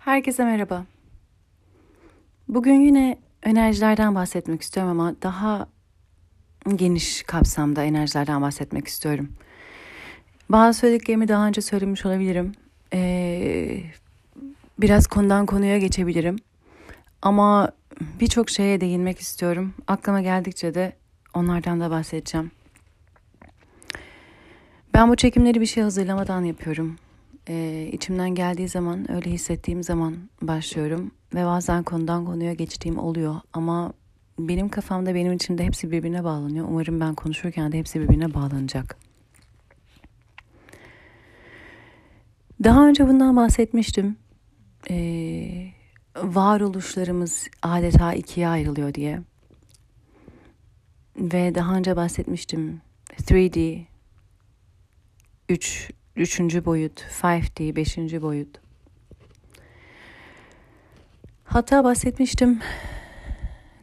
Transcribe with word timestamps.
Herkese 0.00 0.44
merhaba. 0.44 0.84
Bugün 2.48 2.80
yine 2.80 3.18
enerjilerden 3.42 4.14
bahsetmek 4.14 4.62
istiyorum 4.62 5.00
ama 5.00 5.14
daha 5.22 5.66
geniş 6.76 7.22
kapsamda 7.22 7.84
enerjilerden 7.84 8.42
bahsetmek 8.42 8.88
istiyorum. 8.88 9.32
Bazı 10.48 10.78
söylediklerimi 10.78 11.28
daha 11.28 11.46
önce 11.46 11.60
söylemiş 11.60 12.06
olabilirim. 12.06 12.52
Ee, 12.92 13.80
biraz 14.78 15.06
konudan 15.06 15.46
konuya 15.46 15.78
geçebilirim. 15.78 16.36
Ama 17.22 17.72
birçok 18.20 18.50
şeye 18.50 18.80
değinmek 18.80 19.18
istiyorum. 19.18 19.74
Aklıma 19.86 20.20
geldikçe 20.20 20.74
de 20.74 20.92
onlardan 21.34 21.80
da 21.80 21.90
bahsedeceğim. 21.90 22.50
Ben 24.94 25.08
bu 25.08 25.16
çekimleri 25.16 25.60
bir 25.60 25.66
şey 25.66 25.82
hazırlamadan 25.82 26.44
yapıyorum 26.44 26.96
e, 27.48 27.88
içimden 27.92 28.34
geldiği 28.34 28.68
zaman, 28.68 29.12
öyle 29.12 29.30
hissettiğim 29.30 29.82
zaman 29.82 30.16
başlıyorum. 30.42 31.10
Ve 31.34 31.44
bazen 31.44 31.82
konudan 31.82 32.24
konuya 32.24 32.52
geçtiğim 32.52 32.98
oluyor. 32.98 33.36
Ama 33.52 33.92
benim 34.38 34.68
kafamda, 34.68 35.14
benim 35.14 35.32
içimde 35.32 35.64
hepsi 35.64 35.90
birbirine 35.90 36.24
bağlanıyor. 36.24 36.66
Umarım 36.68 37.00
ben 37.00 37.14
konuşurken 37.14 37.72
de 37.72 37.78
hepsi 37.78 38.00
birbirine 38.00 38.34
bağlanacak. 38.34 38.96
Daha 42.64 42.88
önce 42.88 43.08
bundan 43.08 43.36
bahsetmiştim. 43.36 44.16
Ee, 44.90 45.66
varoluşlarımız 46.16 47.48
adeta 47.62 48.12
ikiye 48.12 48.48
ayrılıyor 48.48 48.94
diye. 48.94 49.20
Ve 51.16 51.54
daha 51.54 51.74
önce 51.76 51.96
bahsetmiştim. 51.96 52.80
3D, 53.18 53.84
3 55.48 55.90
Üçüncü 56.16 56.64
boyut, 56.64 57.00
5D, 57.22 57.76
beşinci 57.76 58.22
boyut. 58.22 58.60
Hatta 61.44 61.84
bahsetmiştim 61.84 62.60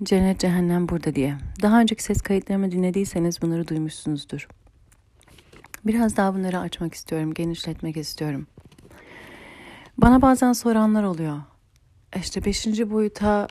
cennet 0.03 0.39
cehennem 0.39 0.89
burada 0.89 1.15
diye. 1.15 1.37
Daha 1.61 1.81
önceki 1.81 2.03
ses 2.03 2.21
kayıtlarımı 2.21 2.71
dinlediyseniz 2.71 3.41
bunları 3.41 3.67
duymuşsunuzdur. 3.67 4.47
Biraz 5.85 6.17
daha 6.17 6.35
bunları 6.35 6.59
açmak 6.59 6.93
istiyorum, 6.93 7.33
genişletmek 7.33 7.97
istiyorum. 7.97 8.47
Bana 9.97 10.21
bazen 10.21 10.53
soranlar 10.53 11.03
oluyor. 11.03 11.37
İşte 12.15 12.45
beşinci 12.45 12.91
boyuta 12.91 13.47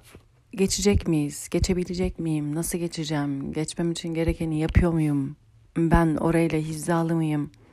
geçecek 0.53 1.09
miyiz? 1.09 1.49
Geçebilecek 1.51 2.19
miyim? 2.19 2.55
Nasıl 2.55 2.79
geçeceğim? 2.79 3.53
Geçmem 3.53 3.93
için 3.93 4.15
gerekeni 4.15 4.59
yapıyor 4.59 4.93
muyum? 4.93 5.37
Ben 5.77 6.17
orayla 6.17 6.59
hizalı 6.59 7.15
mıyım?'' 7.15 7.66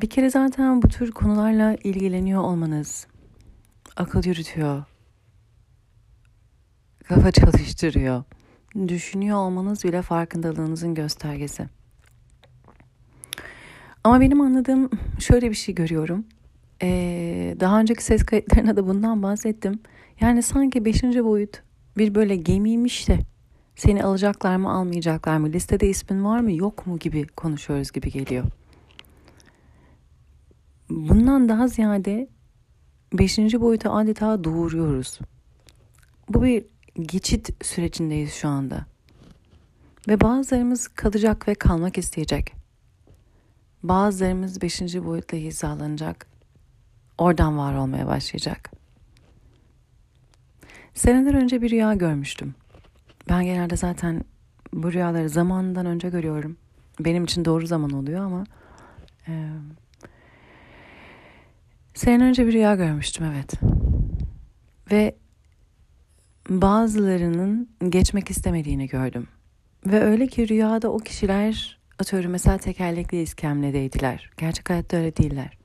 Bir 0.00 0.10
kere 0.10 0.30
zaten 0.30 0.82
bu 0.82 0.88
tür 0.88 1.12
konularla 1.12 1.76
ilgileniyor 1.84 2.42
olmanız 2.42 3.06
akıl 3.96 4.24
yürütüyor. 4.24 4.84
Kafa 7.04 7.32
çalıştırıyor. 7.32 8.24
Düşünüyor 8.88 9.36
olmanız 9.36 9.84
bile 9.84 10.02
farkındalığınızın 10.02 10.94
göstergesi. 10.94 11.68
Ama 14.04 14.20
benim 14.20 14.40
anladığım 14.40 14.90
şöyle 15.18 15.50
bir 15.50 15.54
şey 15.54 15.74
görüyorum. 15.74 16.24
Ee, 16.82 17.56
daha 17.60 17.80
önceki 17.80 18.04
ses 18.04 18.22
kayıtlarına 18.22 18.76
da 18.76 18.86
bundan 18.86 19.22
bahsettim. 19.22 19.80
Yani 20.20 20.42
sanki 20.42 20.84
beşinci 20.84 21.24
boyut 21.24 21.62
bir 21.96 22.14
böyle 22.14 22.36
gemiymiş 22.36 23.08
de 23.08 23.18
seni 23.76 24.04
alacaklar 24.04 24.56
mı 24.56 24.70
almayacaklar 24.70 25.38
mı 25.38 25.52
listede 25.52 25.88
ismin 25.88 26.24
var 26.24 26.40
mı 26.40 26.52
yok 26.52 26.86
mu 26.86 26.98
gibi 26.98 27.26
konuşuyoruz 27.26 27.92
gibi 27.92 28.10
geliyor 28.10 28.44
bundan 30.90 31.48
daha 31.48 31.68
ziyade 31.68 32.28
beşinci 33.12 33.60
boyuta 33.60 33.92
adeta 33.92 34.44
doğuruyoruz. 34.44 35.18
Bu 36.28 36.42
bir 36.42 36.64
geçit 37.00 37.64
sürecindeyiz 37.66 38.32
şu 38.32 38.48
anda. 38.48 38.86
Ve 40.08 40.20
bazılarımız 40.20 40.88
kalacak 40.88 41.48
ve 41.48 41.54
kalmak 41.54 41.98
isteyecek. 41.98 42.54
Bazılarımız 43.82 44.62
beşinci 44.62 45.04
boyutla 45.04 45.38
hizalanacak. 45.38 46.26
Oradan 47.18 47.58
var 47.58 47.74
olmaya 47.74 48.06
başlayacak. 48.06 48.70
Seneler 50.94 51.34
önce 51.34 51.62
bir 51.62 51.70
rüya 51.70 51.94
görmüştüm. 51.94 52.54
Ben 53.28 53.44
genelde 53.44 53.76
zaten 53.76 54.24
bu 54.72 54.92
rüyaları 54.92 55.28
zamanından 55.28 55.86
önce 55.86 56.08
görüyorum. 56.08 56.56
Benim 57.00 57.24
için 57.24 57.44
doğru 57.44 57.66
zaman 57.66 57.90
oluyor 57.90 58.24
ama... 58.24 58.44
E, 59.28 59.48
Sene 61.98 62.24
önce 62.24 62.46
bir 62.46 62.52
rüya 62.52 62.74
görmüştüm 62.74 63.26
evet. 63.26 63.52
Ve 64.92 65.16
bazılarının 66.48 67.68
geçmek 67.88 68.30
istemediğini 68.30 68.86
gördüm. 68.86 69.28
Ve 69.86 70.00
öyle 70.02 70.26
ki 70.26 70.48
rüyada 70.48 70.92
o 70.92 70.98
kişiler 70.98 71.78
atıyorum 71.98 72.30
mesela 72.30 72.58
tekerlekli 72.58 73.22
iskemledeydiler. 73.22 74.30
Gerçek 74.36 74.70
hayatta 74.70 74.96
öyle 74.96 75.16
değiller. 75.16 75.58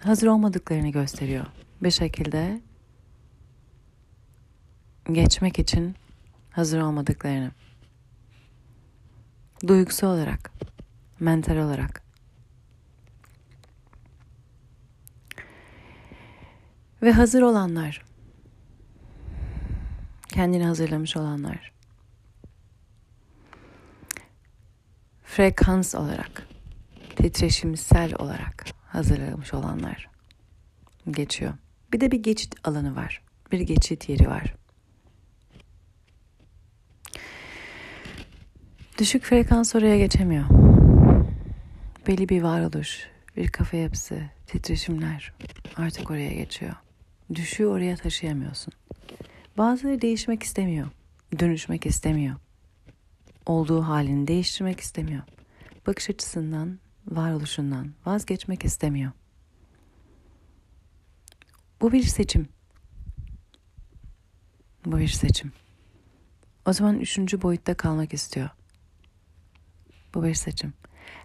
Hazır 0.00 0.26
olmadıklarını 0.26 0.88
gösteriyor. 0.88 1.46
Bir 1.82 1.90
şekilde 1.90 2.60
geçmek 5.12 5.58
için 5.58 5.94
hazır 6.50 6.80
olmadıklarını. 6.80 7.50
Duygusal 9.66 10.08
olarak, 10.08 10.52
mental 11.20 11.56
olarak. 11.56 12.09
Ve 17.02 17.12
hazır 17.12 17.42
olanlar, 17.42 18.04
kendini 20.28 20.64
hazırlamış 20.64 21.16
olanlar, 21.16 21.72
frekans 25.24 25.94
olarak, 25.94 26.46
titreşimsel 27.16 28.14
olarak 28.14 28.66
hazırlamış 28.86 29.54
olanlar 29.54 30.10
geçiyor. 31.10 31.52
Bir 31.92 32.00
de 32.00 32.10
bir 32.10 32.22
geçit 32.22 32.54
alanı 32.64 32.96
var. 32.96 33.22
Bir 33.52 33.60
geçit 33.60 34.08
yeri 34.08 34.28
var. 34.28 34.54
Düşük 38.98 39.24
frekans 39.24 39.74
oraya 39.74 39.98
geçemiyor. 39.98 40.44
Belli 42.06 42.28
bir 42.28 42.42
varoluş, 42.42 43.08
bir 43.36 43.48
kafa 43.48 43.76
yapısı, 43.76 44.22
titreşimler 44.46 45.32
artık 45.76 46.10
oraya 46.10 46.32
geçiyor. 46.32 46.74
Düşüğü 47.34 47.66
oraya 47.66 47.96
taşıyamıyorsun. 47.96 48.72
Bazıları 49.58 50.02
değişmek 50.02 50.42
istemiyor. 50.42 50.88
Dönüşmek 51.38 51.86
istemiyor. 51.86 52.36
Olduğu 53.46 53.82
halini 53.82 54.28
değiştirmek 54.28 54.80
istemiyor. 54.80 55.22
Bakış 55.86 56.10
açısından, 56.10 56.78
varoluşundan 57.06 57.92
vazgeçmek 58.06 58.64
istemiyor. 58.64 59.12
Bu 61.80 61.92
bir 61.92 62.02
seçim. 62.02 62.48
Bu 64.84 64.98
bir 64.98 65.08
seçim. 65.08 65.52
O 66.66 66.72
zaman 66.72 67.00
üçüncü 67.00 67.42
boyutta 67.42 67.74
kalmak 67.74 68.14
istiyor. 68.14 68.48
Bu 70.14 70.24
bir 70.24 70.34
seçim. 70.34 70.72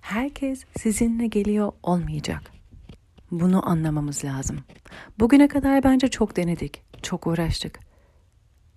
Herkes 0.02 0.64
sizinle 0.80 1.28
geliyor 1.28 1.72
olmayacak. 1.84 2.55
Bunu 3.32 3.70
anlamamız 3.70 4.26
lazım. 4.26 4.60
Bugüne 5.20 5.48
kadar 5.48 5.84
bence 5.84 6.08
çok 6.08 6.36
denedik, 6.36 6.82
çok 7.02 7.28
uğraştık. 7.28 7.80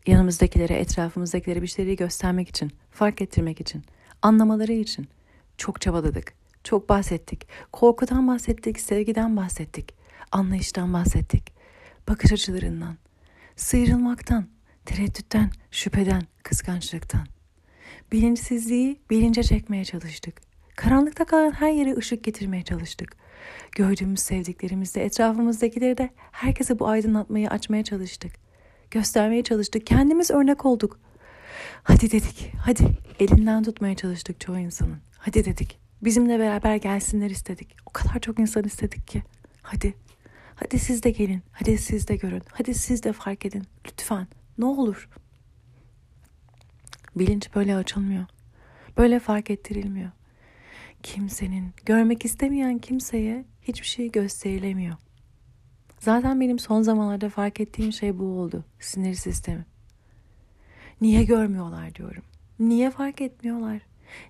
Yanımızdakilere, 0.06 0.74
etrafımızdakilere 0.74 1.62
bir 1.62 1.66
şeyleri 1.66 1.96
göstermek 1.96 2.48
için, 2.48 2.72
fark 2.90 3.22
ettirmek 3.22 3.60
için, 3.60 3.84
anlamaları 4.22 4.72
için 4.72 5.08
çok 5.56 5.80
çabaladık. 5.80 6.34
Çok 6.64 6.88
bahsettik. 6.88 7.48
Korkudan 7.72 8.28
bahsettik, 8.28 8.80
sevgiden 8.80 9.36
bahsettik. 9.36 9.94
Anlayıştan 10.32 10.92
bahsettik. 10.92 11.52
Bakış 12.08 12.32
açılarından, 12.32 12.96
sıyrılmaktan, 13.56 14.48
tereddütten, 14.86 15.50
şüpheden, 15.70 16.22
kıskançlıktan. 16.42 17.26
Bilinçsizliği 18.12 19.00
bilince 19.10 19.42
çekmeye 19.42 19.84
çalıştık. 19.84 20.40
Karanlıkta 20.76 21.24
kalan 21.24 21.50
her 21.50 21.72
yere 21.72 21.96
ışık 21.96 22.24
getirmeye 22.24 22.62
çalıştık. 22.62 23.16
Gördüğümüz 23.72 24.20
sevdiklerimizde, 24.20 25.04
etrafımızdakileri 25.04 25.98
de 25.98 26.10
herkese 26.32 26.78
bu 26.78 26.88
aydınlatmayı 26.88 27.50
açmaya 27.50 27.84
çalıştık. 27.84 28.32
Göstermeye 28.90 29.42
çalıştık. 29.42 29.86
Kendimiz 29.86 30.30
örnek 30.30 30.66
olduk. 30.66 31.00
Hadi 31.82 32.10
dedik. 32.10 32.52
Hadi 32.64 32.82
elinden 33.20 33.62
tutmaya 33.62 33.96
çalıştık 33.96 34.40
çoğu 34.40 34.58
insanın. 34.58 34.98
Hadi 35.18 35.44
dedik. 35.44 35.78
Bizimle 36.02 36.38
beraber 36.38 36.76
gelsinler 36.76 37.30
istedik. 37.30 37.76
O 37.86 37.90
kadar 37.90 38.20
çok 38.20 38.38
insan 38.38 38.64
istedik 38.64 39.08
ki. 39.08 39.22
Hadi. 39.62 39.94
Hadi 40.54 40.78
siz 40.78 41.02
de 41.02 41.10
gelin. 41.10 41.42
Hadi 41.52 41.78
siz 41.78 42.08
de 42.08 42.16
görün. 42.16 42.42
Hadi 42.52 42.74
siz 42.74 43.02
de 43.02 43.12
fark 43.12 43.46
edin. 43.46 43.64
Lütfen. 43.86 44.26
Ne 44.58 44.64
olur. 44.64 45.08
Bilinç 47.16 47.54
böyle 47.54 47.76
açılmıyor. 47.76 48.24
Böyle 48.96 49.18
fark 49.18 49.50
ettirilmiyor 49.50 50.10
kimsenin, 51.14 51.72
görmek 51.86 52.24
istemeyen 52.24 52.78
kimseye 52.78 53.44
hiçbir 53.62 53.86
şey 53.86 54.10
gösterilemiyor. 54.10 54.96
Zaten 56.00 56.40
benim 56.40 56.58
son 56.58 56.82
zamanlarda 56.82 57.28
fark 57.28 57.60
ettiğim 57.60 57.92
şey 57.92 58.18
bu 58.18 58.24
oldu. 58.24 58.64
Sinir 58.80 59.14
sistemi. 59.14 59.66
Niye 61.00 61.24
görmüyorlar 61.24 61.94
diyorum. 61.94 62.22
Niye 62.58 62.90
fark 62.90 63.20
etmiyorlar? 63.20 63.80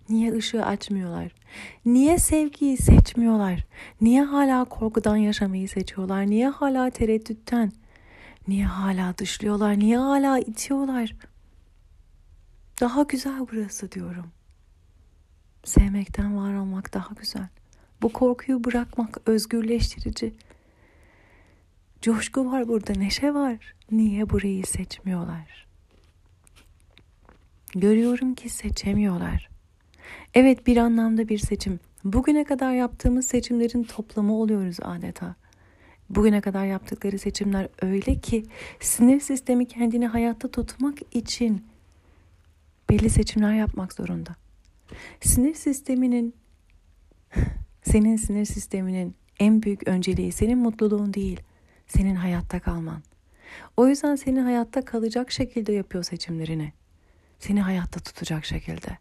Niye 0.08 0.32
ışığı 0.32 0.66
açmıyorlar? 0.66 1.32
Niye 1.84 2.19
sevgiyi 2.19 2.76
seçmiyorlar? 2.76 3.64
Niye 4.00 4.22
hala 4.22 4.64
korkudan 4.64 5.16
yaşamayı 5.16 5.69
seçiyorlar? 5.69 6.26
Niye 6.26 6.48
hala 6.48 6.90
tereddütten? 6.90 7.72
Niye 8.48 8.64
hala 8.64 9.19
dışlıyorlar? 9.19 9.78
Niye 9.78 9.98
hala 9.98 10.38
itiyorlar? 10.38 11.16
Daha 12.81 13.02
güzel 13.02 13.46
burası 13.52 13.92
diyorum. 13.92 14.26
Sevmekten 15.69 16.37
var 16.37 16.55
olmak 16.55 16.94
daha 16.94 17.15
güzel. 17.15 17.49
Bu 18.03 18.12
korkuyu 18.12 18.65
bırakmak 18.65 19.19
özgürleştirici. 19.26 20.35
Coşku 22.03 22.53
var 22.53 22.69
burada, 22.69 22.93
neşe 22.93 23.35
var. 23.35 23.75
Niye 23.91 24.31
burayı 24.31 24.67
seçmiyorlar? 24.67 25.67
Görüyorum 27.75 28.35
ki 28.35 28.49
seçemiyorlar. 28.49 29.49
Evet 30.35 30.67
bir 30.67 30.76
anlamda 30.76 31.29
bir 31.29 31.38
seçim. 31.38 31.81
Bugüne 32.05 32.44
kadar 32.44 32.73
yaptığımız 32.73 33.26
seçimlerin 33.26 33.85
toplamı 33.85 34.35
oluyoruz 34.35 34.76
adeta. 34.82 35.35
Bugüne 36.11 36.41
kadar 36.41 36.65
yaptıkları 36.65 37.19
seçimler 37.19 37.69
öyle 37.82 38.20
ki 38.20 38.44
sinir 38.81 39.20
sistemi 39.20 39.67
kendini 39.69 40.06
hayatta 40.06 40.50
tutmak 40.50 40.99
için 41.12 41.65
belli 42.91 43.11
seçimler 43.11 43.55
yapmak 43.55 43.93
zorunda. 43.93 44.47
Sinir 45.20 45.55
sisteminin 45.55 46.35
senin 47.82 48.17
sinir 48.17 48.44
sisteminin 48.44 49.14
en 49.40 49.62
büyük 49.62 49.88
önceliği 49.88 50.32
senin 50.32 50.58
mutluluğun 50.58 51.14
değil, 51.14 51.40
senin 51.87 52.14
hayatta 52.14 52.61
kalman. 52.61 53.02
O 53.76 53.88
yüzden 53.88 54.17
seni 54.17 54.40
hayatta 54.40 54.85
kalacak 54.85 55.31
şekilde 55.31 55.73
yapıyor 55.73 56.05
seçimlerini. 56.05 56.73
Seni 57.38 57.61
hayatta 57.61 58.00
tutacak 58.00 58.44
şekilde. 58.44 58.99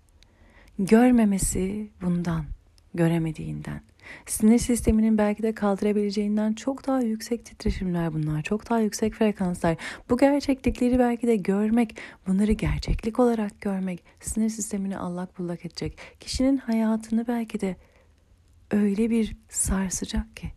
Görmemesi 0.79 1.89
bundan, 2.01 2.45
göremediğinden. 2.93 3.81
Sinir 4.25 4.59
sisteminin 4.59 5.17
belki 5.17 5.43
de 5.43 5.55
kaldırabileceğinden 5.55 6.53
çok 6.53 6.87
daha 6.87 7.01
yüksek 7.01 7.45
titreşimler 7.45 8.13
bunlar. 8.13 8.41
Çok 8.41 8.69
daha 8.69 8.79
yüksek 8.79 9.13
frekanslar. 9.13 9.77
Bu 10.09 10.17
gerçeklikleri 10.17 10.99
belki 10.99 11.27
de 11.27 11.35
görmek, 11.35 11.97
bunları 12.27 12.51
gerçeklik 12.51 13.19
olarak 13.19 13.61
görmek 13.61 14.03
sinir 14.19 14.49
sistemini 14.49 14.97
allak 14.97 15.39
bullak 15.39 15.65
edecek. 15.65 15.97
Kişinin 16.19 16.57
hayatını 16.57 17.27
belki 17.27 17.59
de 17.59 17.75
öyle 18.71 19.09
bir 19.09 19.35
sarsacak 19.49 20.37
ki 20.37 20.51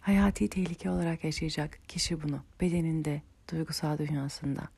hayati 0.00 0.48
tehlike 0.48 0.90
olarak 0.90 1.24
yaşayacak 1.24 1.78
kişi 1.88 2.22
bunu 2.22 2.40
bedeninde, 2.60 3.22
duygusal 3.52 3.98
dünyasında. 3.98 4.68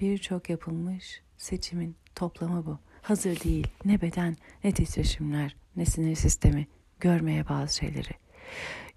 Birçok 0.00 0.50
yapılmış 0.50 1.22
seçimin 1.38 1.96
toplamı 2.14 2.66
bu. 2.66 2.78
Hazır 3.02 3.40
değil 3.40 3.66
ne 3.84 4.00
beden 4.00 4.36
ne 4.64 4.72
titreşimler 4.72 5.56
ne 5.76 5.84
sinir 5.84 6.14
sistemi 6.14 6.66
görmeye 7.00 7.48
bazı 7.48 7.76
şeyleri. 7.76 8.10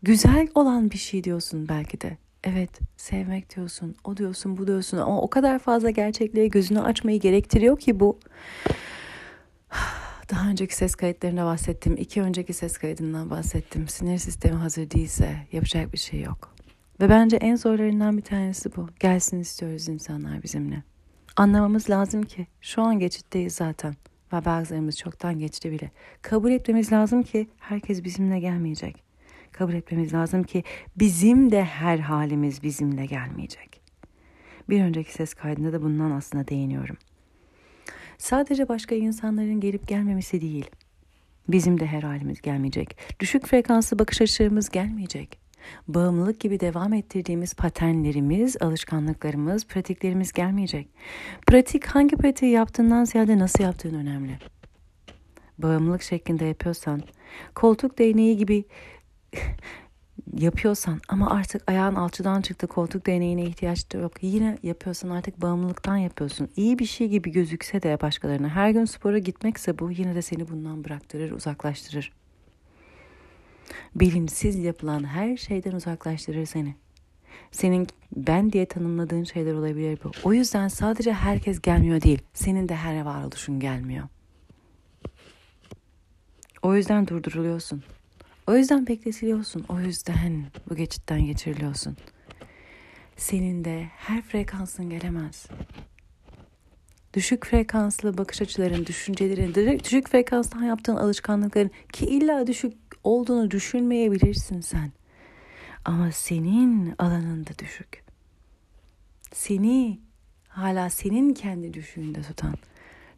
Güzel 0.04 0.48
olan 0.56 0.92
bir 0.92 0.98
şey 0.98 1.24
diyorsun 1.24 1.68
belki 1.70 2.02
de. 2.02 2.18
Evet 2.44 2.70
sevmek 2.98 3.56
diyorsun 3.56 3.96
o 4.04 4.18
diyorsun 4.18 4.58
bu 4.58 4.68
diyorsun 4.68 4.98
ama 4.98 5.22
o 5.22 5.30
kadar 5.30 5.60
fazla 5.60 5.90
gerçekliğe 5.90 6.48
gözünü 6.48 6.82
açmayı 6.82 7.20
gerektiriyor 7.20 7.80
ki 7.80 8.00
bu. 8.00 8.20
Daha 10.32 10.50
önceki 10.50 10.76
ses 10.76 10.96
kayıtlarında 10.96 11.46
bahsettim. 11.46 11.96
iki 11.98 12.22
önceki 12.22 12.54
ses 12.54 12.78
kaydından 12.78 13.30
bahsettim. 13.30 13.88
Sinir 13.88 14.18
sistemi 14.18 14.56
hazır 14.56 14.92
değilse 14.92 15.38
yapacak 15.52 15.94
bir 15.94 15.98
şey 15.98 16.22
yok. 16.22 16.56
Ve 17.02 17.10
bence 17.10 17.38
en 17.38 17.56
zorlarından 17.56 18.18
bir 18.18 18.24
tanesi 18.24 18.76
bu. 18.76 18.90
Gelsin 19.00 19.40
istiyoruz 19.40 19.88
insanlar 19.88 20.44
bizimle. 20.44 20.84
Anlamamız 21.38 21.90
lazım 21.90 22.24
ki 22.24 22.48
şu 22.62 22.82
an 22.82 23.00
geçitteyiz 23.00 23.56
zaten 23.56 23.96
ve 24.34 24.46
bazılarımız 24.46 24.98
çoktan 24.98 25.40
geçti 25.40 25.72
bile. 25.72 25.92
Kabul 26.22 26.52
etmemiz 26.52 26.92
lazım 26.92 27.24
ki 27.24 27.48
herkes 27.60 28.04
bizimle 28.04 28.40
gelmeyecek. 28.40 29.04
Kabul 29.52 29.74
etmemiz 29.74 30.14
lazım 30.14 30.44
ki 30.44 30.64
bizim 30.96 31.52
de 31.52 31.64
her 31.64 32.00
halimiz 32.00 32.64
bizimle 32.64 33.06
gelmeyecek. 33.06 33.82
Bir 34.70 34.82
önceki 34.82 35.14
ses 35.14 35.34
kaydında 35.34 35.74
da 35.74 35.82
bundan 35.82 36.12
aslında 36.12 36.48
değiniyorum. 36.48 36.98
Sadece 38.18 38.70
başka 38.70 38.96
insanların 38.96 39.60
gelip 39.60 39.88
gelmemesi 39.88 40.42
değil. 40.42 40.70
Bizim 41.50 41.80
de 41.80 41.86
her 41.86 42.04
halimiz 42.04 42.42
gelmeyecek. 42.42 42.98
Düşük 43.20 43.48
frekanslı 43.48 44.00
bakış 44.00 44.22
açılarımız 44.22 44.70
gelmeyecek 44.70 45.45
bağımlılık 45.88 46.40
gibi 46.40 46.60
devam 46.60 46.94
ettirdiğimiz 46.94 47.54
paternlerimiz, 47.54 48.62
alışkanlıklarımız, 48.62 49.68
pratiklerimiz 49.68 50.32
gelmeyecek. 50.32 50.88
Pratik 51.48 51.86
hangi 51.86 52.16
pratiği 52.16 52.52
yaptığından 52.52 53.04
ziyade 53.04 53.40
nasıl 53.40 53.64
yaptığın 53.64 53.94
önemli. 53.94 54.38
Bağımlılık 55.58 56.02
şeklinde 56.02 56.46
yapıyorsan, 56.46 57.02
koltuk 57.56 57.98
değneği 58.00 58.38
gibi 58.38 58.66
yapıyorsan 60.34 61.00
ama 61.10 61.30
artık 61.30 61.64
ayağın 61.68 61.96
alçıdan 61.96 62.42
çıktı 62.42 62.68
koltuk 62.68 63.06
değneğine 63.06 63.44
ihtiyaç 63.44 63.94
da 63.94 63.98
yok. 63.98 64.12
Yine 64.22 64.58
yapıyorsan 64.64 65.10
artık 65.10 65.42
bağımlılıktan 65.42 65.98
yapıyorsun. 65.98 66.50
İyi 66.56 66.80
bir 66.80 66.86
şey 66.86 67.08
gibi 67.08 67.32
gözükse 67.32 67.82
de 67.82 68.02
başkalarına 68.02 68.50
her 68.50 68.70
gün 68.70 68.86
spora 68.86 69.18
gitmekse 69.18 69.80
bu 69.80 69.92
yine 69.92 70.16
de 70.16 70.22
seni 70.22 70.48
bundan 70.50 70.84
bıraktırır, 70.84 71.32
uzaklaştırır 71.32 72.12
bilinçsiz 73.96 74.56
yapılan 74.56 75.04
her 75.04 75.38
şeyden 75.38 75.72
uzaklaştırır 75.72 76.46
seni. 76.46 76.76
Senin 77.52 77.88
ben 78.16 78.52
diye 78.52 78.66
tanımladığın 78.66 79.24
şeyler 79.24 79.54
olabilir 79.54 80.00
bu. 80.04 80.12
O 80.24 80.34
yüzden 80.34 80.68
sadece 80.68 81.14
herkes 81.14 81.62
gelmiyor 81.62 82.02
değil. 82.02 82.22
Senin 82.34 82.70
de 82.70 82.76
her 82.76 83.02
varoluşun 83.02 83.60
gelmiyor. 83.60 84.08
O 86.62 86.76
yüzden 86.76 87.08
durduruluyorsun. 87.08 87.84
O 88.48 88.56
yüzden 88.56 88.88
bekletiliyorsun. 88.88 89.66
O 89.70 89.80
yüzden 89.80 90.46
bu 90.70 90.76
geçitten 90.76 91.26
geçiriliyorsun. 91.26 91.98
Senin 93.18 93.66
de 93.66 93.88
her 93.96 94.22
frekansın 94.22 94.90
gelemez. 94.90 95.48
Düşük 97.14 97.46
frekanslı 97.46 98.18
bakış 98.18 98.42
açıların, 98.42 98.86
düşüncelerin, 98.86 99.80
düşük 99.80 100.10
frekanstan 100.10 100.64
yaptığın 100.64 100.96
alışkanlıkların 100.96 101.72
ki 101.94 102.06
illa 102.06 102.48
düşük 102.48 102.85
olduğunu 103.06 103.52
düşünmeyebilirsin 103.52 104.62
sen. 104.62 104.92
Ama 105.86 106.12
senin 106.12 106.96
alanında 106.98 107.60
düşük. 107.60 108.04
Seni 109.34 110.00
hala 110.48 110.90
senin 110.90 111.34
kendi 111.34 111.74
düşüğünde 111.74 112.22
tutan. 112.22 112.56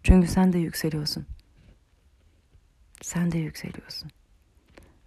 Çünkü 0.03 0.27
sen 0.27 0.53
de 0.53 0.57
yükseliyorsun. 0.57 1.25
Sen 3.01 3.31
de 3.31 3.37
yükseliyorsun. 3.37 4.11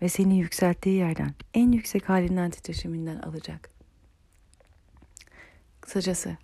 Ve 0.02 0.08
seni 0.08 0.38
yükselttiği 0.38 0.96
yerden, 0.96 1.34
en 1.54 1.72
yüksek 1.72 2.08
halinden 2.08 2.50
titreşiminden 2.50 3.16
alacak. 3.16 3.70
Kısacası 5.80 6.37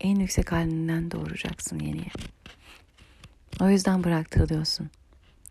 en 0.00 0.16
yüksek 0.16 0.52
halinden 0.52 1.10
doğuracaksın 1.10 1.78
yeniye. 1.78 2.10
O 3.60 3.68
yüzden 3.68 4.04
bıraktırılıyorsun. 4.04 4.90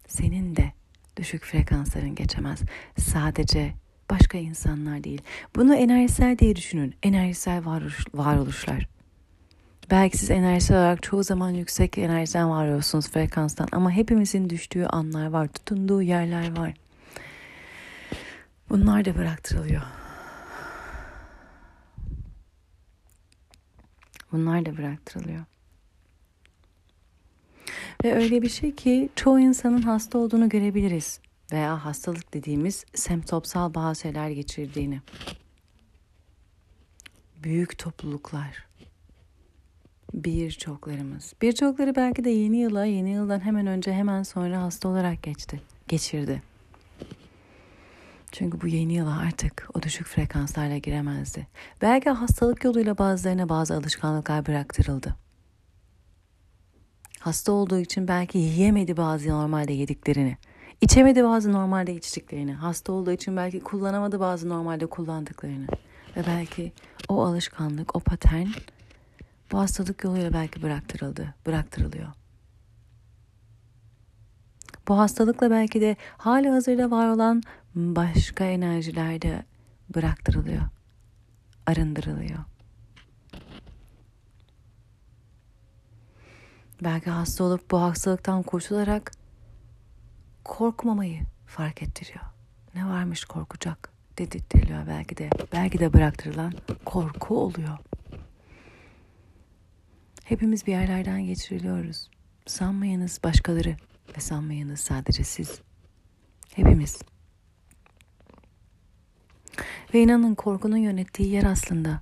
Senin 0.07 0.55
de 0.55 0.73
düşük 1.17 1.43
frekansların 1.45 2.15
geçemez. 2.15 2.61
Sadece 2.97 3.73
başka 4.09 4.37
insanlar 4.37 5.03
değil. 5.03 5.21
Bunu 5.55 5.75
enerjisel 5.75 6.37
diye 6.37 6.55
düşünün. 6.55 6.95
Enerjisel 7.03 7.65
varoluş, 7.65 8.05
varoluşlar. 8.13 8.87
Belki 9.91 10.17
siz 10.17 10.31
enerjisel 10.31 10.77
olarak 10.77 11.03
çoğu 11.03 11.23
zaman 11.23 11.49
yüksek 11.49 11.97
enerjiden 11.97 12.49
var 12.49 12.65
oluyorsunuz 12.65 13.09
frekanstan 13.09 13.67
ama 13.71 13.91
hepimizin 13.91 14.49
düştüğü 14.49 14.85
anlar 14.85 15.25
var, 15.25 15.47
tutunduğu 15.47 16.01
yerler 16.01 16.57
var. 16.57 16.73
Bunlar 18.69 19.05
da 19.05 19.15
bıraktırılıyor. 19.15 19.81
Bunlar 24.31 24.65
da 24.65 24.77
bıraktırılıyor. 24.77 25.45
Ve 28.03 28.15
öyle 28.15 28.41
bir 28.41 28.49
şey 28.49 28.75
ki 28.75 29.09
çoğu 29.15 29.39
insanın 29.39 29.81
hasta 29.81 30.17
olduğunu 30.17 30.49
görebiliriz 30.49 31.19
veya 31.51 31.85
hastalık 31.85 32.33
dediğimiz 32.33 32.85
semptomsal 32.93 33.73
bazı 33.73 34.01
şeyler 34.01 34.29
geçirdiğini. 34.29 35.01
Büyük 37.43 37.77
topluluklar, 37.77 38.65
birçoklarımız, 40.13 41.33
birçokları 41.41 41.95
belki 41.95 42.23
de 42.23 42.29
yeni 42.29 42.57
yıla, 42.57 42.85
yeni 42.85 43.09
yıldan 43.09 43.39
hemen 43.39 43.67
önce 43.67 43.93
hemen 43.93 44.23
sonra 44.23 44.61
hasta 44.61 44.89
olarak 44.89 45.23
geçti, 45.23 45.61
geçirdi. 45.87 46.41
Çünkü 48.31 48.61
bu 48.61 48.67
yeni 48.67 48.93
yıla 48.93 49.19
artık 49.19 49.67
o 49.73 49.81
düşük 49.81 50.07
frekanslarla 50.07 50.77
giremezdi. 50.77 51.47
Belki 51.81 52.09
hastalık 52.09 52.63
yoluyla 52.63 52.97
bazılarına 52.97 53.49
bazı 53.49 53.75
alışkanlıklar 53.75 54.45
bıraktırıldı. 54.45 55.22
Hasta 57.23 57.51
olduğu 57.51 57.79
için 57.79 58.07
belki 58.07 58.37
yiyemedi 58.37 58.97
bazı 58.97 59.29
normalde 59.29 59.73
yediklerini. 59.73 60.37
İçemedi 60.81 61.23
bazı 61.23 61.51
normalde 61.51 61.93
içtiklerini. 61.93 62.53
Hasta 62.53 62.93
olduğu 62.93 63.11
için 63.11 63.37
belki 63.37 63.59
kullanamadı 63.59 64.19
bazı 64.19 64.49
normalde 64.49 64.85
kullandıklarını. 64.85 65.67
Ve 66.17 66.23
belki 66.27 66.73
o 67.09 67.23
alışkanlık, 67.23 67.95
o 67.95 67.99
patern 67.99 68.47
bu 69.51 69.59
hastalık 69.59 70.03
yoluyla 70.03 70.33
belki 70.33 70.61
bıraktırıldı, 70.61 71.35
bıraktırılıyor. 71.45 72.07
Bu 74.87 74.97
hastalıkla 74.97 75.51
belki 75.51 75.81
de 75.81 75.95
hali 76.17 76.49
hazırda 76.49 76.91
var 76.91 77.07
olan 77.07 77.41
başka 77.75 78.43
enerjilerde 78.43 79.45
bıraktırılıyor, 79.95 80.63
arındırılıyor. 81.65 82.39
Belki 86.83 87.09
hasta 87.09 87.43
olup 87.43 87.71
bu 87.71 87.81
hastalıktan 87.81 88.43
kurtularak 88.43 89.11
korkmamayı 90.43 91.21
fark 91.45 91.83
ettiriyor. 91.83 92.25
Ne 92.75 92.85
varmış 92.85 93.25
korkacak 93.25 93.91
dedirtiliyor 94.17 94.87
belki 94.87 95.17
de. 95.17 95.29
Belki 95.53 95.79
de 95.79 95.93
bıraktırılan 95.93 96.53
korku 96.85 97.37
oluyor. 97.37 97.77
Hepimiz 100.23 100.67
bir 100.67 100.71
yerlerden 100.71 101.25
geçiriliyoruz. 101.25 102.09
Sanmayınız 102.45 103.19
başkaları 103.23 103.77
ve 104.17 104.21
sanmayınız 104.21 104.79
sadece 104.79 105.23
siz. 105.23 105.61
Hepimiz. 106.55 107.01
Ve 109.93 110.01
inanın 110.01 110.35
korkunun 110.35 110.77
yönettiği 110.77 111.29
yer 111.29 111.43
aslında 111.43 112.01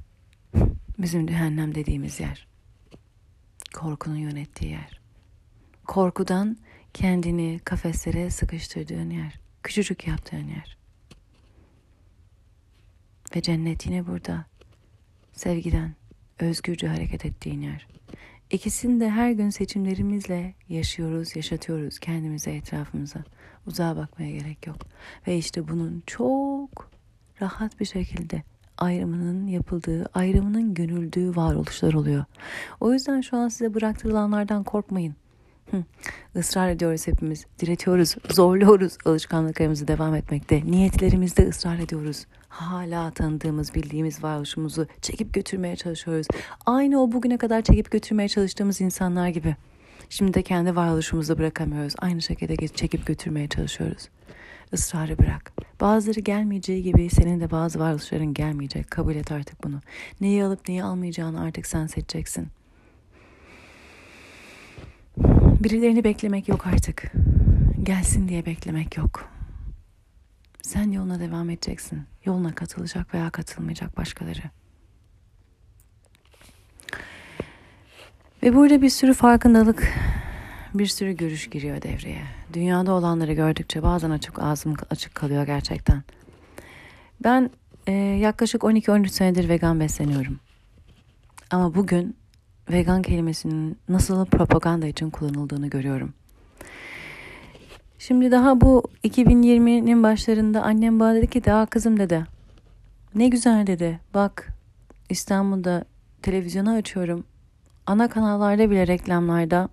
bizim 0.98 1.28
cehennem 1.28 1.76
dediğimiz 1.76 2.20
yer. 2.20 2.51
Korkunun 3.74 4.16
yönettiği 4.16 4.72
yer. 4.72 5.02
Korkudan 5.88 6.58
kendini 6.94 7.60
kafeslere 7.66 8.30
sıkıştırdığın 8.30 9.10
yer. 9.10 9.40
Küçücük 9.64 10.08
yaptığın 10.08 10.48
yer. 10.48 10.78
Ve 13.36 13.42
cennet 13.42 13.86
yine 13.86 14.08
burada. 14.08 14.46
Sevgiden, 15.34 15.96
özgürce 16.40 16.88
hareket 16.88 17.26
ettiğin 17.26 17.62
yer. 17.62 17.88
İkisini 18.52 19.00
de 19.00 19.10
her 19.10 19.32
gün 19.32 19.50
seçimlerimizle 19.50 20.54
yaşıyoruz, 20.70 21.36
yaşatıyoruz 21.36 22.00
kendimize, 22.00 22.52
etrafımıza. 22.56 23.24
Uzağa 23.68 23.96
bakmaya 23.96 24.32
gerek 24.32 24.68
yok. 24.68 24.78
Ve 25.28 25.38
işte 25.38 25.68
bunun 25.68 26.04
çok 26.08 26.92
rahat 27.42 27.80
bir 27.80 27.86
şekilde 27.86 28.44
ayrımının 28.82 29.48
yapıldığı, 29.48 30.06
ayrımının 30.14 30.74
gönüldüğü 30.74 31.36
varoluşlar 31.36 31.94
oluyor. 31.94 32.26
O 32.80 32.94
yüzden 32.94 33.22
şu 33.22 33.38
an 33.38 33.48
size 33.48 33.74
bıraktırılanlardan 33.74 34.64
korkmayın. 34.64 35.16
Hı. 35.72 35.84
Israr 36.40 36.70
ediyoruz 36.70 37.08
hepimiz, 37.08 37.46
diretiyoruz, 37.60 38.16
zorluyoruz 38.30 38.98
alışkanlıklarımızı 39.06 39.88
devam 39.88 40.16
etmekte. 40.16 40.62
Niyetlerimizde 40.66 41.48
ısrar 41.48 41.80
ediyoruz. 41.80 42.26
Hala 42.50 43.12
tanıdığımız, 43.12 43.76
bildiğimiz 43.76 44.24
varoluşumuzu 44.24 44.88
çekip 45.02 45.34
götürmeye 45.34 45.76
çalışıyoruz. 45.76 46.28
Aynı 46.66 47.04
o 47.04 47.12
bugüne 47.12 47.38
kadar 47.38 47.62
çekip 47.62 47.92
götürmeye 47.92 48.30
çalıştığımız 48.30 48.82
insanlar 48.82 49.28
gibi. 49.28 49.56
Şimdi 50.10 50.34
de 50.34 50.44
kendi 50.44 50.76
varoluşumuzu 50.76 51.38
bırakamıyoruz. 51.38 51.94
Aynı 51.98 52.22
şekilde 52.22 52.68
çekip 52.68 53.06
götürmeye 53.06 53.48
çalışıyoruz. 53.48 54.10
Israrı 54.72 55.20
bırak. 55.20 55.54
Bazıları 55.82 56.20
gelmeyeceği 56.20 56.84
gibi 56.84 57.10
senin 57.10 57.40
de 57.40 57.52
bazı 57.52 57.80
varoluşların 57.80 58.34
gelmeyecek. 58.34 58.92
Kabul 58.92 59.16
et 59.16 59.32
artık 59.32 59.64
bunu. 59.64 59.82
Neyi 60.22 60.44
alıp 60.44 60.68
neyi 60.68 60.84
almayacağını 60.84 61.42
artık 61.42 61.68
sen 61.68 61.88
seçeceksin. 61.88 62.48
Birilerini 65.64 66.04
beklemek 66.04 66.48
yok 66.48 66.68
artık. 66.68 67.12
Gelsin 67.84 68.28
diye 68.28 68.46
beklemek 68.46 68.98
yok. 68.98 69.30
Sen 70.62 70.92
yoluna 70.92 71.20
devam 71.20 71.50
edeceksin. 71.50 72.04
Yoluna 72.26 72.56
katılacak 72.56 73.14
veya 73.14 73.30
katılmayacak 73.30 73.98
başkaları. 73.98 74.42
Ve 78.44 78.56
burada 78.56 78.82
bir 78.82 78.90
sürü 78.90 79.14
farkındalık, 79.14 79.94
bir 80.74 80.86
sürü 80.86 81.18
görüş 81.18 81.50
giriyor 81.50 81.82
devreye. 81.82 82.41
Dünyada 82.54 82.92
olanları 82.94 83.34
gördükçe 83.34 83.84
bazen 83.84 84.10
açık 84.10 84.40
ağzım 84.40 84.76
açık 84.90 85.16
kalıyor 85.16 85.46
gerçekten. 85.46 86.04
Ben 87.24 87.50
e, 87.88 87.92
yaklaşık 87.94 88.62
12-13 88.62 89.08
senedir 89.08 89.50
vegan 89.50 89.80
besleniyorum. 89.80 90.40
Ama 91.52 91.76
bugün 91.76 92.16
vegan 92.72 93.02
kelimesinin 93.02 93.78
nasıl 93.90 94.26
propaganda 94.26 94.88
için 94.88 95.10
kullanıldığını 95.10 95.68
görüyorum. 95.68 96.14
Şimdi 98.00 98.32
daha 98.32 98.62
bu 98.62 98.84
2020'nin 99.04 100.04
başlarında 100.04 100.62
annem 100.62 101.00
bana 101.00 101.16
dedi 101.16 101.28
ki 101.28 101.46
daha 101.46 101.66
kızım 101.66 102.00
dedi. 102.00 102.26
Ne 103.16 103.28
güzel 103.28 103.68
dedi. 103.68 104.00
Bak 104.14 104.48
İstanbul'da 105.10 105.86
televizyonu 106.22 106.72
açıyorum. 106.72 107.24
Ana 107.86 108.10
kanallarda 108.10 108.70
bile 108.70 108.88
reklamlarda 108.88 109.70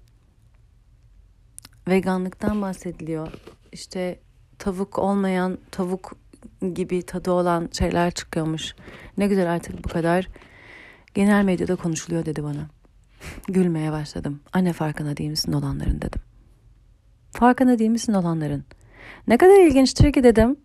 veganlıktan 1.89 2.63
bahsediliyor. 2.63 3.33
İşte 3.73 4.21
tavuk 4.59 4.99
olmayan 4.99 5.59
tavuk 5.71 6.17
gibi 6.75 7.03
tadı 7.03 7.31
olan 7.31 7.69
şeyler 7.79 8.11
çıkıyormuş. 8.11 8.75
Ne 9.19 9.27
güzel 9.27 9.53
artık 9.53 9.85
bu 9.85 9.89
kadar 9.89 10.29
genel 11.15 11.45
medyada 11.45 11.77
konuşuluyor 11.77 12.27
dedi 12.27 12.43
bana. 12.43 12.69
Gülmeye 13.49 13.93
başladım. 13.93 14.41
Anne 14.53 14.73
farkına 14.73 15.17
değil 15.17 15.31
misin 15.31 15.53
olanların 15.53 16.03
dedim. 16.03 16.23
Farkında 17.31 17.79
değil 17.79 17.91
misin 17.91 18.13
olanların? 18.13 18.65
Ne 19.29 19.39
kadar 19.39 19.67
ilginçtir 19.67 20.13
ki 20.13 20.25
dedim. 20.25 20.57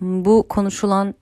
Bu 0.00 0.46
konuşulan 0.48 1.14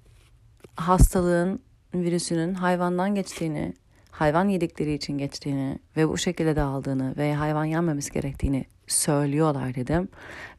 hastalığın, 0.76 1.62
virüsünün 1.94 2.54
hayvandan 2.54 3.14
geçtiğini, 3.14 3.74
hayvan 4.12 4.48
yedikleri 4.48 4.94
için 4.94 5.18
geçtiğini 5.18 5.78
ve 5.96 6.08
bu 6.08 6.18
şekilde 6.18 6.56
dağıldığını 6.56 7.14
ve 7.16 7.34
hayvan 7.34 7.64
yenmemesi 7.64 8.12
gerektiğini 8.12 8.64
söylüyorlar 8.86 9.74
dedim. 9.74 10.08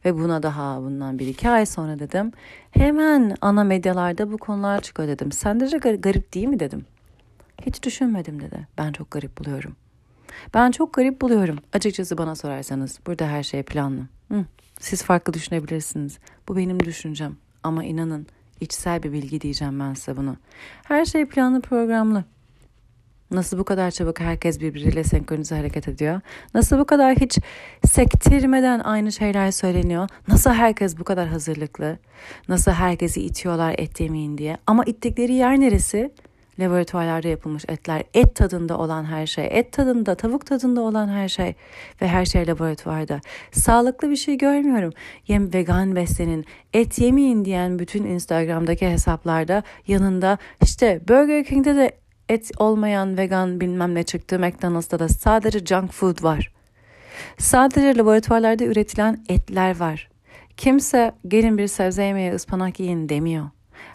Ve 0.04 0.14
buna 0.14 0.42
daha 0.42 0.82
bundan 0.82 1.18
bir 1.18 1.26
iki 1.26 1.48
ay 1.50 1.66
sonra 1.66 1.98
dedim. 1.98 2.32
Hemen 2.70 3.36
ana 3.40 3.64
medyalarda 3.64 4.32
bu 4.32 4.38
konular 4.38 4.80
çıkıyor 4.80 5.08
dedim. 5.08 5.32
Sence 5.32 5.78
garip 5.78 6.34
değil 6.34 6.46
mi 6.46 6.60
dedim. 6.60 6.86
Hiç 7.66 7.82
düşünmedim 7.82 8.42
dedi. 8.42 8.68
Ben 8.78 8.92
çok 8.92 9.10
garip 9.10 9.38
buluyorum. 9.38 9.76
Ben 10.54 10.70
çok 10.70 10.92
garip 10.92 11.20
buluyorum. 11.20 11.58
Açıkçası 11.72 12.18
bana 12.18 12.34
sorarsanız 12.34 13.00
burada 13.06 13.26
her 13.26 13.42
şey 13.42 13.62
planlı. 13.62 14.00
Hı, 14.32 14.44
siz 14.80 15.02
farklı 15.02 15.34
düşünebilirsiniz. 15.34 16.18
Bu 16.48 16.56
benim 16.56 16.80
düşüncem. 16.80 17.36
Ama 17.62 17.84
inanın 17.84 18.26
içsel 18.60 19.02
bir 19.02 19.12
bilgi 19.12 19.40
diyeceğim 19.40 19.80
ben 19.80 19.94
size 19.94 20.16
bunu. 20.16 20.36
Her 20.84 21.04
şey 21.04 21.28
planlı 21.28 21.60
programlı. 21.60 22.24
Nasıl 23.34 23.58
bu 23.58 23.64
kadar 23.64 23.90
çabuk 23.90 24.20
herkes 24.20 24.60
birbiriyle 24.60 25.04
senkronize 25.04 25.56
hareket 25.56 25.88
ediyor? 25.88 26.20
Nasıl 26.54 26.78
bu 26.78 26.84
kadar 26.84 27.16
hiç 27.16 27.38
sektirmeden 27.86 28.80
aynı 28.80 29.12
şeyler 29.12 29.50
söyleniyor? 29.50 30.08
Nasıl 30.28 30.50
herkes 30.50 30.98
bu 30.98 31.04
kadar 31.04 31.28
hazırlıklı? 31.28 31.98
Nasıl 32.48 32.70
herkesi 32.70 33.20
itiyorlar 33.22 33.74
et 33.78 34.00
yemeyin 34.00 34.38
diye? 34.38 34.56
Ama 34.66 34.84
ittikleri 34.84 35.32
yer 35.32 35.60
neresi? 35.60 36.10
laboratuvarlarda 36.58 37.28
yapılmış 37.28 37.64
etler, 37.68 38.02
et 38.14 38.34
tadında 38.34 38.78
olan 38.78 39.04
her 39.04 39.26
şey, 39.26 39.48
et 39.50 39.72
tadında, 39.72 40.14
tavuk 40.14 40.46
tadında 40.46 40.80
olan 40.80 41.08
her 41.08 41.28
şey 41.28 41.54
ve 42.02 42.08
her 42.08 42.24
şey 42.24 42.46
laboratuvarda. 42.46 43.20
Sağlıklı 43.52 44.10
bir 44.10 44.16
şey 44.16 44.38
görmüyorum. 44.38 44.92
Yem 45.28 45.54
vegan 45.54 45.96
beslenin, 45.96 46.44
et 46.72 46.98
yemeyin 46.98 47.44
diyen 47.44 47.78
bütün 47.78 48.04
Instagram'daki 48.04 48.88
hesaplarda 48.88 49.62
yanında 49.86 50.38
işte 50.62 51.00
Burger 51.08 51.44
King'de 51.44 51.76
de 51.76 52.03
et 52.28 52.50
olmayan 52.58 53.16
vegan 53.16 53.60
bilmem 53.60 53.94
ne 53.94 54.02
çıktı. 54.02 54.38
McDonald's'ta 54.38 54.98
da 54.98 55.08
sadece 55.08 55.58
junk 55.58 55.92
food 55.92 56.22
var. 56.22 56.52
Sadece 57.38 57.96
laboratuvarlarda 57.98 58.64
üretilen 58.64 59.24
etler 59.28 59.80
var. 59.80 60.08
Kimse 60.56 61.12
gelin 61.28 61.58
bir 61.58 61.66
sebze 61.66 62.02
yemeği 62.02 62.32
ıspanak 62.32 62.80
yiyin 62.80 63.08
demiyor. 63.08 63.44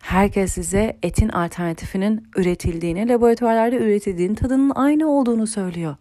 Herkes 0.01 0.53
size 0.53 0.97
etin 1.03 1.29
alternatifinin 1.29 2.27
üretildiğini, 2.35 3.09
laboratuvarlarda 3.09 3.75
üretildiğinin 3.75 4.35
tadının 4.35 4.71
aynı 4.75 5.11
olduğunu 5.11 5.47
söylüyor. 5.47 5.95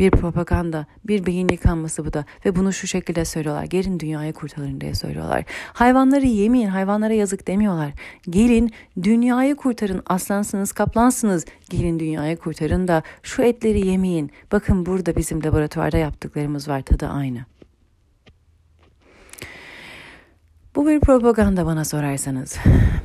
Bir 0.00 0.10
propaganda, 0.10 0.86
bir 1.04 1.26
beyin 1.26 1.48
yıkanması 1.48 2.06
bu 2.06 2.12
da 2.12 2.24
ve 2.44 2.56
bunu 2.56 2.72
şu 2.72 2.86
şekilde 2.86 3.24
söylüyorlar. 3.24 3.64
Gelin 3.64 4.00
dünyayı 4.00 4.32
kurtarın 4.32 4.80
diye 4.80 4.94
söylüyorlar. 4.94 5.44
Hayvanları 5.72 6.26
yemeyin, 6.26 6.68
hayvanlara 6.68 7.12
yazık 7.12 7.46
demiyorlar. 7.46 7.92
Gelin 8.30 8.70
dünyayı 9.02 9.56
kurtarın, 9.56 10.02
aslansınız, 10.06 10.72
kaplansınız. 10.72 11.44
Gelin 11.70 12.00
dünyayı 12.00 12.36
kurtarın 12.36 12.88
da 12.88 13.02
şu 13.22 13.42
etleri 13.42 13.86
yemeyin. 13.86 14.30
Bakın 14.52 14.86
burada 14.86 15.16
bizim 15.16 15.44
laboratuvarda 15.44 15.98
yaptıklarımız 15.98 16.68
var, 16.68 16.82
tadı 16.82 17.06
aynı. 17.06 17.44
Bu 20.76 20.86
bir 20.86 21.00
propaganda 21.00 21.66
bana 21.66 21.84
sorarsanız. 21.84 22.56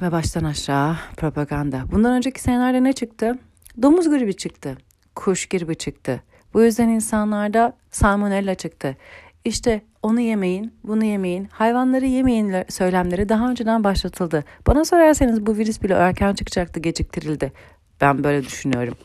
Ve 0.02 0.12
baştan 0.12 0.44
aşağı 0.44 0.98
propaganda. 1.18 1.84
Bundan 1.92 2.14
önceki 2.14 2.42
senelerde 2.42 2.84
ne 2.84 2.94
çıktı? 2.94 3.38
Domuz 3.82 4.10
gribi 4.10 4.36
çıktı. 4.36 4.78
Kuş 5.16 5.46
gribi 5.46 5.76
çıktı. 5.76 6.24
Bu 6.56 6.64
yüzden 6.64 6.90
insanlarda 6.90 7.74
salmonella 7.92 8.56
çıktı. 8.56 8.98
işte 9.46 9.82
onu 10.04 10.20
yemeyin, 10.20 10.74
bunu 10.84 11.06
yemeyin, 11.06 11.48
hayvanları 11.52 12.06
yemeyin 12.06 12.56
söylemleri 12.70 13.30
daha 13.30 13.50
önceden 13.50 13.84
başlatıldı. 13.84 14.44
Bana 14.68 14.86
sorarsanız 14.86 15.46
bu 15.46 15.58
virüs 15.58 15.84
bile 15.84 15.94
erken 15.94 16.34
çıkacaktı, 16.34 16.80
geciktirildi. 16.80 17.54
Ben 18.02 18.24
böyle 18.24 18.44
düşünüyorum. 18.44 18.98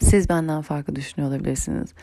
Siz 0.00 0.28
benden 0.28 0.62
farklı 0.62 0.96
düşünüyor 0.96 1.30
olabilirsiniz. 1.30 1.94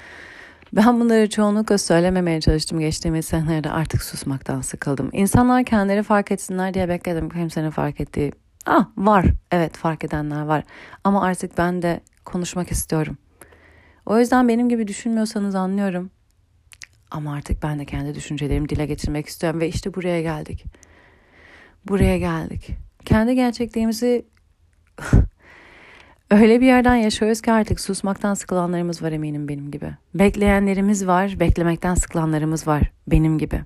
Ben 0.74 1.00
bunları 1.00 1.30
çoğunlukla 1.30 1.78
söylememeye 1.78 2.42
çalıştım 2.42 2.80
geçtiğimiz 2.80 3.26
senelerde 3.26 3.70
artık 3.70 4.04
susmaktan 4.04 4.62
sıkıldım. 4.62 5.10
İnsanlar 5.14 5.64
kendileri 5.64 6.04
fark 6.04 6.32
etsinler 6.32 6.74
diye 6.74 6.90
bekledim 6.90 7.30
kimsenin 7.30 7.70
fark 7.70 8.02
ettiği. 8.02 8.32
Ah 8.66 8.86
var 8.98 9.26
evet 9.52 9.78
fark 9.78 10.04
edenler 10.04 10.42
var 10.42 10.64
ama 11.04 11.24
artık 11.24 11.58
ben 11.58 11.82
de 11.82 12.02
konuşmak 12.26 12.72
istiyorum. 12.72 13.18
O 14.08 14.20
yüzden 14.20 14.48
benim 14.48 14.70
gibi 14.70 14.88
düşünmüyorsanız 14.88 15.56
anlıyorum. 15.56 16.10
Ama 17.12 17.34
artık 17.34 17.64
ben 17.64 17.80
de 17.80 17.86
kendi 17.86 18.16
düşüncelerimi 18.16 18.70
dile 18.70 18.86
getirmek 18.86 19.28
istiyorum 19.28 19.60
ve 19.60 19.68
işte 19.68 19.94
buraya 19.94 20.22
geldik. 20.22 20.66
Buraya 21.88 22.18
geldik. 22.18 22.70
Kendi 23.06 23.36
gerçekliğimizi 23.36 24.26
öyle 26.32 26.62
bir 26.62 26.66
yerden 26.66 26.96
yaşıyoruz 26.96 27.42
ki 27.42 27.52
artık 27.52 27.80
susmaktan 27.80 28.34
sıkılanlarımız 28.34 29.02
var 29.02 29.12
eminim 29.12 29.48
benim 29.48 29.72
gibi. 29.72 29.92
Bekleyenlerimiz 30.14 31.08
var, 31.08 31.40
beklemekten 31.40 31.96
sıkılanlarımız 31.96 32.68
var 32.68 32.92
benim 33.08 33.38
gibi. 33.38 33.62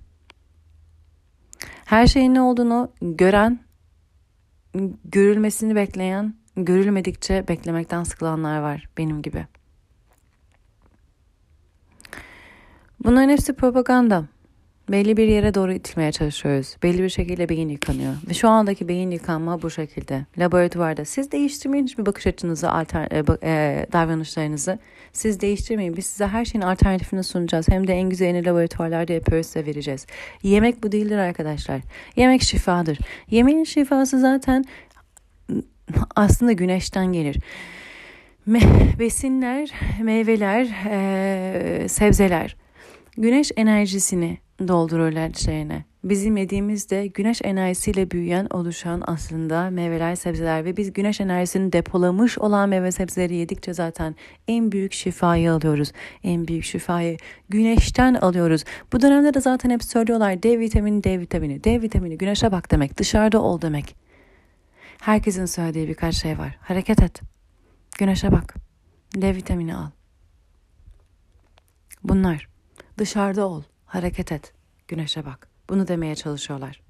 Her 1.86 2.07
şeyin 2.07 2.33
ne 2.33 2.41
olduğunu 2.41 2.91
gören, 3.01 3.60
görülmesini 5.05 5.75
bekleyen, 5.75 6.36
görülmedikçe 6.55 7.48
beklemekten 7.48 8.03
sıkılanlar 8.03 8.60
var 8.60 8.89
benim 8.98 9.21
gibi. 9.21 9.48
Bunların 13.03 13.29
hepsi 13.29 13.53
propaganda. 13.53 14.25
Belli 14.91 15.17
bir 15.17 15.27
yere 15.27 15.53
doğru 15.53 15.74
itilmeye 15.74 16.12
çalışıyoruz. 16.12 16.75
Belli 16.84 17.03
bir 17.03 17.10
şekilde 17.10 17.50
beyin 17.50 17.70
yıkanıyor. 17.70 18.13
Ve 18.29 18.34
şu 18.34 18.50
andaki 18.50 18.88
beyin 18.88 19.12
yıkanma 19.12 19.62
bu 19.62 19.70
şekilde. 19.70 20.25
Laboratuvarda 20.38 21.05
siz 21.05 21.31
değiştirmeyin 21.31 21.86
hiçbir 21.86 22.05
bakış 22.05 22.27
açınızı, 22.27 22.72
alter, 22.72 23.08
e, 23.12 23.24
e, 23.43 23.86
davranışlarınızı. 23.91 24.79
Siz 25.13 25.39
değiştirmeyin. 25.41 25.98
Biz 25.98 26.05
size 26.05 26.27
her 26.27 26.46
şeyin 26.46 26.63
alternatifini 26.63 27.24
sunacağız. 27.24 27.70
Hem 27.70 27.88
de 27.88 27.93
en 27.93 28.10
güzelini 28.10 28.46
laboratuvarlarda 28.46 29.13
yapıyoruz 29.13 29.46
size 29.46 29.65
vereceğiz. 29.65 30.05
Yemek 30.43 30.84
bu 30.84 30.91
değildir 30.91 31.17
arkadaşlar. 31.17 31.81
Yemek 32.15 32.41
şifadır. 32.41 33.00
Yemeğin 33.29 33.63
şifası 33.63 34.20
zaten 34.20 34.65
aslında 36.15 36.51
güneşten 36.51 37.05
gelir. 37.05 37.38
Me- 38.48 39.00
besinler, 39.00 39.72
meyveler, 40.01 40.67
e, 40.89 41.88
sebzeler 41.88 42.61
güneş 43.18 43.51
enerjisini 43.56 44.38
doldururlar 44.68 45.30
içlerine. 45.30 45.86
Bizim 46.03 46.38
yediğimizde 46.38 47.08
güneş 47.08 47.41
enerjisiyle 47.44 48.12
büyüyen, 48.12 48.48
oluşan 48.50 49.03
aslında 49.08 49.70
meyveler, 49.70 50.15
sebzeler 50.15 50.65
ve 50.65 50.77
biz 50.77 50.94
güneş 50.94 51.22
enerjisini 51.22 51.74
depolamış 51.74 52.38
olan 52.38 52.70
meyve 52.70 52.91
sebzeleri 52.91 53.36
yedikçe 53.36 53.74
zaten 53.74 54.15
en 54.48 54.72
büyük 54.72 54.94
şifayı 54.94 55.51
alıyoruz. 55.51 55.91
En 56.24 56.48
büyük 56.48 56.63
şifayı 56.63 57.18
güneşten 57.50 58.13
alıyoruz. 58.13 58.63
Bu 58.94 59.01
dönemde 59.01 59.34
de 59.34 59.41
zaten 59.41 59.70
hep 59.70 59.84
söylüyorlar 59.84 60.44
D 60.44 60.60
vitamini, 60.60 61.03
D 61.03 61.20
vitamini. 61.20 61.63
D 61.63 61.82
vitamini 61.82 62.18
güneşe 62.18 62.51
bak 62.51 62.72
demek, 62.72 62.98
dışarıda 62.98 63.41
ol 63.41 63.62
demek. 63.62 63.96
Herkesin 65.01 65.46
söylediği 65.46 65.88
birkaç 65.88 66.15
şey 66.15 66.38
var. 66.38 66.58
Hareket 66.62 67.01
et. 67.01 67.22
Güneşe 68.00 68.32
bak. 68.32 68.56
D 69.15 69.36
vitamini 69.36 69.75
al. 69.75 69.89
Bunlar. 72.03 72.50
Dışarıda 73.01 73.48
ol, 73.48 73.63
hareket 73.86 74.31
et, 74.31 74.53
güneşe 74.88 75.25
bak. 75.25 75.48
Bunu 75.70 75.88
demeye 75.88 76.15
çalışıyorlar. 76.15 76.81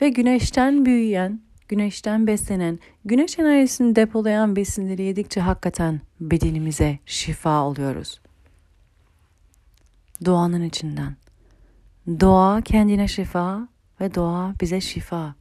Ve 0.00 0.08
güneşten 0.08 0.86
büyüyen, 0.86 1.40
güneşten 1.68 2.26
beslenen, 2.26 2.78
güneş 3.04 3.38
enerjisini 3.38 3.96
depolayan 3.96 4.56
besinleri 4.56 5.02
yedikçe 5.02 5.40
hakikaten 5.40 6.00
bedenimize 6.20 6.98
şifa 7.06 7.62
oluyoruz. 7.62 8.20
Doğanın 10.24 10.62
içinden. 10.62 11.16
Doğa 12.06 12.60
kendine 12.60 13.08
şifa 13.08 13.68
ve 14.00 14.14
doğa 14.14 14.54
bize 14.60 14.80
şifa. 14.80 15.34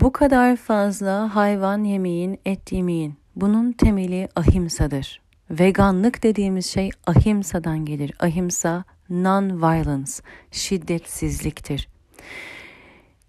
Bu 0.00 0.12
kadar 0.12 0.56
fazla 0.56 1.34
hayvan 1.34 1.84
yemeyin, 1.84 2.38
et 2.44 2.72
yemeyin. 2.72 3.14
Bunun 3.36 3.72
temeli 3.72 4.28
ahimsadır. 4.36 5.20
Veganlık 5.50 6.22
dediğimiz 6.22 6.66
şey 6.66 6.90
ahimsadan 7.06 7.84
gelir. 7.84 8.12
Ahimsa 8.20 8.84
non-violence, 9.10 10.20
şiddetsizliktir. 10.50 11.88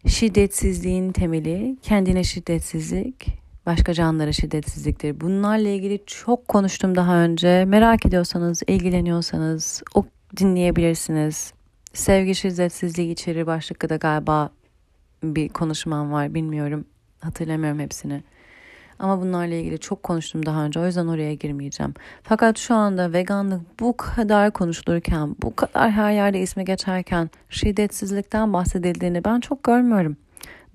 Şiddetsizliğin 0.08 1.12
temeli 1.12 1.78
kendine 1.82 2.24
şiddetsizlik, 2.24 3.28
başka 3.66 3.94
canlılara 3.94 4.32
şiddetsizliktir. 4.32 5.22
Bunlarla 5.22 5.70
ilgili 5.70 6.04
çok 6.06 6.48
konuştum 6.48 6.96
daha 6.96 7.18
önce. 7.18 7.66
Merak 7.66 8.06
ediyorsanız, 8.06 8.64
ilgileniyorsanız 8.68 9.84
o 9.96 10.06
dinleyebilirsiniz. 10.38 11.54
Sevgi 11.94 12.36
şiddetsizliği 12.36 13.12
içerir 13.12 13.48
başlıkta 13.48 13.90
da 13.90 13.96
galiba 13.96 14.50
bir 15.24 15.50
konuşmam 15.50 16.12
var 16.12 16.34
bilmiyorum. 16.34 16.86
Hatırlamıyorum 17.20 17.80
hepsini. 17.80 18.24
Ama 19.00 19.22
bunlarla 19.22 19.56
ilgili 19.56 19.80
çok 19.80 20.04
konuştum 20.04 20.46
daha 20.46 20.66
önce 20.66 20.80
o 20.80 20.86
yüzden 20.86 21.08
oraya 21.08 21.34
girmeyeceğim. 21.34 21.94
Fakat 22.24 22.58
şu 22.58 22.76
anda 22.76 23.14
veganlık 23.14 23.80
bu 23.80 23.98
kadar 23.98 24.52
konuşulurken, 24.52 25.36
bu 25.42 25.56
kadar 25.56 25.92
her 25.92 26.12
yerde 26.12 26.42
ismi 26.42 26.66
geçerken 26.66 27.30
şiddetsizlikten 27.50 28.54
bahsedildiğini 28.54 29.26
ben 29.26 29.40
çok 29.40 29.64
görmüyorum. 29.64 30.18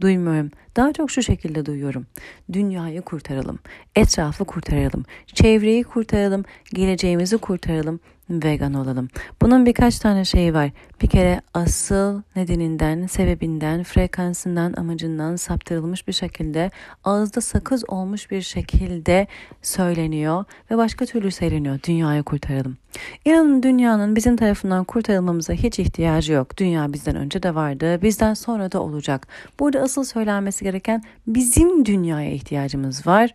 Duymuyorum. 0.00 0.50
Daha 0.76 0.92
çok 0.92 1.10
şu 1.10 1.22
şekilde 1.22 1.66
duyuyorum. 1.66 2.06
Dünyayı 2.52 3.02
kurtaralım, 3.02 3.58
etrafı 3.96 4.44
kurtaralım, 4.44 5.04
çevreyi 5.26 5.84
kurtaralım, 5.84 6.44
geleceğimizi 6.74 7.38
kurtaralım, 7.38 8.00
vegan 8.44 8.74
olalım. 8.74 9.08
Bunun 9.42 9.66
birkaç 9.66 9.98
tane 9.98 10.24
şeyi 10.24 10.54
var. 10.54 10.70
Bir 11.02 11.06
kere 11.06 11.40
asıl 11.54 12.22
nedeninden, 12.36 13.06
sebebinden, 13.06 13.82
frekansından, 13.82 14.74
amacından 14.76 15.36
saptırılmış 15.36 16.08
bir 16.08 16.12
şekilde 16.12 16.70
ağızda 17.04 17.40
sakız 17.40 17.84
olmuş 17.88 18.30
bir 18.30 18.42
şekilde 18.42 19.26
söyleniyor 19.62 20.44
ve 20.70 20.76
başka 20.76 21.06
türlü 21.06 21.30
söyleniyor. 21.30 21.78
Dünyayı 21.86 22.22
kurtaralım. 22.22 22.76
İnanın 23.24 23.62
dünyanın 23.62 24.16
bizim 24.16 24.36
tarafından 24.36 24.84
kurtarılmamıza 24.84 25.52
hiç 25.52 25.78
ihtiyacı 25.78 26.32
yok. 26.32 26.58
Dünya 26.58 26.92
bizden 26.92 27.16
önce 27.16 27.42
de 27.42 27.54
vardı, 27.54 28.02
bizden 28.02 28.34
sonra 28.34 28.72
da 28.72 28.82
olacak. 28.82 29.26
Burada 29.60 29.80
asıl 29.80 30.04
söylenmesi 30.04 30.64
gereken 30.64 31.02
bizim 31.26 31.86
dünyaya 31.86 32.30
ihtiyacımız 32.30 33.06
var 33.06 33.34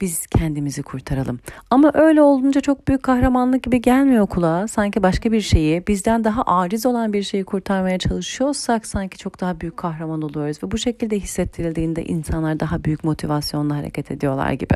biz 0.00 0.26
kendimizi 0.26 0.82
kurtaralım. 0.82 1.38
Ama 1.70 1.90
öyle 1.94 2.22
olunca 2.22 2.60
çok 2.60 2.88
büyük 2.88 3.02
kahramanlık 3.02 3.62
gibi 3.62 3.80
gelmiyor 3.80 4.26
kulağa. 4.26 4.68
Sanki 4.68 5.02
başka 5.02 5.32
bir 5.32 5.40
şeyi, 5.40 5.86
bizden 5.86 6.24
daha 6.24 6.42
aciz 6.42 6.86
olan 6.86 7.12
bir 7.12 7.22
şeyi 7.22 7.44
kurtarmaya 7.44 7.98
çalışıyorsak 7.98 8.86
sanki 8.86 9.18
çok 9.18 9.40
daha 9.40 9.60
büyük 9.60 9.76
kahraman 9.76 10.22
oluyoruz. 10.22 10.62
Ve 10.62 10.70
bu 10.70 10.78
şekilde 10.78 11.20
hissettirildiğinde 11.20 12.04
insanlar 12.04 12.60
daha 12.60 12.84
büyük 12.84 13.04
motivasyonla 13.04 13.76
hareket 13.76 14.10
ediyorlar 14.10 14.52
gibi. 14.52 14.74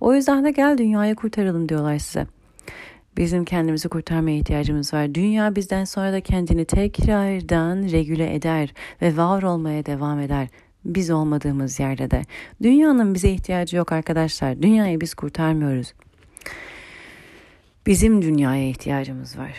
O 0.00 0.14
yüzden 0.14 0.44
de 0.44 0.50
gel 0.50 0.78
dünyayı 0.78 1.14
kurtaralım 1.14 1.68
diyorlar 1.68 1.98
size. 1.98 2.26
Bizim 3.16 3.44
kendimizi 3.44 3.88
kurtarmaya 3.88 4.36
ihtiyacımız 4.36 4.94
var. 4.94 5.14
Dünya 5.14 5.56
bizden 5.56 5.84
sonra 5.84 6.12
da 6.12 6.20
kendini 6.20 6.64
tekrardan 6.64 7.92
regüle 7.92 8.34
eder 8.34 8.74
ve 9.02 9.16
var 9.16 9.42
olmaya 9.42 9.86
devam 9.86 10.20
eder 10.20 10.48
biz 10.84 11.10
olmadığımız 11.10 11.80
yerde 11.80 12.10
de. 12.10 12.22
Dünyanın 12.62 13.14
bize 13.14 13.30
ihtiyacı 13.30 13.76
yok 13.76 13.92
arkadaşlar. 13.92 14.62
Dünyayı 14.62 15.00
biz 15.00 15.14
kurtarmıyoruz. 15.14 15.92
Bizim 17.86 18.22
dünyaya 18.22 18.68
ihtiyacımız 18.68 19.38
var. 19.38 19.52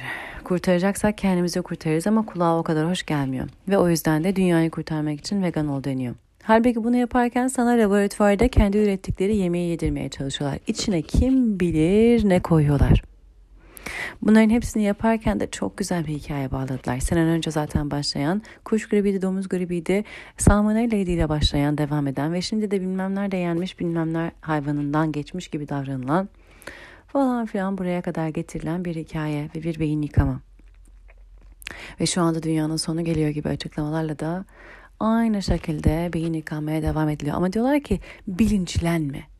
Kurtaracaksak 0.44 1.18
kendimizi 1.18 1.62
kurtarırız 1.62 2.08
ama 2.08 2.26
kulağa 2.26 2.60
o 2.60 2.64
kadar 2.64 2.90
hoş 2.90 3.06
gelmiyor. 3.06 3.48
Ve 3.68 3.78
o 3.78 3.90
yüzden 3.90 4.24
de 4.24 4.36
dünyayı 4.36 4.72
kurtarmak 4.72 5.20
için 5.20 5.44
vegan 5.44 5.68
ol 5.68 5.84
deniyor. 5.84 6.16
Halbuki 6.44 6.84
bunu 6.84 6.98
yaparken 6.98 7.48
sana 7.48 7.70
laboratuvarda 7.70 8.48
kendi 8.48 8.78
ürettikleri 8.78 9.36
yemeği 9.36 9.70
yedirmeye 9.70 10.10
çalışıyorlar. 10.10 10.60
İçine 10.68 11.02
kim 11.02 11.60
bilir 11.60 12.30
ne 12.30 12.40
koyuyorlar. 12.40 13.04
Bunların 14.21 14.50
hepsini 14.50 14.84
yaparken 14.84 15.39
de 15.39 15.52
çok 15.52 15.78
güzel 15.78 16.08
bir 16.08 16.13
hikaye 16.13 16.52
bağladılar. 16.52 17.00
Senen 17.00 17.28
önce 17.28 17.52
zaten 17.52 17.91
başlayan, 17.91 18.41
kuş 18.65 18.89
gribiydi, 18.89 19.21
domuz 19.21 19.50
gribiydi, 19.50 20.04
salmonella 20.38 20.95
ile 20.95 21.30
başlayan, 21.30 21.78
devam 21.78 22.08
eden 22.08 22.34
ve 22.34 22.41
şimdi 22.41 22.71
de 22.71 22.82
bilmem 22.82 23.15
nerede 23.15 23.38
yenmiş, 23.38 23.80
bilmem 23.80 24.32
hayvanından 24.41 25.12
geçmiş 25.12 25.48
gibi 25.48 25.69
davranılan 25.69 26.30
falan 27.08 27.45
filan 27.45 27.78
buraya 27.78 28.02
kadar 28.02 28.28
getirilen 28.28 28.86
bir 28.86 28.95
hikaye 28.95 29.50
ve 29.56 29.63
bir 29.63 29.80
beyin 29.80 30.02
yıkama. 30.02 30.41
Ve 32.00 32.06
şu 32.06 32.21
anda 32.21 32.43
dünyanın 32.43 32.76
sonu 32.76 33.04
geliyor 33.04 33.30
gibi 33.30 33.50
açıklamalarla 33.50 34.19
da 34.19 34.45
aynı 35.00 35.41
şekilde 35.41 36.10
beyin 36.13 36.34
yıkanmaya 36.34 36.82
devam 36.82 37.10
ediliyor. 37.10 37.38
Ama 37.38 37.54
diyorlar 37.54 37.80
ki 37.80 38.00
bilinçlenme. 38.28 39.35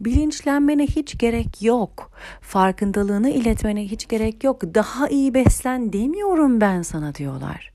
Bilinçlenmene 0.00 0.86
hiç 0.86 1.18
gerek 1.18 1.62
yok. 1.62 2.10
Farkındalığını 2.40 3.30
iletmene 3.30 3.84
hiç 3.84 4.08
gerek 4.08 4.44
yok. 4.44 4.62
Daha 4.74 5.08
iyi 5.08 5.34
beslen 5.34 5.92
demiyorum 5.92 6.60
ben 6.60 6.82
sana 6.82 7.14
diyorlar. 7.14 7.72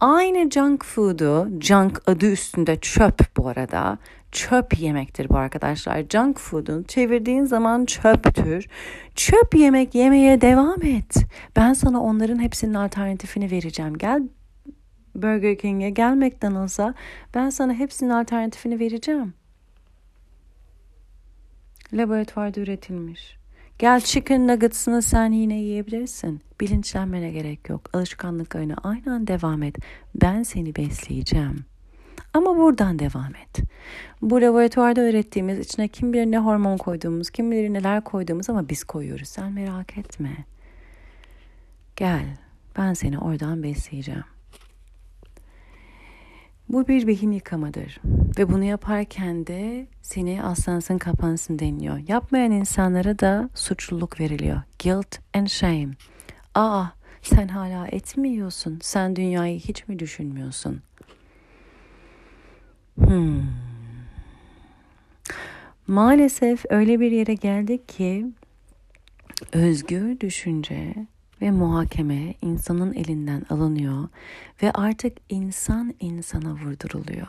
Aynı 0.00 0.50
junk 0.50 0.84
food'u, 0.84 1.48
junk 1.60 2.02
adı 2.06 2.32
üstünde 2.32 2.76
çöp 2.76 3.36
bu 3.36 3.48
arada. 3.48 3.98
Çöp 4.32 4.78
yemektir 4.78 5.28
bu 5.28 5.36
arkadaşlar. 5.36 6.04
Junk 6.12 6.38
food'un 6.38 6.82
çevirdiğin 6.82 7.44
zaman 7.44 7.84
çöptür. 7.84 8.66
Çöp 9.14 9.54
yemek 9.54 9.94
yemeye 9.94 10.40
devam 10.40 10.82
et. 10.82 11.16
Ben 11.56 11.72
sana 11.72 12.02
onların 12.02 12.42
hepsinin 12.42 12.74
alternatifini 12.74 13.50
vereceğim. 13.50 13.98
Gel 13.98 14.22
Burger 15.14 15.58
King'e, 15.58 15.90
gel 15.90 16.14
McDonald's'a. 16.14 16.94
Ben 17.34 17.50
sana 17.50 17.74
hepsinin 17.74 18.10
alternatifini 18.10 18.80
vereceğim. 18.80 19.34
Laboratuvarda 21.92 22.60
üretilmiş. 22.60 23.36
Gel 23.78 24.00
chicken 24.00 24.48
nuggets'ını 24.48 25.02
sen 25.02 25.32
yine 25.32 25.54
yiyebilirsin. 25.54 26.40
Bilinçlenmene 26.60 27.30
gerek 27.30 27.68
yok. 27.68 27.90
Alışkanlıklarına 27.92 28.76
aynen 28.82 29.26
devam 29.26 29.62
et. 29.62 29.76
Ben 30.14 30.42
seni 30.42 30.76
besleyeceğim. 30.76 31.64
Ama 32.34 32.56
buradan 32.56 32.98
devam 32.98 33.34
et. 33.34 33.58
Bu 34.22 34.40
laboratuvarda 34.40 35.00
öğrettiğimiz 35.00 35.58
içine 35.58 35.88
kim 35.88 36.12
bilir 36.12 36.26
ne 36.26 36.38
hormon 36.38 36.76
koyduğumuz, 36.76 37.30
kim 37.30 37.50
bilir 37.50 37.72
neler 37.72 38.04
koyduğumuz 38.04 38.50
ama 38.50 38.68
biz 38.68 38.84
koyuyoruz. 38.84 39.28
Sen 39.28 39.52
merak 39.52 39.98
etme. 39.98 40.36
Gel. 41.96 42.24
Ben 42.78 42.94
seni 42.94 43.18
oradan 43.18 43.62
besleyeceğim. 43.62 44.24
Bu 46.72 46.88
bir 46.88 47.06
beyin 47.06 47.30
yıkamadır. 47.30 48.00
Ve 48.38 48.52
bunu 48.52 48.64
yaparken 48.64 49.46
de 49.46 49.86
seni 50.02 50.42
aslansın 50.42 50.98
kapansın 50.98 51.58
deniliyor. 51.58 51.98
Yapmayan 52.08 52.50
insanlara 52.50 53.18
da 53.18 53.50
suçluluk 53.54 54.20
veriliyor. 54.20 54.60
Guilt 54.82 55.18
and 55.34 55.46
shame. 55.46 55.88
Aa 56.54 56.84
sen 57.22 57.48
hala 57.48 57.86
etmiyorsun. 57.86 58.78
Sen 58.82 59.16
dünyayı 59.16 59.58
hiç 59.58 59.88
mi 59.88 59.98
düşünmüyorsun? 59.98 60.80
Hmm. 62.96 63.42
Maalesef 65.86 66.64
öyle 66.70 67.00
bir 67.00 67.10
yere 67.10 67.34
geldik 67.34 67.88
ki 67.88 68.26
özgür 69.52 70.20
düşünce 70.20 70.94
ve 71.42 71.50
muhakeme 71.50 72.34
insanın 72.42 72.92
elinden 72.92 73.46
alınıyor 73.50 74.08
ve 74.62 74.72
artık 74.72 75.18
insan 75.28 75.94
insana 76.00 76.54
vurduruluyor. 76.54 77.26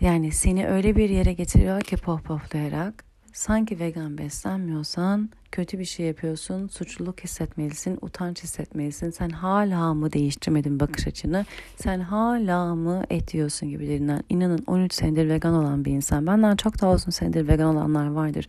Yani 0.00 0.32
seni 0.32 0.68
öyle 0.68 0.96
bir 0.96 1.10
yere 1.10 1.32
getiriyor 1.32 1.80
ki 1.80 1.96
pohpohlayarak 1.96 3.07
sanki 3.38 3.80
vegan 3.80 4.18
beslenmiyorsan 4.18 5.30
kötü 5.52 5.78
bir 5.78 5.84
şey 5.84 6.06
yapıyorsun, 6.06 6.68
suçluluk 6.68 7.20
hissetmelisin, 7.20 7.98
utanç 8.00 8.42
hissetmelisin. 8.42 9.10
Sen 9.10 9.30
hala 9.30 9.94
mı 9.94 10.12
değiştirmedin 10.12 10.80
bakış 10.80 11.06
açını? 11.06 11.46
Sen 11.76 12.00
hala 12.00 12.74
mı 12.74 13.04
et 13.10 13.34
yiyorsun 13.34 13.68
gibilerinden. 13.68 14.22
İnanın 14.28 14.64
13 14.66 14.94
senedir 14.94 15.28
vegan 15.28 15.54
olan 15.54 15.84
bir 15.84 15.92
insan. 15.92 16.26
Benden 16.26 16.56
çok 16.56 16.80
daha 16.80 16.92
uzun 16.92 17.10
senedir 17.10 17.48
vegan 17.48 17.76
olanlar 17.76 18.06
vardır. 18.06 18.48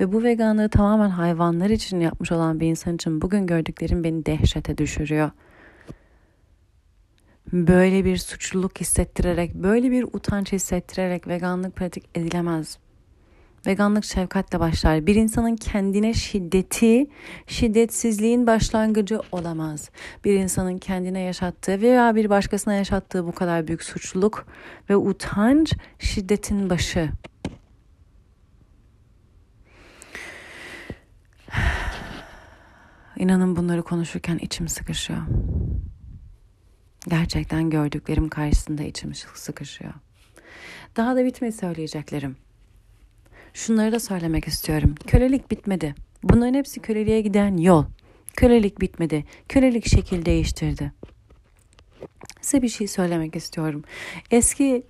Ve 0.00 0.12
bu 0.12 0.22
veganlığı 0.22 0.68
tamamen 0.68 1.10
hayvanlar 1.10 1.70
için 1.70 2.00
yapmış 2.00 2.32
olan 2.32 2.60
bir 2.60 2.66
insan 2.66 2.94
için 2.94 3.20
bugün 3.20 3.46
gördüklerim 3.46 4.04
beni 4.04 4.26
dehşete 4.26 4.78
düşürüyor 4.78 5.30
böyle 7.52 8.04
bir 8.04 8.16
suçluluk 8.16 8.80
hissettirerek, 8.80 9.54
böyle 9.54 9.90
bir 9.90 10.02
utanç 10.02 10.52
hissettirerek 10.52 11.28
veganlık 11.28 11.76
pratik 11.76 12.04
edilemez. 12.14 12.78
Veganlık 13.66 14.04
şefkatle 14.04 14.60
başlar. 14.60 15.06
Bir 15.06 15.14
insanın 15.14 15.56
kendine 15.56 16.14
şiddeti, 16.14 17.06
şiddetsizliğin 17.46 18.46
başlangıcı 18.46 19.20
olamaz. 19.32 19.90
Bir 20.24 20.34
insanın 20.34 20.78
kendine 20.78 21.20
yaşattığı 21.20 21.80
veya 21.80 22.14
bir 22.14 22.30
başkasına 22.30 22.74
yaşattığı 22.74 23.26
bu 23.26 23.32
kadar 23.32 23.68
büyük 23.68 23.82
suçluluk 23.82 24.46
ve 24.90 24.96
utanç 24.96 25.72
şiddetin 25.98 26.70
başı. 26.70 27.10
İnanın 33.16 33.56
bunları 33.56 33.82
konuşurken 33.82 34.38
içim 34.38 34.68
sıkışıyor. 34.68 35.22
Gerçekten 37.08 37.70
gördüklerim 37.70 38.28
karşısında 38.28 38.82
içim 38.82 39.14
sıkışıyor. 39.34 39.92
Daha 40.96 41.16
da 41.16 41.24
bitmedi 41.24 41.52
söyleyeceklerim. 41.52 42.36
Şunları 43.54 43.92
da 43.92 44.00
söylemek 44.00 44.48
istiyorum. 44.48 44.94
Kölelik 45.06 45.50
bitmedi. 45.50 45.94
Bunların 46.22 46.54
hepsi 46.54 46.80
köleliğe 46.80 47.20
giden 47.20 47.56
yol. 47.56 47.84
Kölelik 48.36 48.80
bitmedi. 48.80 49.24
Kölelik 49.48 49.86
şekil 49.88 50.24
değiştirdi. 50.24 50.92
Size 52.40 52.62
bir 52.62 52.68
şey 52.68 52.86
söylemek 52.86 53.36
istiyorum. 53.36 53.84
Eski 54.30 54.82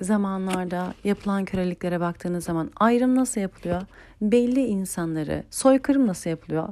zamanlarda 0.00 0.94
yapılan 1.04 1.44
köleliklere 1.44 2.00
baktığınız 2.00 2.44
zaman 2.44 2.70
ayrım 2.76 3.16
nasıl 3.16 3.40
yapılıyor? 3.40 3.82
Belli 4.20 4.66
insanları, 4.66 5.44
soykırım 5.50 6.06
nasıl 6.06 6.30
yapılıyor? 6.30 6.68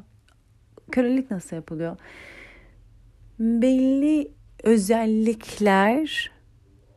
Kölelik 0.93 1.31
nasıl 1.31 1.57
yapılıyor? 1.57 1.97
Belli 3.39 4.31
özellikler 4.63 6.31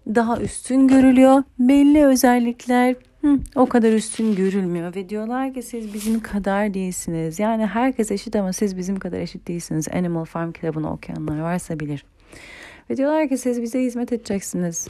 daha 0.08 0.38
üstün 0.38 0.88
görülüyor. 0.88 1.44
Belli 1.60 2.06
özellikler 2.06 2.96
hı, 3.22 3.40
o 3.56 3.66
kadar 3.66 3.94
üstün 3.94 4.36
görülmüyor 4.36 4.96
ve 4.96 5.10
diyorlar 5.10 5.54
ki 5.54 5.62
siz 5.62 5.94
bizim 5.94 6.20
kadar 6.20 6.74
değilsiniz. 6.74 7.40
Yani 7.40 7.66
herkes 7.66 8.12
eşit 8.12 8.36
ama 8.36 8.54
siz 8.54 8.78
bizim 8.78 9.00
kadar 9.00 9.20
eşit 9.20 9.48
değilsiniz. 9.48 9.88
Animal 9.88 10.26
Farm 10.26 10.52
kitabını 10.52 10.94
okuyanlar 10.94 11.40
varsa 11.40 11.80
bilir. 11.80 12.06
Ve 12.90 12.98
diyorlar 12.98 13.30
ki 13.30 13.38
siz 13.38 13.62
bize 13.62 13.82
hizmet 13.82 14.14
edeceksiniz. 14.14 14.88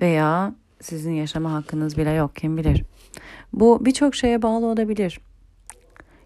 Veya 0.00 0.54
sizin 0.80 1.12
yaşama 1.12 1.52
hakkınız 1.52 1.96
bile 1.96 2.10
yok 2.10 2.36
kim 2.36 2.56
bilir. 2.56 2.84
Bu 3.52 3.84
birçok 3.84 4.14
şeye 4.14 4.42
bağlı 4.42 4.66
olabilir. 4.66 5.20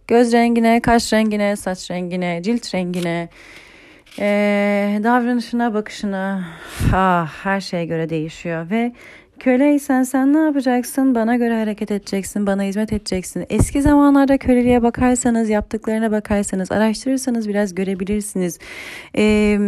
Göz 0.08 0.32
rengine, 0.32 0.80
kaş 0.80 1.12
rengine, 1.12 1.56
saç 1.56 1.90
rengine, 1.90 2.42
cilt 2.42 2.74
rengine, 2.74 3.28
ee, 4.18 5.00
davranışına, 5.02 5.74
bakışına 5.74 6.44
ah, 6.92 7.26
her 7.44 7.60
şeye 7.60 7.86
göre 7.86 8.08
değişiyor 8.08 8.70
ve 8.70 8.92
köleysen 9.44 10.02
sen 10.02 10.32
ne 10.32 10.38
yapacaksın? 10.38 11.14
Bana 11.14 11.36
göre 11.36 11.58
hareket 11.58 11.90
edeceksin, 11.90 12.46
bana 12.46 12.62
hizmet 12.62 12.92
edeceksin. 12.92 13.46
Eski 13.48 13.82
zamanlarda 13.82 14.38
köleliğe 14.38 14.82
bakarsanız, 14.82 15.48
yaptıklarına 15.48 16.10
bakarsanız, 16.10 16.72
araştırırsanız 16.72 17.48
biraz 17.48 17.74
görebilirsiniz. 17.74 18.58
Ee, 19.16 19.58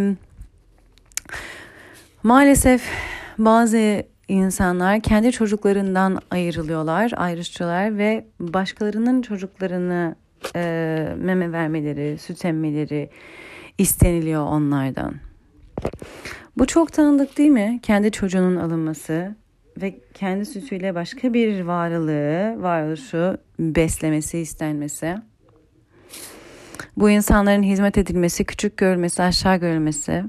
maalesef 2.23 2.83
bazı 3.39 4.03
insanlar 4.29 5.01
kendi 5.01 5.33
çocuklarından 5.33 6.19
ayrılıyorlar, 6.31 7.13
ayrışçılar 7.17 7.99
ve 7.99 8.27
başkalarının 8.41 9.23
çocuklarını 9.23 10.15
e, 10.57 11.09
meme 11.19 11.53
vermeleri, 11.53 12.19
süt 12.19 12.45
emmeleri, 12.45 13.11
isteniliyor 13.79 14.47
onlardan. 14.47 15.15
Bu 16.59 16.67
çok 16.67 16.93
tanıdık 16.93 17.39
değil 17.39 17.51
mi? 17.51 17.81
Kendi 17.83 18.11
çocuğunun 18.11 18.57
alınması 18.57 19.35
ve 19.77 20.01
kendi 20.15 20.47
sütüyle 20.47 20.95
başka 20.95 21.35
bir 21.35 21.61
varlığı, 21.61 22.63
varoluşu 22.63 23.39
beslemesi 23.59 24.39
istenmesi. 24.39 25.17
Bu 26.97 27.11
insanların 27.11 27.63
hizmet 27.63 27.99
edilmesi, 27.99 28.45
küçük 28.45 28.77
görülmesi, 28.77 29.23
aşağı 29.23 29.57
görülmesi. 29.57 30.25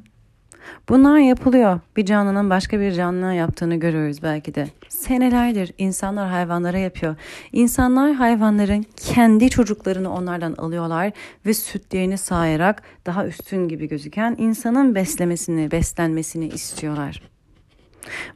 Bunlar 0.89 1.19
yapılıyor. 1.19 1.79
Bir 1.97 2.05
canlının 2.05 2.49
başka 2.49 2.79
bir 2.79 2.91
canlıya 2.91 3.33
yaptığını 3.33 3.75
görüyoruz 3.75 4.23
belki 4.23 4.55
de. 4.55 4.67
Senelerdir 4.89 5.73
insanlar 5.77 6.29
hayvanlara 6.29 6.77
yapıyor. 6.77 7.15
İnsanlar 7.51 8.13
hayvanların 8.13 8.85
kendi 8.95 9.49
çocuklarını 9.49 10.13
onlardan 10.13 10.53
alıyorlar 10.53 11.11
ve 11.45 11.53
sütlerini 11.53 12.17
sayarak 12.17 12.83
daha 13.05 13.27
üstün 13.27 13.67
gibi 13.67 13.87
gözüken 13.87 14.35
insanın 14.39 14.95
beslemesini, 14.95 15.71
beslenmesini 15.71 16.47
istiyorlar. 16.47 17.36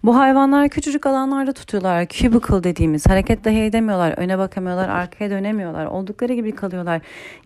Bu 0.03 0.17
hayvanlar 0.17 0.69
küçücük 0.69 1.05
alanlarda 1.05 1.53
tutuyorlar. 1.53 2.07
Cubicle 2.07 2.63
dediğimiz 2.63 3.07
hareket 3.07 3.45
dahi 3.45 3.59
edemiyorlar. 3.59 4.13
Öne 4.17 4.37
bakamıyorlar, 4.37 4.89
arkaya 4.89 5.29
dönemiyorlar. 5.29 5.85
Oldukları 5.85 6.33
gibi 6.33 6.51
kalıyorlar. 6.51 7.01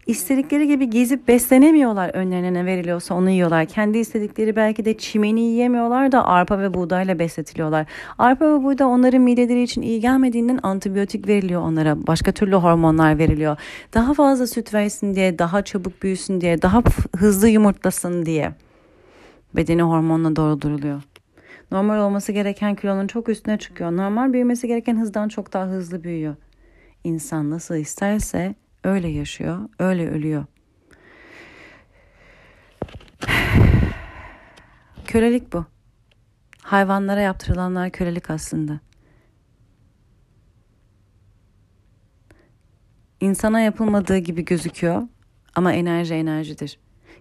İstedikleri 0.05 0.67
gibi 0.67 0.89
gezip 0.89 1.27
beslenemiyorlar. 1.27 2.09
Önlerine 2.09 2.53
ne 2.53 2.65
veriliyorsa 2.65 3.15
onu 3.15 3.29
yiyorlar. 3.29 3.65
Kendi 3.65 3.97
istedikleri 3.97 4.55
belki 4.55 4.85
de 4.85 4.97
çimeni 4.97 5.41
yiyemiyorlar 5.41 6.11
da 6.11 6.25
arpa 6.27 6.59
ve 6.59 6.73
buğdayla 6.73 7.19
besletiliyorlar. 7.19 7.85
Arpa 8.17 8.45
ve 8.45 8.63
buğday 8.63 8.87
onların 8.87 9.21
mideleri 9.21 9.63
için 9.63 9.81
iyi 9.81 9.99
gelmediğinden 9.99 10.59
antibiyotik 10.63 11.27
veriliyor 11.27 11.61
onlara. 11.61 12.07
Başka 12.07 12.31
türlü 12.31 12.55
hormonlar 12.55 13.17
veriliyor. 13.17 13.57
Daha 13.93 14.13
fazla 14.13 14.47
süt 14.47 14.73
versin 14.73 15.15
diye, 15.15 15.39
daha 15.39 15.61
çabuk 15.61 16.03
büyüsün 16.03 16.41
diye, 16.41 16.61
daha 16.61 16.83
hızlı 17.17 17.49
yumurtlasın 17.49 18.25
diye 18.25 18.53
bedeni 19.55 19.81
hormonla 19.81 20.35
dolduruluyor. 20.35 21.01
Normal 21.71 21.99
olması 21.99 22.31
gereken 22.31 22.75
kilonun 22.75 23.07
çok 23.07 23.29
üstüne 23.29 23.57
çıkıyor. 23.57 23.91
Normal 23.91 24.33
büyümesi 24.33 24.67
gereken 24.67 24.99
hızdan 24.99 25.27
çok 25.27 25.53
daha 25.53 25.65
hızlı 25.65 26.03
büyüyor. 26.03 26.35
İnsan 27.03 27.49
nasıl 27.49 27.75
isterse 27.75 28.55
öyle 28.83 29.07
yaşıyor, 29.07 29.69
öyle 29.79 30.09
ölüyor. 30.09 30.45
Kölelik 35.07 35.53
bu. 35.53 35.65
Hayvanlara 36.61 37.21
yaptırılanlar 37.21 37.89
kölelik 37.89 38.29
aslında. 38.29 38.79
İnsana 43.21 43.59
yapılmadığı 43.59 44.17
gibi 44.17 44.45
gözüküyor 44.45 45.01
ama 45.55 45.73
enerji 45.73 46.13
enerjidir. 46.13 46.79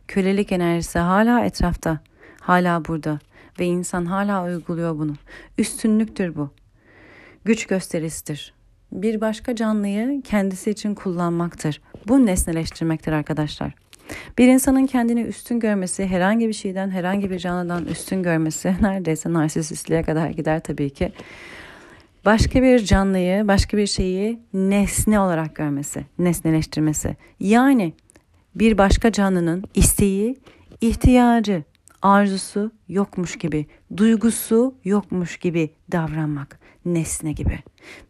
Kölelik 0.09 0.52
enerjisi 0.52 0.98
hala 0.98 1.44
etrafta, 1.44 2.00
hala 2.40 2.85
burada 2.85 3.18
ve 3.60 3.64
insan 3.64 4.06
hala 4.06 4.44
uyguluyor 4.44 4.98
bunu. 4.98 5.14
Üstünlüktür 5.58 6.36
bu. 6.36 6.50
Güç 7.44 7.66
gösterisidir. 7.66 8.54
Bir 8.92 9.20
başka 9.20 9.56
canlıyı 9.56 10.22
kendisi 10.22 10.70
için 10.70 10.94
kullanmaktır. 10.94 11.80
Bu 12.08 12.26
nesneleştirmektir 12.26 13.12
arkadaşlar. 13.12 13.74
Bir 14.38 14.48
insanın 14.48 14.86
kendini 14.86 15.22
üstün 15.22 15.60
görmesi, 15.60 16.06
herhangi 16.06 16.48
bir 16.48 16.52
şeyden, 16.52 16.90
herhangi 16.90 17.30
bir 17.30 17.38
canlıdan 17.38 17.84
üstün 17.84 18.22
görmesi 18.22 18.74
neredeyse 18.80 19.32
narsisistliğe 19.32 20.02
kadar 20.02 20.30
gider 20.30 20.60
tabii 20.60 20.90
ki. 20.90 21.12
Başka 22.24 22.62
bir 22.62 22.78
canlıyı, 22.78 23.48
başka 23.48 23.76
bir 23.76 23.86
şeyi 23.86 24.40
nesne 24.54 25.20
olarak 25.20 25.54
görmesi, 25.54 26.04
nesneleştirmesi. 26.18 27.16
Yani 27.40 27.92
bir 28.54 28.78
başka 28.78 29.12
canlının 29.12 29.64
isteği, 29.74 30.36
ihtiyacı, 30.80 31.62
arzusu 32.04 32.72
yokmuş 32.88 33.38
gibi, 33.38 33.66
duygusu 33.96 34.74
yokmuş 34.84 35.36
gibi 35.36 35.70
davranmak. 35.92 36.58
Nesne 36.84 37.32
gibi. 37.32 37.58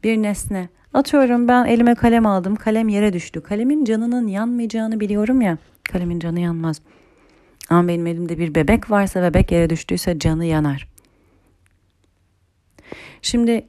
Bir 0.04 0.16
nesne. 0.16 0.68
Atıyorum 0.94 1.48
ben 1.48 1.64
elime 1.64 1.94
kalem 1.94 2.26
aldım. 2.26 2.56
Kalem 2.56 2.88
yere 2.88 3.12
düştü. 3.12 3.40
Kalemin 3.40 3.84
canının 3.84 4.26
yanmayacağını 4.26 5.00
biliyorum 5.00 5.40
ya. 5.40 5.58
Kalemin 5.92 6.18
canı 6.18 6.40
yanmaz. 6.40 6.80
Ama 7.70 7.88
benim 7.88 8.06
elimde 8.06 8.38
bir 8.38 8.54
bebek 8.54 8.90
varsa 8.90 9.22
bebek 9.22 9.52
yere 9.52 9.70
düştüyse 9.70 10.18
canı 10.18 10.44
yanar. 10.44 10.88
Şimdi 13.22 13.66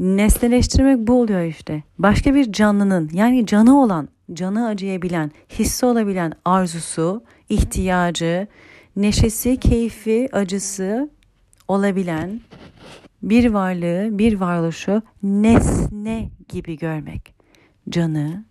nesneleştirmek 0.00 0.98
bu 0.98 1.20
oluyor 1.20 1.42
işte. 1.42 1.82
Başka 1.98 2.34
bir 2.34 2.52
canlının 2.52 3.10
yani 3.12 3.46
canı 3.46 3.80
olan, 3.82 4.08
canı 4.32 4.66
acıyabilen, 4.66 5.30
hissi 5.50 5.86
olabilen 5.86 6.32
arzusu, 6.44 7.24
ihtiyacı, 7.48 8.48
neşesi, 8.98 9.56
keyfi, 9.56 10.28
acısı 10.32 11.10
olabilen 11.68 12.40
bir 13.22 13.50
varlığı, 13.50 14.18
bir 14.18 14.40
varoluşu 14.40 15.02
nesne 15.22 16.30
gibi 16.48 16.78
görmek. 16.78 17.34
Canı, 17.88 18.44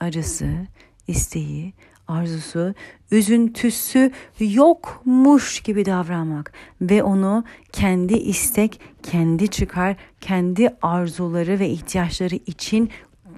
acısı, 0.00 0.66
isteği, 1.06 1.72
arzusu, 2.08 2.74
üzüntüsü 3.10 4.12
yokmuş 4.40 5.60
gibi 5.60 5.84
davranmak 5.84 6.52
ve 6.80 7.02
onu 7.02 7.44
kendi 7.72 8.14
istek, 8.14 8.80
kendi 9.02 9.48
çıkar, 9.48 9.96
kendi 10.20 10.76
arzuları 10.82 11.58
ve 11.58 11.68
ihtiyaçları 11.68 12.34
için 12.34 12.90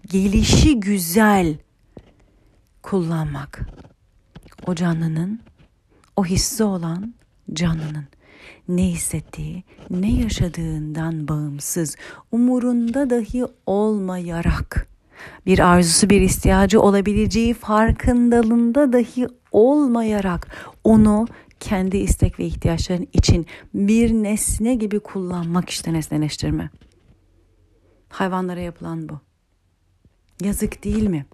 gelişi 0.06 0.80
güzel 0.80 1.56
kullanmak. 2.82 3.60
O 4.66 4.74
canlının 4.74 5.40
o 6.16 6.25
hissi 6.25 6.64
olan 6.64 7.14
canlının 7.53 8.05
ne 8.68 8.83
hissettiği, 8.83 9.64
ne 9.90 10.12
yaşadığından 10.12 11.29
bağımsız, 11.29 11.96
umurunda 12.33 13.11
dahi 13.11 13.44
olmayarak 13.66 14.88
bir 15.46 15.59
arzusu 15.59 16.11
bir 16.11 16.20
ihtiyacı 16.20 16.81
olabileceği 16.81 17.55
farkındalığında 17.55 18.92
dahi 18.92 19.27
olmayarak 19.53 20.49
onu 20.85 21.27
kendi 21.61 21.96
istek 21.96 22.38
ve 22.38 22.44
ihtiyaçların 22.44 23.09
için 23.12 23.46
bir 23.75 24.12
nesne 24.12 24.75
gibi 24.75 25.01
kullanmak 25.01 25.70
işte 25.70 25.92
nesneleştirme. 25.92 26.70
Hayvanlara 28.09 28.61
yapılan 28.61 29.09
bu. 29.09 29.20
Yazık 30.44 30.85
değil 30.85 31.07
mi? 31.07 31.27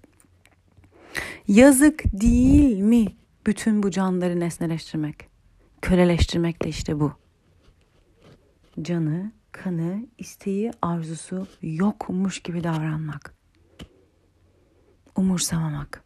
Yazık 1.48 2.04
değil 2.20 2.78
mi? 2.78 3.06
Bütün 3.46 3.82
bu 3.82 3.90
canları 3.90 4.40
nesneleştirmek, 4.40 5.28
köleleştirmek 5.82 6.62
de 6.62 6.68
işte 6.68 7.00
bu. 7.00 7.12
Canı, 8.82 9.32
kanı, 9.52 10.06
isteği, 10.18 10.70
arzusu 10.82 11.46
yokmuş 11.62 12.40
gibi 12.40 12.64
davranmak. 12.64 13.34
Umursamamak. 15.16 16.02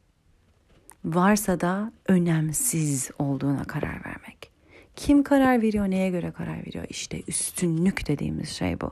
Varsa 1.04 1.60
da 1.60 1.92
önemsiz 2.08 3.10
olduğuna 3.18 3.64
karar 3.64 4.04
vermek. 4.04 4.50
Kim 4.96 5.22
karar 5.22 5.62
veriyor, 5.62 5.90
neye 5.90 6.10
göre 6.10 6.30
karar 6.30 6.66
veriyor? 6.66 6.84
İşte 6.88 7.22
üstünlük 7.28 8.08
dediğimiz 8.08 8.48
şey 8.48 8.80
bu. 8.80 8.90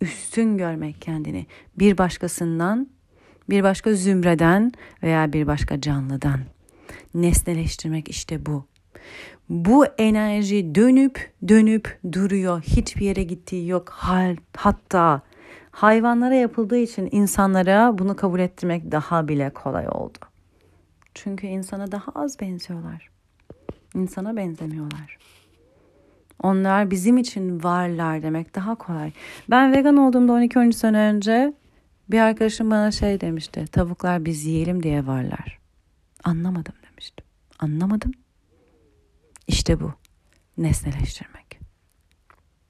Üstün 0.00 0.58
görmek 0.58 1.02
kendini 1.02 1.46
bir 1.78 1.98
başkasından, 1.98 2.88
bir 3.50 3.62
başka 3.62 3.94
zümreden 3.94 4.72
veya 5.02 5.32
bir 5.32 5.46
başka 5.46 5.80
canlıdan 5.80 6.40
nesneleştirmek 7.14 8.08
işte 8.08 8.46
bu. 8.46 8.64
Bu 9.48 9.86
enerji 9.86 10.74
dönüp 10.74 11.32
dönüp 11.48 11.98
duruyor. 12.12 12.62
Hiçbir 12.62 13.04
yere 13.04 13.22
gittiği 13.22 13.68
yok. 13.68 13.90
Hatta 14.56 15.22
hayvanlara 15.70 16.34
yapıldığı 16.34 16.78
için 16.78 17.08
insanlara 17.12 17.98
bunu 17.98 18.16
kabul 18.16 18.40
ettirmek 18.40 18.92
daha 18.92 19.28
bile 19.28 19.50
kolay 19.50 19.88
oldu. 19.88 20.18
Çünkü 21.14 21.46
insana 21.46 21.92
daha 21.92 22.12
az 22.14 22.40
benziyorlar. 22.40 23.10
İnsana 23.94 24.36
benzemiyorlar. 24.36 25.18
Onlar 26.42 26.90
bizim 26.90 27.16
için 27.18 27.62
varlar 27.62 28.22
demek 28.22 28.54
daha 28.54 28.74
kolay. 28.74 29.12
Ben 29.50 29.72
vegan 29.72 29.96
olduğumda 29.96 30.32
12-13 30.32 30.72
sene 30.72 30.98
önce 30.98 31.52
bir 32.10 32.20
arkadaşım 32.20 32.70
bana 32.70 32.90
şey 32.90 33.20
demişti. 33.20 33.64
Tavuklar 33.72 34.24
biz 34.24 34.44
yiyelim 34.46 34.82
diye 34.82 35.06
varlar. 35.06 35.58
Anlamadım 36.24 36.74
demiştim. 36.98 37.26
Anlamadım. 37.58 38.12
İşte 39.46 39.80
bu. 39.80 39.92
Nesneleştirmek. 40.58 41.58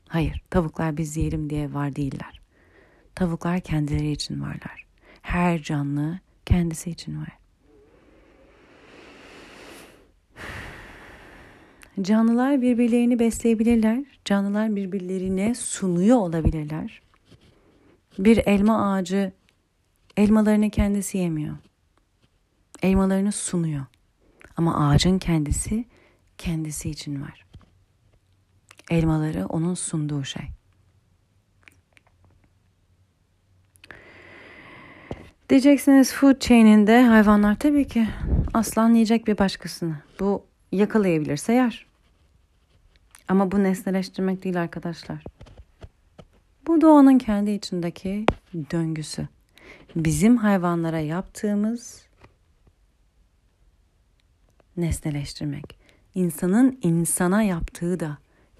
Hayır, 0.09 0.43
tavuklar 0.51 0.97
biz 0.97 1.17
yiyelim 1.17 1.51
diye 1.51 1.75
var 1.75 1.97
değiller. 1.97 2.41
Tavuklar 3.15 3.61
kendileri 3.61 4.11
için 4.11 4.41
varlar. 4.41 4.87
Her 5.23 5.63
canlı 5.63 6.19
kendisi 6.47 6.91
için 6.91 7.21
var. 7.21 7.39
Canlılar 12.03 12.63
birbirlerini 12.63 13.19
besleyebilirler. 13.19 14.05
Canlılar 14.25 14.77
birbirlerine 14.77 15.55
sunuyor 15.55 16.17
olabilirler. 16.17 17.03
Bir 18.19 18.37
elma 18.47 18.93
ağacı 18.93 19.33
elmalarını 20.17 20.71
kendisi 20.71 21.19
yemiyor. 21.19 21.57
Elmalarını 22.83 23.33
sunuyor. 23.33 23.87
Ama 24.59 24.89
ağacın 24.89 25.19
kendisi 25.19 25.85
kendisi 26.39 26.91
için 26.91 27.23
var. 27.23 27.47
Elmaları 28.91 29.47
onun 29.47 29.75
sunduğu 29.75 30.25
şey. 30.25 30.43
Diyeceksiniz 35.51 36.13
food 36.13 36.41
chain'inde 36.41 37.03
hayvanlar 37.03 37.59
tabii 37.59 37.87
ki 37.87 38.09
aslan 38.55 38.95
yiyecek 38.95 39.27
bir 39.27 39.39
başkasını. 39.39 39.97
Bu 40.21 40.45
yakalayabilirse 40.73 41.53
yer. 41.53 41.87
Ama 43.29 43.53
bu 43.53 43.63
nesneleştirmek 43.63 44.45
değil 44.45 44.61
arkadaşlar. 44.61 45.25
Bu 46.67 46.81
doğanın 46.81 47.19
kendi 47.19 47.51
içindeki 47.51 48.27
döngüsü. 48.55 49.29
Bizim 49.97 50.37
hayvanlara 50.37 51.01
yaptığımız 51.01 52.08
nesneleştirmek. 54.79 55.79
İnsanın 56.15 56.79
insana 56.83 57.43
yaptığı 57.43 58.01
da 58.01 58.19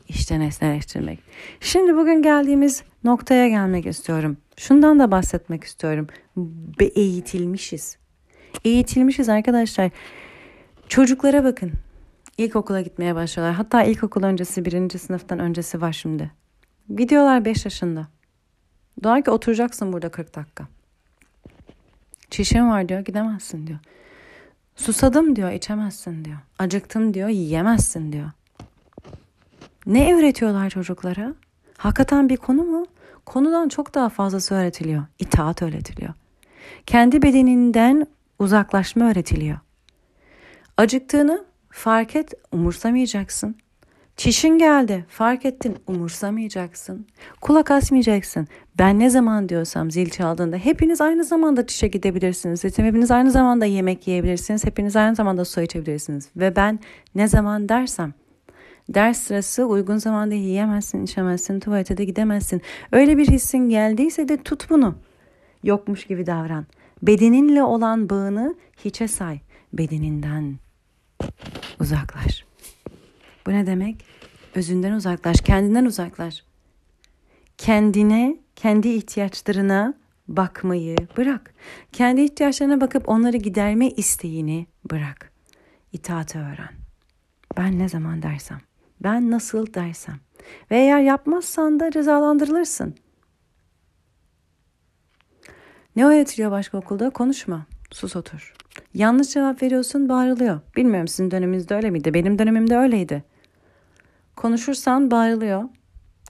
işte 0.09 0.41
nesneleştirmek. 0.41 1.19
Şimdi 1.61 1.97
bugün 1.97 2.23
geldiğimiz 2.23 2.83
noktaya 3.05 3.49
gelmek 3.49 3.87
istiyorum. 3.87 4.37
Şundan 4.57 4.99
da 4.99 5.11
bahsetmek 5.11 5.65
istiyorum. 5.65 6.07
Be 6.81 6.85
eğitilmişiz. 6.85 7.99
Eğitilmişiz 8.65 9.29
arkadaşlar. 9.29 9.91
Çocuklara 10.89 11.45
bakın. 11.45 11.73
İlkokula 12.39 12.81
gitmeye 12.81 13.15
başlıyorlar. 13.15 13.57
Hatta 13.57 13.83
ilkokul 13.83 14.23
öncesi 14.23 14.65
birinci 14.65 14.99
sınıftan 14.99 15.39
öncesi 15.39 15.81
var 15.81 15.93
şimdi. 15.93 16.31
Gidiyorlar 16.97 17.45
5 17.45 17.65
yaşında. 17.65 18.09
Diyor 19.03 19.25
ki 19.25 19.31
oturacaksın 19.31 19.93
burada 19.93 20.09
40 20.09 20.37
dakika. 20.37 20.67
Çişim 22.31 22.71
var 22.71 22.89
diyor 22.89 23.01
gidemezsin 23.01 23.67
diyor. 23.67 23.79
Susadım 24.79 25.37
diyor 25.37 25.51
içemezsin 25.51 26.25
diyor. 26.25 26.39
Acıktım 26.59 27.15
diyor 27.15 27.29
yiyemezsin 27.29 28.13
diyor. 28.13 28.31
Ne 29.87 30.15
öğretiyorlar 30.15 30.71
çocuklara? 30.71 31.35
Hakikaten 31.77 32.29
bir 32.29 32.37
konu 32.37 32.63
mu? 32.65 32.87
Konudan 33.27 33.69
çok 33.69 33.95
daha 33.95 34.09
fazlası 34.09 34.55
öğretiliyor. 34.55 35.03
İtaat 35.19 35.63
öğretiliyor. 35.63 36.15
Kendi 36.87 37.23
bedeninden 37.23 38.07
uzaklaşma 38.39 39.11
öğretiliyor. 39.11 39.59
Acıktığını 40.77 41.45
fark 41.71 42.17
et, 42.17 42.35
umursamayacaksın. 42.53 43.57
Çişin 44.19 44.59
geldi, 44.59 45.05
fark 45.09 45.45
ettin, 45.45 45.77
umursamayacaksın. 45.87 47.07
Kulak 47.41 47.71
asmayacaksın. 47.71 48.49
Ben 48.79 48.99
ne 48.99 49.11
zaman 49.11 49.49
diyorsam 49.49 49.91
zil 49.91 50.11
çaldığında 50.11 50.57
hepiniz 50.57 51.01
aynı 51.01 51.25
zamanda 51.25 51.67
çişe 51.67 51.89
gidebilirsiniz. 51.89 52.65
Hepiniz 52.65 53.11
aynı 53.11 53.31
zamanda 53.31 53.65
yemek 53.65 54.09
yiyebilirsiniz. 54.09 54.65
Hepiniz 54.65 54.97
aynı 54.97 55.15
zamanda 55.15 55.45
su 55.45 55.61
içebilirsiniz. 55.61 56.29
Ve 56.37 56.57
ben 56.57 56.81
ne 57.15 57.29
zaman 57.29 57.69
dersem 57.69 58.15
Ders 58.89 59.19
sırası 59.19 59.65
uygun 59.65 59.97
zamanda 59.97 60.35
yiyemezsin, 60.35 61.05
içemezsin, 61.05 61.61
tuvalete 61.61 61.97
de 61.97 62.05
gidemezsin. 62.05 62.63
Öyle 62.93 63.19
bir 63.19 63.29
hissin 63.29 63.59
geldiyse 63.59 64.29
de 64.29 64.37
tut 64.37 64.71
bunu. 64.71 64.95
Yokmuş 65.63 66.07
gibi 66.07 66.27
davran. 66.27 66.67
Bedeninle 67.03 67.63
olan 67.63 68.11
bağını 68.11 68.55
hiçe 68.85 69.09
say. 69.09 69.41
Bedeninden 69.73 70.57
uzaklaş. 71.81 72.45
Bu 73.47 73.53
ne 73.53 73.67
demek? 73.67 74.08
Özünden 74.55 74.93
uzaklaş, 74.93 75.41
kendinden 75.41 75.85
uzaklaş. 75.85 76.45
Kendine, 77.59 78.37
kendi 78.57 78.89
ihtiyaçlarına 78.89 79.95
bakmayı 80.29 80.97
bırak. 81.17 81.55
Kendi 81.93 82.21
ihtiyaçlarına 82.21 82.81
bakıp 82.81 83.09
onları 83.09 83.37
giderme 83.37 83.91
isteğini 83.91 84.67
bırak. 84.91 85.33
İtaati 85.93 86.39
öğren. 86.39 86.71
Ben 87.57 87.79
ne 87.79 87.89
zaman 87.89 88.23
dersem, 88.23 88.61
ben 89.01 89.31
nasıl 89.31 89.75
dersem 89.75 90.21
ve 90.71 90.77
eğer 90.77 91.01
yapmazsan 91.01 91.81
da 91.81 91.91
cezalandırılırsın. 91.91 92.95
Ne 95.97 96.05
öğretiliyor 96.05 96.51
başka 96.51 96.79
okulda? 96.79 97.11
Konuşma, 97.11 97.67
sus 97.91 98.17
otur. 98.17 98.55
Yanlış 98.95 99.29
cevap 99.29 99.63
veriyorsun 99.63 100.09
bağırılıyor. 100.09 100.61
Bilmiyorum 100.77 101.09
sizin 101.09 101.31
döneminizde 101.31 101.75
öyle 101.75 101.91
miydi? 101.91 102.15
Benim 102.15 102.39
dönemimde 102.39 102.77
öyleydi. 102.77 103.25
Konuşursan 104.39 105.11
bağırılıyor. 105.11 105.65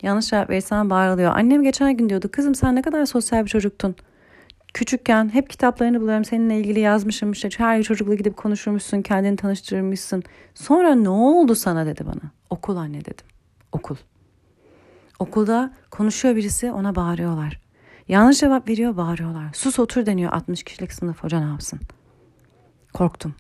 Yanlış 0.02 0.26
cevap 0.26 0.50
verirsen 0.50 0.90
bağırılıyor. 0.90 1.36
Annem 1.36 1.62
geçen 1.62 1.96
gün 1.96 2.08
diyordu 2.08 2.28
kızım 2.32 2.54
sen 2.54 2.76
ne 2.76 2.82
kadar 2.82 3.06
sosyal 3.06 3.44
bir 3.44 3.48
çocuktun. 3.48 3.96
Küçükken 4.74 5.34
hep 5.34 5.50
kitaplarını 5.50 6.00
buluyorum 6.00 6.24
seninle 6.24 6.58
ilgili 6.58 6.80
yazmışım 6.80 7.32
işte 7.32 7.48
her 7.56 7.82
çocukla 7.82 8.14
gidip 8.14 8.36
konuşurmuşsun 8.36 9.02
kendini 9.02 9.36
tanıştırmışsın. 9.36 10.22
Sonra 10.54 10.94
ne 10.94 11.08
oldu 11.08 11.54
sana 11.54 11.86
dedi 11.86 12.06
bana. 12.06 12.30
Okul 12.50 12.76
anne 12.76 13.00
dedim. 13.00 13.26
Okul. 13.72 13.96
Okulda 15.18 15.72
konuşuyor 15.90 16.36
birisi 16.36 16.72
ona 16.72 16.94
bağırıyorlar. 16.94 17.60
Yanlış 18.08 18.40
cevap 18.40 18.68
veriyor 18.68 18.96
bağırıyorlar. 18.96 19.52
Sus 19.52 19.78
otur 19.78 20.06
deniyor 20.06 20.32
60 20.32 20.62
kişilik 20.62 20.92
sınıf 20.92 21.24
hoca 21.24 21.40
ne 21.40 21.46
yapsın? 21.46 21.80
Korktum. 22.94 23.34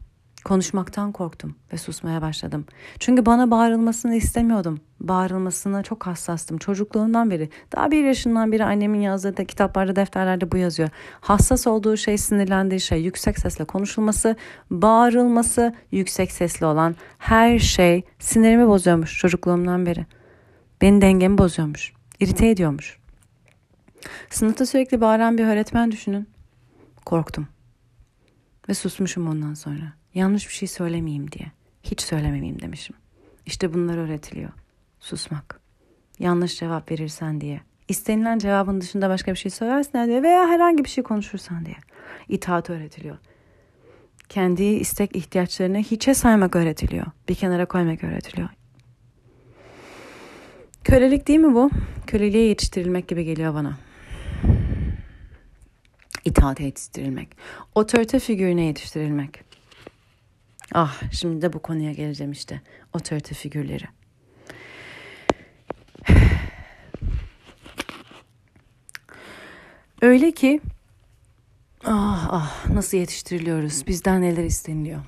Konuşmaktan 0.48 1.12
korktum 1.12 1.56
ve 1.72 1.76
susmaya 1.76 2.22
başladım. 2.22 2.64
Çünkü 2.98 3.26
bana 3.26 3.50
bağırılmasını 3.50 4.14
istemiyordum. 4.14 4.80
Bağırılmasına 5.00 5.82
çok 5.82 6.06
hassastım 6.06 6.58
çocukluğumdan 6.58 7.30
beri. 7.30 7.50
Daha 7.76 7.90
bir 7.90 8.04
yaşından 8.04 8.52
beri 8.52 8.64
annemin 8.64 9.00
yazdığı 9.00 9.36
da 9.36 9.44
kitaplarda, 9.44 9.96
defterlerde 9.96 10.52
bu 10.52 10.56
yazıyor. 10.56 10.88
Hassas 11.20 11.66
olduğu 11.66 11.96
şey, 11.96 12.18
sinirlendiği 12.18 12.80
şey, 12.80 13.02
yüksek 13.02 13.38
sesle 13.38 13.64
konuşulması, 13.64 14.36
bağırılması, 14.70 15.74
yüksek 15.90 16.32
sesli 16.32 16.66
olan 16.66 16.96
her 17.18 17.58
şey 17.58 18.04
sinirimi 18.18 18.68
bozuyormuş 18.68 19.18
çocukluğumdan 19.18 19.86
beri. 19.86 20.06
Beni 20.80 21.00
dengemi 21.00 21.38
bozuyormuş. 21.38 21.92
irite 22.20 22.48
ediyormuş. 22.48 22.98
Sınıfta 24.30 24.66
sürekli 24.66 25.00
bağıran 25.00 25.38
bir 25.38 25.44
öğretmen 25.44 25.90
düşünün. 25.90 26.28
Korktum. 27.04 27.48
Ve 28.68 28.74
susmuşum 28.74 29.28
ondan 29.28 29.54
sonra. 29.54 29.98
Yanlış 30.14 30.48
bir 30.48 30.52
şey 30.52 30.68
söylemeyeyim 30.68 31.32
diye. 31.32 31.52
Hiç 31.82 32.00
söylememeyeyim 32.00 32.62
demişim. 32.62 32.96
İşte 33.46 33.74
bunlar 33.74 33.98
öğretiliyor. 33.98 34.50
Susmak. 35.00 35.60
Yanlış 36.18 36.58
cevap 36.58 36.90
verirsen 36.90 37.40
diye. 37.40 37.60
İstenilen 37.88 38.38
cevabın 38.38 38.80
dışında 38.80 39.08
başka 39.08 39.32
bir 39.32 39.36
şey 39.36 39.50
söylersen 39.50 40.08
diye 40.08 40.22
veya 40.22 40.48
herhangi 40.48 40.84
bir 40.84 40.88
şey 40.88 41.04
konuşursan 41.04 41.66
diye. 41.66 41.76
İtaat 42.28 42.70
öğretiliyor. 42.70 43.16
Kendi 44.28 44.64
istek 44.64 45.16
ihtiyaçlarını 45.16 45.78
hiçe 45.78 46.14
saymak 46.14 46.56
öğretiliyor. 46.56 47.06
Bir 47.28 47.34
kenara 47.34 47.66
koymak 47.66 48.04
öğretiliyor. 48.04 48.48
Kölelik 50.84 51.28
değil 51.28 51.38
mi 51.38 51.54
bu? 51.54 51.70
Köleliğe 52.06 52.48
yetiştirilmek 52.48 53.08
gibi 53.08 53.24
geliyor 53.24 53.54
bana 53.54 53.78
itaat 56.28 56.60
yetiştirilmek. 56.60 57.28
Otorite 57.74 58.18
figürüne 58.18 58.64
yetiştirilmek. 58.64 59.47
Ah 60.74 61.02
şimdi 61.12 61.42
de 61.42 61.52
bu 61.52 61.58
konuya 61.58 61.92
geleceğim 61.92 62.32
işte. 62.32 62.60
Otorite 62.92 63.34
figürleri. 63.34 63.84
Öyle 70.02 70.30
ki 70.30 70.60
ah 71.84 72.28
ah 72.30 72.70
nasıl 72.70 72.96
yetiştiriliyoruz? 72.96 73.86
Bizden 73.86 74.22
neler 74.22 74.44
isteniliyor? 74.44 75.00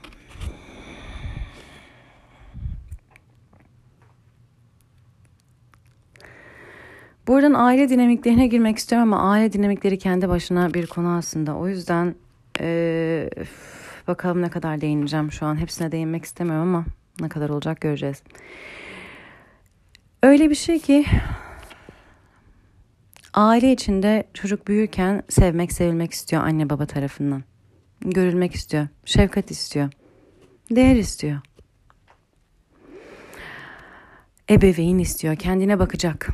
Buradan 7.26 7.54
aile 7.54 7.88
dinamiklerine 7.88 8.46
girmek 8.46 8.78
istiyorum 8.78 9.12
ama 9.12 9.30
aile 9.30 9.52
dinamikleri 9.52 9.98
kendi 9.98 10.28
başına 10.28 10.74
bir 10.74 10.86
konu 10.86 11.16
aslında. 11.16 11.56
O 11.56 11.68
yüzden 11.68 12.14
ee, 12.60 13.30
bakalım 14.10 14.42
ne 14.42 14.50
kadar 14.50 14.80
değineceğim 14.80 15.32
şu 15.32 15.46
an. 15.46 15.56
Hepsine 15.60 15.92
değinmek 15.92 16.24
istemiyorum 16.24 16.74
ama 16.74 16.84
ne 17.20 17.28
kadar 17.28 17.48
olacak 17.48 17.80
göreceğiz. 17.80 18.22
Öyle 20.22 20.50
bir 20.50 20.54
şey 20.54 20.78
ki 20.78 21.06
aile 23.34 23.72
içinde 23.72 24.24
çocuk 24.34 24.68
büyürken 24.68 25.22
sevmek 25.28 25.72
sevilmek 25.72 26.12
istiyor 26.12 26.42
anne 26.42 26.70
baba 26.70 26.86
tarafından. 26.86 27.42
Görülmek 28.00 28.54
istiyor, 28.54 28.88
şefkat 29.04 29.50
istiyor, 29.50 29.90
değer 30.70 30.96
istiyor. 30.96 31.40
Ebeveyn 34.50 34.98
istiyor, 34.98 35.36
kendine 35.36 35.78
bakacak 35.78 36.28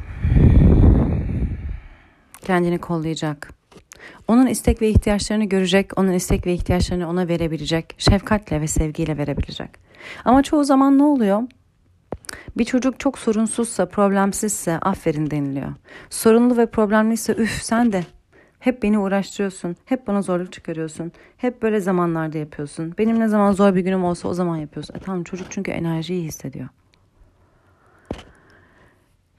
kendini 2.46 2.78
kollayacak. 2.78 3.55
Onun 4.28 4.46
istek 4.46 4.82
ve 4.82 4.88
ihtiyaçlarını 4.88 5.44
görecek, 5.44 5.98
onun 5.98 6.12
istek 6.12 6.46
ve 6.46 6.52
ihtiyaçlarını 6.52 7.08
ona 7.08 7.28
verebilecek, 7.28 7.94
şefkatle 7.98 8.60
ve 8.60 8.66
sevgiyle 8.66 9.18
verebilecek. 9.18 9.70
Ama 10.24 10.42
çoğu 10.42 10.64
zaman 10.64 10.98
ne 10.98 11.02
oluyor? 11.02 11.42
Bir 12.58 12.64
çocuk 12.64 13.00
çok 13.00 13.18
sorunsuzsa, 13.18 13.86
problemsizse 13.86 14.78
aferin 14.78 15.30
deniliyor. 15.30 15.72
Sorunlu 16.10 16.56
ve 16.56 16.66
problemliyse 16.66 17.32
üf 17.32 17.62
sen 17.62 17.92
de 17.92 18.04
hep 18.58 18.82
beni 18.82 18.98
uğraştırıyorsun, 18.98 19.76
hep 19.84 20.06
bana 20.06 20.22
zorluk 20.22 20.52
çıkarıyorsun, 20.52 21.12
hep 21.36 21.62
böyle 21.62 21.80
zamanlarda 21.80 22.38
yapıyorsun. 22.38 22.94
Benim 22.98 23.20
ne 23.20 23.28
zaman 23.28 23.52
zor 23.52 23.74
bir 23.74 23.80
günüm 23.80 24.04
olsa 24.04 24.28
o 24.28 24.34
zaman 24.34 24.56
yapıyorsun. 24.56 24.94
E 24.94 24.98
tamam 24.98 25.24
çocuk 25.24 25.46
çünkü 25.50 25.70
enerjiyi 25.70 26.24
hissediyor. 26.24 26.68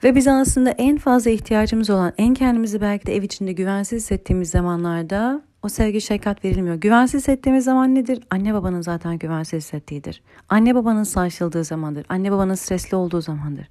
Ve 0.03 0.15
biz 0.15 0.27
aslında 0.27 0.69
en 0.69 0.97
fazla 0.97 1.31
ihtiyacımız 1.31 1.89
olan, 1.89 2.13
en 2.17 2.33
kendimizi 2.33 2.81
belki 2.81 3.05
de 3.05 3.15
ev 3.15 3.23
içinde 3.23 3.51
güvensiz 3.51 4.03
hissettiğimiz 4.03 4.49
zamanlarda 4.49 5.41
o 5.63 5.69
sevgi 5.69 6.01
şefkat 6.01 6.45
verilmiyor. 6.45 6.75
Güvensiz 6.75 7.21
hissettiğimiz 7.21 7.65
zaman 7.65 7.95
nedir? 7.95 8.23
Anne 8.29 8.53
babanın 8.53 8.81
zaten 8.81 9.17
güvensiz 9.17 9.63
hissettiğidir. 9.63 10.21
Anne 10.49 10.75
babanın 10.75 11.03
sarsıldığı 11.03 11.63
zamandır. 11.63 12.05
Anne 12.09 12.31
babanın 12.31 12.55
stresli 12.55 12.97
olduğu 12.97 13.21
zamandır. 13.21 13.69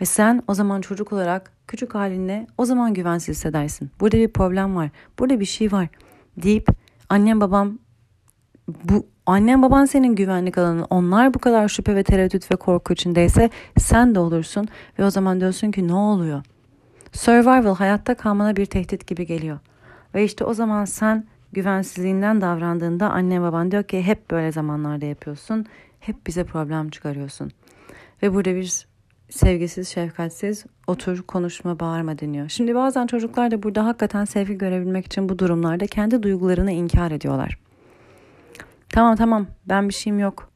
Ve 0.00 0.04
sen 0.04 0.42
o 0.48 0.54
zaman 0.54 0.80
çocuk 0.80 1.12
olarak 1.12 1.52
küçük 1.66 1.94
halinle 1.94 2.46
o 2.58 2.64
zaman 2.64 2.94
güvensiz 2.94 3.36
hissedersin. 3.36 3.90
Burada 4.00 4.16
bir 4.16 4.28
problem 4.28 4.76
var. 4.76 4.90
Burada 5.18 5.40
bir 5.40 5.44
şey 5.44 5.72
var 5.72 5.88
deyip 6.42 6.68
annem 7.08 7.40
babam 7.40 7.78
bu 8.68 9.06
annen 9.26 9.62
baban 9.62 9.84
senin 9.84 10.14
güvenlik 10.14 10.58
alanın. 10.58 10.86
Onlar 10.90 11.34
bu 11.34 11.38
kadar 11.38 11.68
şüphe 11.68 11.96
ve 11.96 12.02
tereddüt 12.02 12.52
ve 12.52 12.56
korku 12.56 12.92
içindeyse 12.92 13.50
sen 13.78 14.14
de 14.14 14.18
olursun 14.18 14.68
ve 14.98 15.04
o 15.04 15.10
zaman 15.10 15.40
diyorsun 15.40 15.70
ki 15.70 15.88
ne 15.88 15.94
oluyor? 15.94 16.42
Survival 17.12 17.74
hayatta 17.74 18.14
kalmana 18.14 18.56
bir 18.56 18.66
tehdit 18.66 19.06
gibi 19.06 19.26
geliyor. 19.26 19.58
Ve 20.14 20.24
işte 20.24 20.44
o 20.44 20.54
zaman 20.54 20.84
sen 20.84 21.24
güvensizliğinden 21.52 22.40
davrandığında 22.40 23.10
anne 23.10 23.40
baban 23.40 23.70
diyor 23.70 23.82
ki 23.82 24.02
hep 24.02 24.30
böyle 24.30 24.52
zamanlarda 24.52 25.06
yapıyorsun. 25.06 25.66
Hep 26.00 26.26
bize 26.26 26.44
problem 26.44 26.90
çıkarıyorsun. 26.90 27.50
Ve 28.22 28.34
burada 28.34 28.54
bir 28.54 28.86
sevgisiz, 29.30 29.88
şefkatsiz 29.88 30.66
otur, 30.86 31.22
konuşma, 31.22 31.80
bağırma 31.80 32.18
deniyor. 32.18 32.48
Şimdi 32.48 32.74
bazen 32.74 33.06
çocuklar 33.06 33.50
da 33.50 33.62
burada 33.62 33.86
hakikaten 33.86 34.24
sevgi 34.24 34.58
görebilmek 34.58 35.06
için 35.06 35.28
bu 35.28 35.38
durumlarda 35.38 35.86
kendi 35.86 36.22
duygularını 36.22 36.70
inkar 36.70 37.10
ediyorlar. 37.10 37.58
Tamam 38.88 39.16
tamam 39.16 39.46
ben 39.66 39.88
bir 39.88 39.94
şeyim 39.94 40.18
yok. 40.18 40.48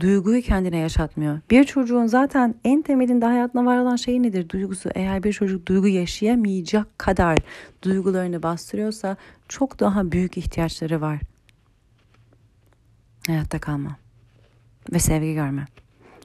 Duyguyu 0.00 0.42
kendine 0.42 0.76
yaşatmıyor. 0.76 1.40
Bir 1.50 1.64
çocuğun 1.64 2.06
zaten 2.06 2.54
en 2.64 2.82
temelinde 2.82 3.26
hayatına 3.26 3.66
var 3.66 3.78
olan 3.78 3.96
şey 3.96 4.22
nedir? 4.22 4.48
Duygusu. 4.48 4.90
Eğer 4.94 5.22
bir 5.22 5.32
çocuk 5.32 5.66
duygu 5.68 5.88
yaşayamayacak 5.88 6.98
kadar 6.98 7.38
duygularını 7.82 8.42
bastırıyorsa 8.42 9.16
çok 9.48 9.80
daha 9.80 10.12
büyük 10.12 10.38
ihtiyaçları 10.38 11.00
var. 11.00 11.20
Hayatta 13.26 13.58
kalma 13.58 13.96
ve 14.92 14.98
sevgi 14.98 15.34
görme. 15.34 15.66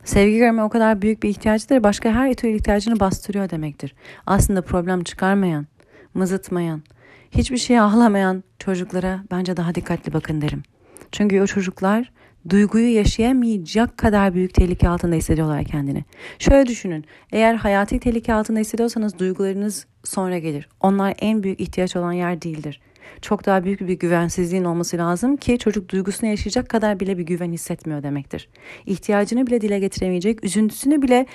Sevgi 0.03 0.37
görme 0.37 0.63
o 0.63 0.69
kadar 0.69 1.01
büyük 1.01 1.23
bir 1.23 1.29
ihtiyaçtır. 1.29 1.83
Başka 1.83 2.11
her 2.11 2.33
türlü 2.33 2.55
ihtiyacını 2.55 2.99
bastırıyor 2.99 3.49
demektir. 3.49 3.95
Aslında 4.25 4.61
problem 4.61 5.03
çıkarmayan, 5.03 5.67
mızıtmayan, 6.13 6.83
hiçbir 7.31 7.57
şeye 7.57 7.81
ağlamayan 7.81 8.43
çocuklara 8.59 9.23
bence 9.31 9.57
daha 9.57 9.75
dikkatli 9.75 10.13
bakın 10.13 10.41
derim. 10.41 10.63
Çünkü 11.11 11.41
o 11.41 11.47
çocuklar 11.47 12.11
duyguyu 12.49 12.95
yaşayamayacak 12.95 13.97
kadar 13.97 14.33
büyük 14.33 14.53
tehlike 14.53 14.89
altında 14.89 15.15
hissediyorlar 15.15 15.63
kendini. 15.63 16.03
Şöyle 16.39 16.65
düşünün. 16.65 17.05
Eğer 17.31 17.55
hayati 17.55 17.99
tehlike 17.99 18.33
altında 18.33 18.59
hissediyorsanız 18.59 19.19
duygularınız 19.19 19.87
sonra 20.03 20.37
gelir. 20.37 20.69
Onlar 20.79 21.13
en 21.19 21.43
büyük 21.43 21.59
ihtiyaç 21.59 21.95
olan 21.95 22.11
yer 22.11 22.41
değildir. 22.41 22.81
Çok 23.21 23.45
daha 23.45 23.63
büyük 23.63 23.79
bir 23.79 23.99
güvensizliğin 23.99 24.63
olması 24.63 24.97
lazım 24.97 25.37
ki 25.37 25.57
çocuk 25.57 25.89
duygusunu 25.89 26.29
yaşayacak 26.29 26.69
kadar 26.69 26.99
bile 26.99 27.17
bir 27.17 27.23
güven 27.23 27.51
hissetmiyor 27.51 28.03
demektir. 28.03 28.49
İhtiyacını 28.85 29.47
bile 29.47 29.61
dile 29.61 29.79
getiremeyecek, 29.79 30.43
üzüntüsünü 30.43 31.01
bile 31.01 31.25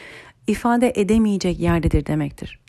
ifade 0.46 0.92
edemeyecek 0.96 1.60
yerdedir 1.60 2.06
demektir. 2.06 2.60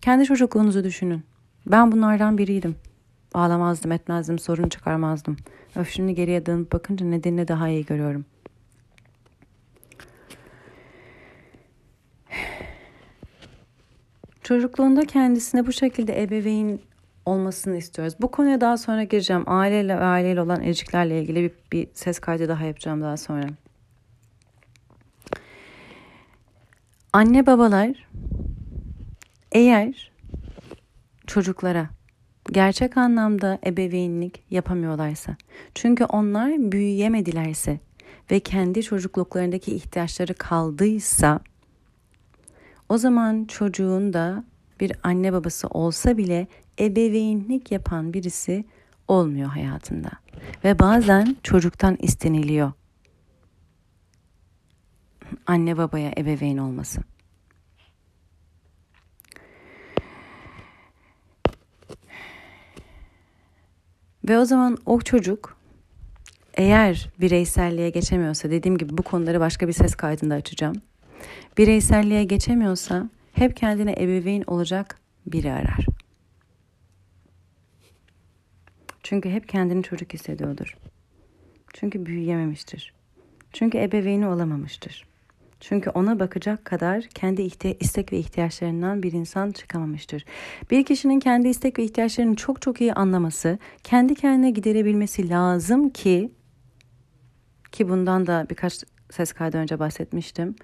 Kendi 0.00 0.24
çocukluğunuzu 0.24 0.84
düşünün. 0.84 1.24
Ben 1.66 1.92
bunlardan 1.92 2.38
biriydim. 2.38 2.76
Ağlamazdım, 3.34 3.92
etmezdim, 3.92 4.38
sorun 4.38 4.68
çıkarmazdım. 4.68 5.36
Öf 5.76 5.90
şimdi 5.90 6.14
geriye 6.14 6.46
dönüp 6.46 6.72
bakınca 6.72 7.06
nedenini 7.06 7.48
daha 7.48 7.68
iyi 7.68 7.86
görüyorum. 7.86 8.24
Çocukluğunda 14.42 15.04
kendisine 15.04 15.66
bu 15.66 15.72
şekilde 15.72 16.22
ebeveyn 16.22 16.80
olmasını 17.26 17.76
istiyoruz. 17.76 18.14
Bu 18.20 18.30
konuya 18.30 18.60
daha 18.60 18.76
sonra 18.76 19.04
gireceğim. 19.04 19.42
Aileyle 19.46 19.96
ve 19.96 20.04
aileyle 20.04 20.40
olan 20.40 20.62
ilişkilerle 20.62 21.22
ilgili 21.22 21.42
bir, 21.42 21.52
bir 21.72 21.88
ses 21.94 22.18
kaydı 22.18 22.48
daha 22.48 22.64
yapacağım 22.64 23.02
daha 23.02 23.16
sonra. 23.16 23.46
Anne 27.12 27.46
babalar 27.46 28.08
eğer 29.52 30.12
çocuklara 31.26 31.88
gerçek 32.52 32.96
anlamda 32.96 33.58
ebeveynlik 33.66 34.42
yapamıyorlarsa, 34.50 35.36
çünkü 35.74 36.04
onlar 36.04 36.72
büyüyemedilerse 36.72 37.80
ve 38.30 38.40
kendi 38.40 38.82
çocukluklarındaki 38.82 39.74
ihtiyaçları 39.74 40.34
kaldıysa 40.34 41.40
o 42.88 42.98
zaman 42.98 43.44
çocuğun 43.44 44.12
da 44.12 44.44
bir 44.80 44.92
anne 45.02 45.32
babası 45.32 45.68
olsa 45.68 46.16
bile 46.16 46.46
ebeveynlik 46.80 47.72
yapan 47.72 48.12
birisi 48.12 48.64
olmuyor 49.08 49.48
hayatında. 49.48 50.10
Ve 50.64 50.78
bazen 50.78 51.36
çocuktan 51.42 51.96
isteniliyor. 52.00 52.72
Anne 55.46 55.76
babaya 55.76 56.12
ebeveyn 56.18 56.58
olması. 56.58 57.00
Ve 64.28 64.38
o 64.38 64.44
zaman 64.44 64.78
o 64.86 65.00
çocuk 65.00 65.56
eğer 66.54 67.10
bireyselliğe 67.20 67.90
geçemiyorsa 67.90 68.50
dediğim 68.50 68.78
gibi 68.78 68.98
bu 68.98 69.02
konuları 69.02 69.40
başka 69.40 69.68
bir 69.68 69.72
ses 69.72 69.94
kaydında 69.94 70.34
açacağım. 70.34 70.82
Bireyselliğe 71.58 72.24
geçemiyorsa 72.24 73.10
hep 73.32 73.56
kendine 73.56 73.92
ebeveyn 73.92 74.44
olacak 74.46 74.98
biri 75.26 75.52
arar. 75.52 75.86
Çünkü 79.02 79.30
hep 79.30 79.48
kendini 79.48 79.82
çocuk 79.82 80.14
hissediyordur. 80.14 80.76
Çünkü 81.72 82.06
büyüyememiştir. 82.06 82.94
Çünkü 83.52 83.78
ebeveyni 83.78 84.26
olamamıştır. 84.26 85.06
Çünkü 85.68 85.90
ona 85.90 86.20
bakacak 86.20 86.64
kadar 86.64 87.02
kendi 87.02 87.42
istek 87.80 88.12
ve 88.12 88.18
ihtiyaçlarından 88.18 89.02
bir 89.02 89.12
insan 89.12 89.50
çıkamamıştır. 89.50 90.24
Bir 90.70 90.84
kişinin 90.84 91.20
kendi 91.20 91.48
istek 91.48 91.78
ve 91.78 91.84
ihtiyaçlarını 91.84 92.36
çok 92.36 92.62
çok 92.62 92.80
iyi 92.80 92.94
anlaması, 92.94 93.58
kendi 93.84 94.14
kendine 94.14 94.50
giderebilmesi 94.50 95.28
lazım 95.28 95.90
ki 95.90 96.32
ki 97.72 97.88
bundan 97.88 98.26
da 98.26 98.46
birkaç 98.50 98.84
ses 99.10 99.32
kaydı 99.32 99.56
önce 99.56 99.78
bahsetmiştim. 99.78 100.56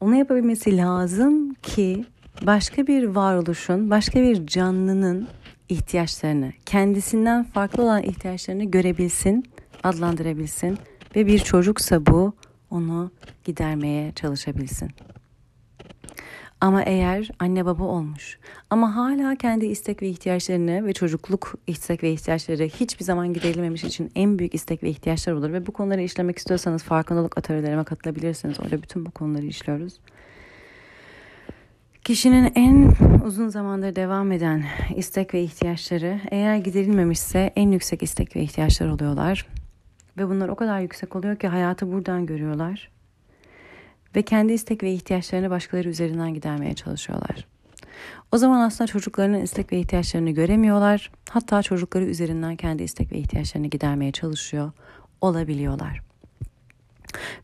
Onu 0.00 0.16
yapabilmesi 0.16 0.76
lazım 0.76 1.54
ki 1.54 2.04
başka 2.42 2.86
bir 2.86 3.04
varoluşun, 3.04 3.90
başka 3.90 4.22
bir 4.22 4.46
canlının 4.46 5.28
ihtiyaçlarını, 5.68 6.52
kendisinden 6.66 7.44
farklı 7.44 7.82
olan 7.82 8.02
ihtiyaçlarını 8.02 8.64
görebilsin, 8.64 9.44
adlandırabilsin 9.82 10.78
ve 11.16 11.26
bir 11.26 11.38
çocuksa 11.38 12.06
bu 12.06 12.34
onu 12.70 13.10
gidermeye 13.44 14.12
çalışabilsin. 14.12 14.90
Ama 16.60 16.82
eğer 16.82 17.30
anne 17.38 17.66
baba 17.66 17.84
olmuş 17.84 18.38
ama 18.70 18.96
hala 18.96 19.36
kendi 19.36 19.66
istek 19.66 20.02
ve 20.02 20.08
ihtiyaçlarını 20.08 20.86
ve 20.86 20.92
çocukluk 20.92 21.54
istek 21.66 22.02
ve 22.02 22.12
ihtiyaçları 22.12 22.62
hiçbir 22.62 23.04
zaman 23.04 23.32
giderilmemiş 23.32 23.84
için 23.84 24.10
en 24.14 24.38
büyük 24.38 24.54
istek 24.54 24.82
ve 24.82 24.88
ihtiyaçlar 24.88 25.32
olur 25.32 25.52
ve 25.52 25.66
bu 25.66 25.72
konuları 25.72 26.02
işlemek 26.02 26.38
istiyorsanız 26.38 26.82
farkındalık 26.82 27.38
atölyelerime 27.38 27.84
katılabilirsiniz. 27.84 28.60
Orada 28.60 28.82
bütün 28.82 29.06
bu 29.06 29.10
konuları 29.10 29.46
işliyoruz. 29.46 30.00
Kişinin 32.04 32.52
en 32.54 32.92
uzun 33.24 33.48
zamandır 33.48 33.96
devam 33.96 34.32
eden 34.32 34.64
istek 34.96 35.34
ve 35.34 35.42
ihtiyaçları 35.42 36.20
eğer 36.30 36.56
giderilmemişse 36.56 37.52
en 37.56 37.70
yüksek 37.70 38.02
istek 38.02 38.36
ve 38.36 38.40
ihtiyaçlar 38.42 38.88
oluyorlar. 38.88 39.46
Ve 40.18 40.28
bunlar 40.28 40.48
o 40.48 40.56
kadar 40.56 40.80
yüksek 40.80 41.16
oluyor 41.16 41.36
ki 41.36 41.48
hayatı 41.48 41.92
buradan 41.92 42.26
görüyorlar. 42.26 42.90
Ve 44.16 44.22
kendi 44.22 44.52
istek 44.52 44.82
ve 44.82 44.92
ihtiyaçlarını 44.92 45.50
başkaları 45.50 45.88
üzerinden 45.88 46.34
gidermeye 46.34 46.74
çalışıyorlar. 46.74 47.46
O 48.32 48.38
zaman 48.38 48.60
aslında 48.60 48.88
çocuklarının 48.88 49.40
istek 49.40 49.72
ve 49.72 49.78
ihtiyaçlarını 49.78 50.30
göremiyorlar. 50.30 51.10
Hatta 51.30 51.62
çocukları 51.62 52.04
üzerinden 52.04 52.56
kendi 52.56 52.82
istek 52.82 53.12
ve 53.12 53.18
ihtiyaçlarını 53.18 53.66
gidermeye 53.66 54.12
çalışıyor 54.12 54.72
olabiliyorlar. 55.20 56.05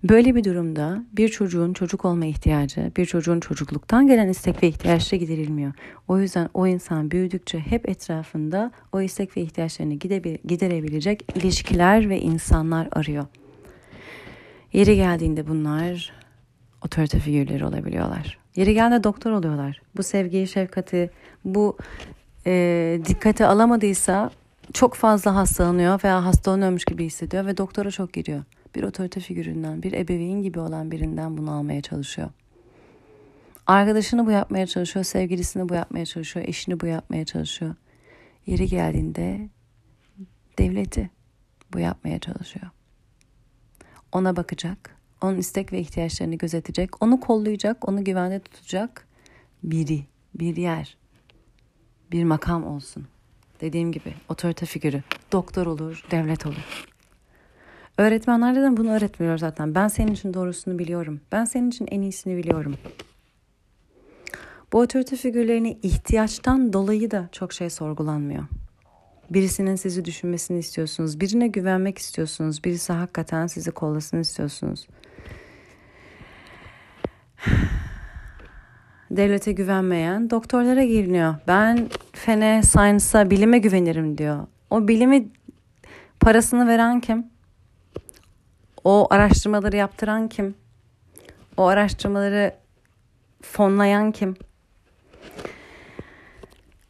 Böyle 0.04 0.34
bir 0.34 0.44
durumda 0.44 1.04
bir 1.12 1.28
çocuğun 1.28 1.72
çocuk 1.72 2.04
olma 2.04 2.26
ihtiyacı, 2.26 2.92
bir 2.96 3.06
çocuğun 3.06 3.40
çocukluktan 3.40 4.06
gelen 4.06 4.28
istek 4.28 4.62
ve 4.62 4.68
ihtiyaçları 4.68 5.20
giderilmiyor. 5.20 5.72
O 6.08 6.18
yüzden 6.18 6.48
o 6.54 6.66
insan 6.66 7.10
büyüdükçe 7.10 7.58
hep 7.58 7.88
etrafında 7.88 8.72
o 8.92 9.00
istek 9.00 9.36
ve 9.36 9.40
ihtiyaçlarını 9.40 9.94
giderebilecek 10.44 11.24
ilişkiler 11.36 12.08
ve 12.08 12.20
insanlar 12.20 12.88
arıyor. 12.92 13.24
Yeri 14.72 14.96
geldiğinde 14.96 15.48
bunlar 15.48 16.12
otorite 16.84 17.18
figürleri 17.18 17.64
olabiliyorlar. 17.64 18.38
Yeri 18.56 18.74
geldiğinde 18.74 19.04
doktor 19.04 19.30
oluyorlar. 19.30 19.82
Bu 19.96 20.02
sevgiyi, 20.02 20.46
şefkati, 20.48 21.10
bu 21.44 21.76
e, 22.46 23.00
dikkate 23.08 23.46
alamadıysa 23.46 24.30
çok 24.72 24.94
fazla 24.94 25.34
hastalanıyor 25.34 26.00
veya 26.04 26.24
hastalanıyormuş 26.24 26.84
gibi 26.84 27.04
hissediyor 27.04 27.46
ve 27.46 27.56
doktora 27.56 27.90
çok 27.90 28.12
gidiyor 28.12 28.42
bir 28.74 28.82
otorite 28.82 29.20
figüründen, 29.20 29.82
bir 29.82 29.92
ebeveyn 29.92 30.42
gibi 30.42 30.60
olan 30.60 30.90
birinden 30.90 31.38
bunu 31.38 31.50
almaya 31.50 31.80
çalışıyor. 31.80 32.30
Arkadaşını 33.66 34.26
bu 34.26 34.30
yapmaya 34.30 34.66
çalışıyor, 34.66 35.04
sevgilisini 35.04 35.68
bu 35.68 35.74
yapmaya 35.74 36.06
çalışıyor, 36.06 36.48
eşini 36.48 36.80
bu 36.80 36.86
yapmaya 36.86 37.24
çalışıyor. 37.24 37.74
Yeri 38.46 38.66
geldiğinde 38.66 39.48
devleti 40.58 41.10
bu 41.72 41.78
yapmaya 41.78 42.18
çalışıyor. 42.18 42.66
Ona 44.12 44.36
bakacak, 44.36 44.96
onun 45.22 45.36
istek 45.36 45.72
ve 45.72 45.80
ihtiyaçlarını 45.80 46.34
gözetecek, 46.34 47.02
onu 47.02 47.20
kollayacak, 47.20 47.88
onu 47.88 48.04
güvende 48.04 48.40
tutacak 48.40 49.06
biri, 49.62 50.06
bir 50.34 50.56
yer, 50.56 50.96
bir 52.12 52.24
makam 52.24 52.66
olsun 52.66 53.06
Dediğim 53.62 53.92
gibi 53.92 54.14
otorite 54.28 54.66
figürü. 54.66 55.02
Doktor 55.32 55.66
olur, 55.66 56.04
devlet 56.10 56.46
olur. 56.46 56.91
Öğretmenler 58.02 58.54
de 58.56 58.76
bunu 58.76 58.92
öğretmiyor 58.92 59.38
zaten. 59.38 59.74
Ben 59.74 59.88
senin 59.88 60.12
için 60.12 60.34
doğrusunu 60.34 60.78
biliyorum. 60.78 61.20
Ben 61.32 61.44
senin 61.44 61.68
için 61.68 61.88
en 61.90 62.02
iyisini 62.02 62.36
biliyorum. 62.36 62.74
Bu 64.72 64.78
otorite 64.78 65.16
figürlerine 65.16 65.72
ihtiyaçtan 65.82 66.72
dolayı 66.72 67.10
da 67.10 67.28
çok 67.32 67.52
şey 67.52 67.70
sorgulanmıyor. 67.70 68.44
Birisinin 69.30 69.76
sizi 69.76 70.04
düşünmesini 70.04 70.58
istiyorsunuz. 70.58 71.20
Birine 71.20 71.48
güvenmek 71.48 71.98
istiyorsunuz. 71.98 72.64
Birisi 72.64 72.92
hakikaten 72.92 73.46
sizi 73.46 73.70
kollasın 73.70 74.20
istiyorsunuz. 74.20 74.86
Devlete 79.10 79.52
güvenmeyen 79.52 80.30
doktorlara 80.30 80.84
giriniyor. 80.84 81.34
Ben 81.48 81.88
fene, 82.12 82.62
science'a, 82.62 83.30
bilime 83.30 83.58
güvenirim 83.58 84.18
diyor. 84.18 84.46
O 84.70 84.88
bilimi 84.88 85.28
parasını 86.20 86.66
veren 86.66 87.00
kim? 87.00 87.31
O 88.84 89.06
araştırmaları 89.10 89.76
yaptıran 89.76 90.28
kim? 90.28 90.54
O 91.56 91.64
araştırmaları 91.66 92.54
fonlayan 93.42 94.12
kim? 94.12 94.36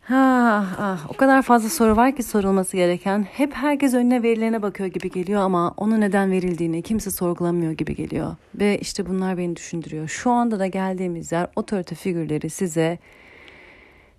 Ha, 0.03 0.67
ah, 0.79 1.07
o 1.11 1.13
kadar 1.13 1.43
fazla 1.43 1.69
soru 1.69 1.97
var 1.97 2.17
ki 2.17 2.23
sorulması 2.23 2.77
gereken. 2.77 3.23
Hep 3.23 3.55
herkes 3.55 3.95
önüne 3.95 4.23
verilerine 4.23 4.63
bakıyor 4.63 4.89
gibi 4.89 5.11
geliyor 5.11 5.41
ama 5.41 5.75
onu 5.77 6.01
neden 6.01 6.31
verildiğini 6.31 6.83
kimse 6.83 7.11
sorgulamıyor 7.11 7.73
gibi 7.73 7.97
geliyor. 7.97 8.37
Ve 8.55 8.79
işte 8.79 9.07
bunlar 9.07 9.39
beni 9.39 9.57
düşündürüyor. 9.57 10.09
Şu 10.09 10.31
anda 10.31 10.59
da 10.59 10.67
geldiğimiz 10.67 11.33
yer 11.33 11.47
otorite 11.57 11.95
figürleri 11.95 12.51
size, 12.51 12.99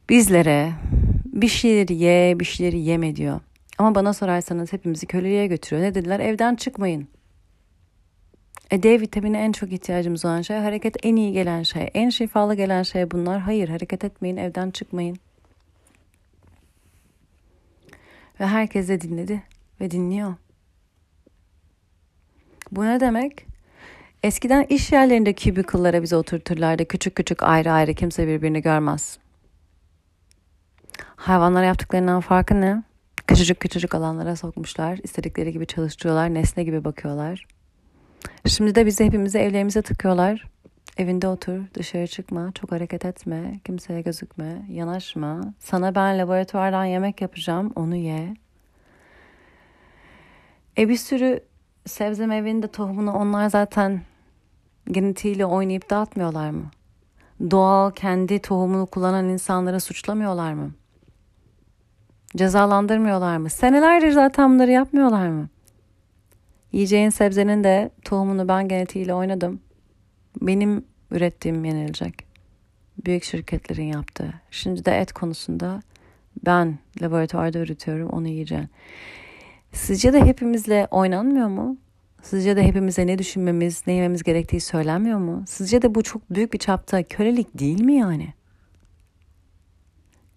bizlere 0.09 0.71
bir 1.26 1.47
şeyleri 1.47 1.93
ye, 1.93 2.39
bir 2.39 2.45
şeyleri 2.45 2.80
yeme 2.80 3.15
diyor. 3.15 3.39
Ama 3.78 3.95
bana 3.95 4.13
sorarsanız 4.13 4.74
hepimizi 4.74 5.05
köleliğe 5.05 5.47
götürüyor. 5.47 5.88
Ne 5.88 5.95
dediler? 5.95 6.19
Evden 6.19 6.55
çıkmayın. 6.55 7.07
E 8.72 8.84
D 8.84 9.01
vitamini 9.01 9.38
en 9.38 9.51
çok 9.51 9.72
ihtiyacımız 9.72 10.26
olan 10.26 10.41
şey. 10.41 10.57
Hareket 10.57 10.95
en 11.05 11.16
iyi 11.16 11.34
gelen 11.34 11.64
şey. 11.64 11.89
En 11.93 12.09
şifalı 12.09 12.55
gelen 12.55 12.84
şey 12.84 13.11
bunlar. 13.11 13.39
Hayır 13.39 13.70
hareket 13.70 14.03
etmeyin, 14.03 14.38
evden 14.38 14.72
çıkmayın. 14.72 15.18
Ve 18.39 18.47
herkes 18.47 18.89
de 18.89 19.01
dinledi 19.01 19.43
ve 19.82 19.91
dinliyor. 19.91 20.36
Bu 22.72 22.86
ne 22.86 22.99
demek? 22.99 23.45
Eskiden 24.24 24.66
iş 24.70 24.91
yerlerinde 24.91 25.36
cubicle'lara 25.36 26.03
bizi 26.03 26.16
oturturlardı. 26.16 26.86
Küçük 26.86 27.16
küçük 27.16 27.43
ayrı 27.43 27.72
ayrı 27.72 27.93
kimse 27.93 28.28
birbirini 28.28 28.61
görmez. 28.61 29.18
Hayvanlar 31.16 31.64
yaptıklarından 31.64 32.22
farkı 32.22 32.61
ne? 32.61 32.84
Küçücük 33.28 33.59
küçücük 33.59 33.95
alanlara 33.95 34.36
sokmuşlar. 34.36 34.99
istedikleri 35.03 35.51
gibi 35.51 35.66
çalıştırıyorlar. 35.66 36.34
Nesne 36.34 36.64
gibi 36.64 36.84
bakıyorlar. 36.84 37.47
Şimdi 38.47 38.76
de 38.76 38.86
bizi 38.86 39.05
hepimizi 39.05 39.38
evlerimize 39.38 39.82
tıkıyorlar. 39.82 40.47
Evinde 40.97 41.28
otur, 41.28 41.59
dışarı 41.74 42.07
çıkma, 42.07 42.51
çok 42.51 42.71
hareket 42.71 43.05
etme, 43.05 43.59
kimseye 43.65 44.01
gözükme, 44.01 44.65
yanaşma. 44.69 45.41
Sana 45.59 45.95
ben 45.95 46.19
laboratuvardan 46.19 46.86
yemek 46.86 47.21
yapacağım, 47.21 47.74
onu 47.76 47.95
ye. 47.95 48.34
E 50.78 50.89
bir 50.89 50.95
sürü 50.95 51.39
sebze 51.86 52.26
meyvenin 52.26 52.63
de 52.63 52.67
tohumunu 52.67 53.13
onlar 53.13 53.49
zaten 53.49 54.01
genetiğiyle 54.91 55.45
oynayıp 55.45 55.89
dağıtmıyorlar 55.89 56.49
mı? 56.49 56.65
Doğal 57.51 57.91
kendi 57.91 58.39
tohumunu 58.39 58.86
kullanan 58.86 59.30
insanlara 59.30 59.80
suçlamıyorlar 59.80 60.53
mı? 60.53 60.71
Cezalandırmıyorlar 62.38 63.38
mı? 63.38 63.49
Senelerdir 63.49 64.11
zaten 64.11 64.53
bunları 64.53 64.71
yapmıyorlar 64.71 65.28
mı? 65.28 65.49
Yiyeceğin 66.74 67.09
sebzenin 67.09 67.63
de 67.63 67.89
tohumunu 68.03 68.47
ben 68.47 68.67
genetiğiyle 68.67 69.13
oynadım. 69.13 69.59
Benim 70.41 70.86
ürettiğim 71.11 71.65
yenilecek. 71.65 72.15
Büyük 73.05 73.24
şirketlerin 73.24 73.84
yaptığı. 73.84 74.34
Şimdi 74.51 74.86
de 74.86 74.97
et 74.97 75.13
konusunda 75.13 75.82
ben 76.45 76.80
laboratuvarda 77.01 77.59
üretiyorum 77.59 78.09
onu 78.09 78.28
yiyeceğim. 78.28 78.69
Sizce 79.71 80.13
de 80.13 80.21
hepimizle 80.21 80.88
oynanmıyor 80.91 81.47
mu? 81.47 81.78
Sizce 82.21 82.55
de 82.55 82.63
hepimize 82.63 83.07
ne 83.07 83.17
düşünmemiz, 83.17 83.88
ne 83.88 83.93
yememiz 83.93 84.24
gerektiği 84.24 84.61
söylenmiyor 84.61 85.19
mu? 85.19 85.43
Sizce 85.47 85.82
de 85.82 85.95
bu 85.95 86.03
çok 86.03 86.30
büyük 86.30 86.53
bir 86.53 86.59
çapta 86.59 87.03
kölelik 87.03 87.59
değil 87.59 87.82
mi 87.82 87.93
yani? 87.93 88.34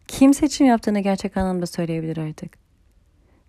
Kim 0.08 0.34
seçim 0.34 0.66
yaptığını 0.66 1.00
gerçek 1.00 1.36
anlamda 1.36 1.66
söyleyebilir 1.66 2.16
artık. 2.16 2.65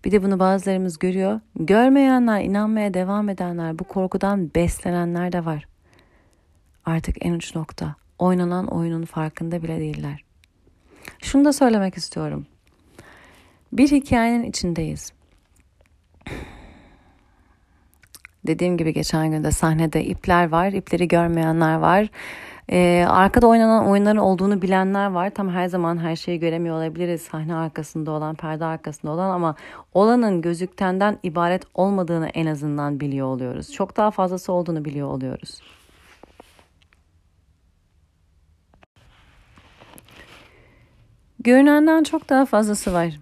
Bir 0.04 0.12
de 0.12 0.22
bunu 0.22 0.38
bazılarımız 0.38 0.98
görüyor. 0.98 1.40
Görmeyenler, 1.56 2.40
inanmaya 2.40 2.94
devam 2.94 3.28
edenler, 3.28 3.78
bu 3.78 3.84
korkudan 3.84 4.50
beslenenler 4.54 5.32
de 5.32 5.44
var. 5.44 5.68
Artık 6.84 7.16
en 7.26 7.32
uç 7.32 7.54
nokta. 7.54 7.96
Oynanan 8.18 8.66
oyunun 8.66 9.04
farkında 9.04 9.62
bile 9.62 9.80
değiller. 9.80 10.24
Şunu 11.22 11.44
da 11.44 11.52
söylemek 11.52 11.96
istiyorum. 11.96 12.46
Bir 13.72 13.90
hikayenin 13.90 14.44
içindeyiz. 14.44 15.12
Dediğim 18.46 18.76
gibi 18.76 18.92
geçen 18.92 19.30
günde 19.30 19.50
sahnede 19.50 20.04
ipler 20.04 20.48
var. 20.48 20.72
İpleri 20.72 21.08
görmeyenler 21.08 21.74
var. 21.74 22.08
Ee, 22.72 23.06
arkada 23.08 23.46
oynanan 23.46 23.86
oyunların 23.86 24.16
olduğunu 24.16 24.62
bilenler 24.62 25.06
var. 25.10 25.30
Tam 25.30 25.48
her 25.48 25.68
zaman 25.68 25.98
her 25.98 26.16
şeyi 26.16 26.38
göremiyor 26.40 26.76
olabiliriz. 26.76 27.22
Sahne 27.22 27.54
arkasında 27.54 28.10
olan, 28.10 28.34
perde 28.34 28.64
arkasında 28.64 29.12
olan 29.12 29.30
ama 29.30 29.54
olanın 29.94 30.42
gözüktenden 30.42 31.18
ibaret 31.22 31.62
olmadığını 31.74 32.28
en 32.28 32.46
azından 32.46 33.00
biliyor 33.00 33.26
oluyoruz. 33.26 33.72
Çok 33.72 33.96
daha 33.96 34.10
fazlası 34.10 34.52
olduğunu 34.52 34.84
biliyor 34.84 35.08
oluyoruz. 35.08 35.60
Görünenden 41.40 42.02
çok 42.04 42.28
daha 42.28 42.46
fazlası 42.46 42.92
var. 42.92 43.18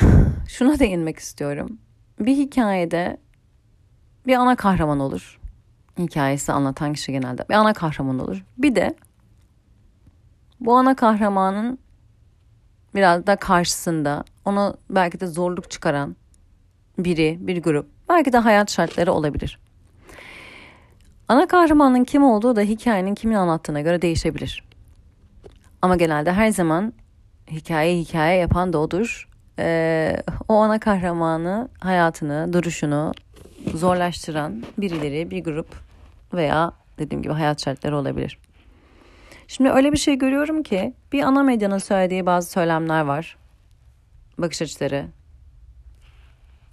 Şuna 0.48 0.78
değinmek 0.78 1.18
istiyorum. 1.18 1.78
Bir 2.20 2.36
hikayede 2.36 3.16
bir 4.26 4.34
ana 4.34 4.56
kahraman 4.56 5.00
olur 5.00 5.39
hikayesi 6.00 6.52
anlatan 6.52 6.92
kişi 6.92 7.12
genelde 7.12 7.44
bir 7.48 7.54
ana 7.54 7.72
kahraman 7.72 8.18
olur. 8.18 8.44
Bir 8.58 8.74
de 8.74 8.94
bu 10.60 10.76
ana 10.76 10.96
kahramanın 10.96 11.78
biraz 12.94 13.26
da 13.26 13.36
karşısında 13.36 14.24
onu 14.44 14.76
belki 14.90 15.20
de 15.20 15.26
zorluk 15.26 15.70
çıkaran 15.70 16.16
biri, 16.98 17.38
bir 17.40 17.62
grup, 17.62 17.86
belki 18.08 18.32
de 18.32 18.38
hayat 18.38 18.70
şartları 18.70 19.12
olabilir. 19.12 19.58
Ana 21.28 21.46
kahramanın 21.46 22.04
kim 22.04 22.24
olduğu 22.24 22.56
da 22.56 22.60
hikayenin 22.60 23.14
kimin 23.14 23.34
anlattığına 23.34 23.80
göre 23.80 24.02
değişebilir. 24.02 24.64
Ama 25.82 25.96
genelde 25.96 26.32
her 26.32 26.50
zaman 26.50 26.92
hikaye 27.50 27.98
hikaye 27.98 28.40
yapan 28.40 28.72
da 28.72 28.78
odur. 28.78 29.28
Ee, 29.58 30.22
o 30.48 30.54
ana 30.54 30.80
kahramanı, 30.80 31.68
hayatını, 31.80 32.52
duruşunu 32.52 33.12
zorlaştıran 33.74 34.62
birileri, 34.78 35.30
bir 35.30 35.44
grup 35.44 35.89
veya 36.34 36.72
dediğim 36.98 37.22
gibi 37.22 37.32
hayat 37.32 37.64
şartları 37.64 37.96
olabilir. 37.96 38.38
Şimdi 39.48 39.70
öyle 39.70 39.92
bir 39.92 39.96
şey 39.96 40.18
görüyorum 40.18 40.62
ki 40.62 40.94
bir 41.12 41.22
ana 41.22 41.42
medyanın 41.42 41.78
söylediği 41.78 42.26
bazı 42.26 42.50
söylemler 42.50 43.00
var. 43.00 43.36
Bakış 44.38 44.62
açıları. 44.62 45.06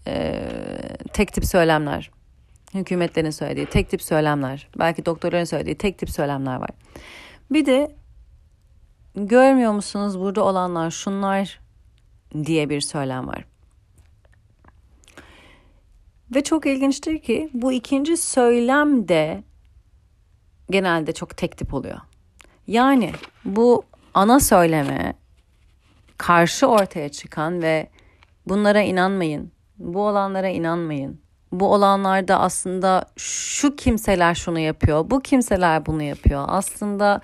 Ee, 0.07 0.49
tek 1.13 1.33
tip 1.33 1.45
söylemler. 1.45 2.11
Hükümetlerin 2.73 3.29
söylediği 3.29 3.65
tek 3.65 3.89
tip 3.89 4.01
söylemler. 4.01 4.67
Belki 4.79 5.05
doktorların 5.05 5.43
söylediği 5.43 5.77
tek 5.77 5.97
tip 5.97 6.09
söylemler 6.09 6.55
var. 6.55 6.69
Bir 7.51 7.65
de 7.65 7.95
görmüyor 9.15 9.71
musunuz 9.71 10.19
burada 10.19 10.43
olanlar 10.43 10.91
şunlar 10.91 11.59
diye 12.45 12.69
bir 12.69 12.81
söylem 12.81 13.27
var. 13.27 13.45
Ve 16.35 16.43
çok 16.43 16.65
ilginçtir 16.65 17.19
ki 17.19 17.49
bu 17.53 17.71
ikinci 17.71 18.17
söylem 18.17 19.07
de 19.07 19.43
genelde 20.69 21.13
çok 21.13 21.37
tek 21.37 21.57
tip 21.57 21.73
oluyor. 21.73 21.97
Yani 22.67 23.11
bu 23.45 23.83
ana 24.13 24.39
söyleme 24.39 25.13
karşı 26.17 26.67
ortaya 26.67 27.09
çıkan 27.09 27.61
ve 27.61 27.89
bunlara 28.47 28.81
inanmayın, 28.81 29.51
bu 29.77 30.01
olanlara 30.07 30.49
inanmayın. 30.49 31.21
Bu 31.51 31.73
olanlarda 31.73 32.39
aslında 32.39 33.05
şu 33.17 33.75
kimseler 33.75 34.35
şunu 34.35 34.59
yapıyor, 34.59 35.09
bu 35.09 35.19
kimseler 35.19 35.85
bunu 35.85 36.03
yapıyor. 36.03 36.45
Aslında 36.47 37.21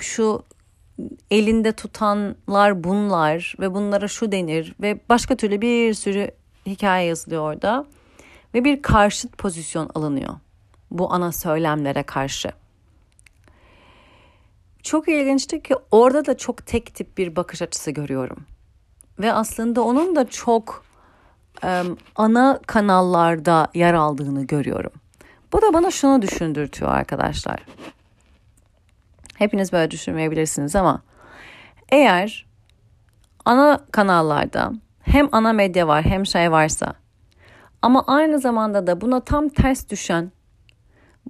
şu 0.00 0.42
elinde 1.30 1.72
tutanlar 1.72 2.84
bunlar 2.84 3.54
ve 3.60 3.74
bunlara 3.74 4.08
şu 4.08 4.32
denir 4.32 4.74
ve 4.80 5.00
başka 5.08 5.36
türlü 5.36 5.60
bir 5.60 5.94
sürü 5.94 6.30
hikaye 6.66 7.08
yazılıyor 7.08 7.42
orada 7.42 7.86
ve 8.54 8.64
bir 8.64 8.82
karşıt 8.82 9.38
pozisyon 9.38 9.90
alınıyor 9.94 10.34
bu 10.92 11.12
ana 11.12 11.32
söylemlere 11.32 12.02
karşı. 12.02 12.52
çok 14.82 15.08
ilginçti 15.08 15.62
ki 15.62 15.74
orada 15.90 16.26
da 16.26 16.36
çok 16.36 16.66
tek 16.66 16.94
tip 16.94 17.18
bir 17.18 17.36
bakış 17.36 17.62
açısı 17.62 17.90
görüyorum. 17.90 18.46
Ve 19.18 19.32
aslında 19.32 19.82
onun 19.82 20.16
da 20.16 20.30
çok 20.30 20.84
e, 21.64 21.82
ana 22.16 22.60
kanallarda 22.66 23.68
yer 23.74 23.94
aldığını 23.94 24.44
görüyorum. 24.46 24.92
Bu 25.52 25.62
da 25.62 25.72
bana 25.72 25.90
şunu 25.90 26.22
düşündürtüyor 26.22 26.90
arkadaşlar. 26.90 27.60
Hepiniz 29.34 29.72
böyle 29.72 29.90
düşünmeyebilirsiniz 29.90 30.76
ama 30.76 31.02
eğer 31.88 32.46
ana 33.44 33.80
kanallarda 33.92 34.72
hem 35.02 35.28
ana 35.32 35.52
medya 35.52 35.88
var 35.88 36.04
hem 36.04 36.26
şey 36.26 36.52
varsa 36.52 36.94
ama 37.82 38.04
aynı 38.06 38.38
zamanda 38.38 38.86
da 38.86 39.00
buna 39.00 39.20
tam 39.20 39.48
ters 39.48 39.88
düşen, 39.88 40.32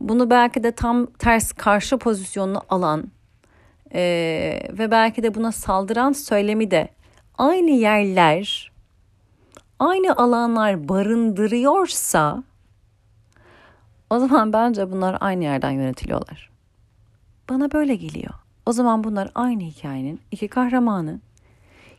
bunu 0.01 0.31
belki 0.31 0.63
de 0.63 0.73
tam 0.73 1.07
ters 1.07 1.53
karşı 1.53 1.99
pozisyonunu 1.99 2.63
alan 2.69 3.05
e, 3.95 4.01
ve 4.79 4.91
belki 4.91 5.23
de 5.23 5.35
buna 5.35 5.53
saldıran 5.53 6.13
söylemi 6.13 6.71
de 6.71 6.89
aynı 7.39 7.71
yerler, 7.71 8.73
aynı 9.79 10.17
alanlar 10.17 10.89
barındırıyorsa 10.89 12.43
o 14.11 14.19
zaman 14.19 14.53
bence 14.53 14.93
bunlar 14.93 15.17
aynı 15.21 15.45
yerden 15.45 15.71
yönetiliyorlar. 15.71 16.51
Bana 17.51 17.73
böyle 17.73 17.95
geliyor. 17.95 18.35
O 18.67 18.73
zaman 18.73 19.05
bunlar 19.05 19.31
aynı 19.35 19.63
hikayenin 19.63 20.21
iki 20.31 20.49
kahramanı. 20.49 21.21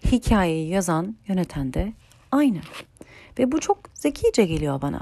Hikayeyi 0.05 0.69
yazan, 0.69 1.15
yöneten 1.27 1.73
de 1.73 1.93
aynı. 2.33 2.59
Ve 3.39 3.51
bu 3.51 3.59
çok 3.59 3.79
zekice 3.93 4.45
geliyor 4.45 4.81
bana. 4.81 5.01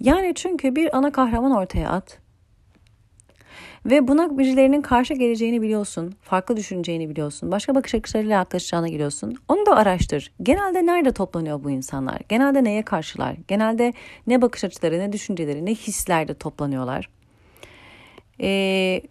Yani 0.00 0.32
çünkü 0.34 0.76
bir 0.76 0.96
ana 0.96 1.12
kahraman 1.12 1.52
ortaya 1.52 1.90
at. 1.90 2.18
Ve 3.86 4.08
buna 4.08 4.38
birilerinin 4.38 4.82
karşı 4.82 5.14
geleceğini 5.14 5.62
biliyorsun. 5.62 6.14
Farklı 6.22 6.56
düşüneceğini 6.56 7.08
biliyorsun. 7.08 7.52
Başka 7.52 7.74
bakış 7.74 7.94
açılarıyla 7.94 8.34
yaklaşacağını 8.34 8.86
biliyorsun. 8.86 9.36
Onu 9.48 9.66
da 9.66 9.76
araştır. 9.76 10.32
Genelde 10.42 10.86
nerede 10.86 11.12
toplanıyor 11.12 11.64
bu 11.64 11.70
insanlar? 11.70 12.18
Genelde 12.28 12.64
neye 12.64 12.82
karşılar? 12.82 13.36
Genelde 13.48 13.92
ne 14.26 14.42
bakış 14.42 14.64
açıları, 14.64 14.98
ne 14.98 15.12
düşünceleri, 15.12 15.66
ne 15.66 15.74
hislerde 15.74 16.34
toplanıyorlar? 16.34 17.08
Ee, 18.40 19.02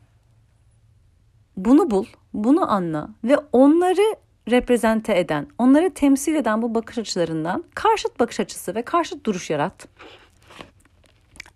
bunu 1.58 1.92
bul, 1.92 2.06
bunu 2.34 2.72
anla 2.72 3.10
ve 3.24 3.38
onları 3.52 4.16
reprezente 4.50 5.20
eden, 5.20 5.48
onları 5.58 5.94
temsil 5.94 6.36
eden 6.36 6.62
bu 6.62 6.76
bakış 6.76 6.98
açılarından 6.98 7.64
karşıt 7.76 8.20
bakış 8.20 8.40
açısı 8.40 8.76
ve 8.76 8.82
karşıt 8.82 9.26
duruş 9.26 9.50
yarat. 9.50 9.88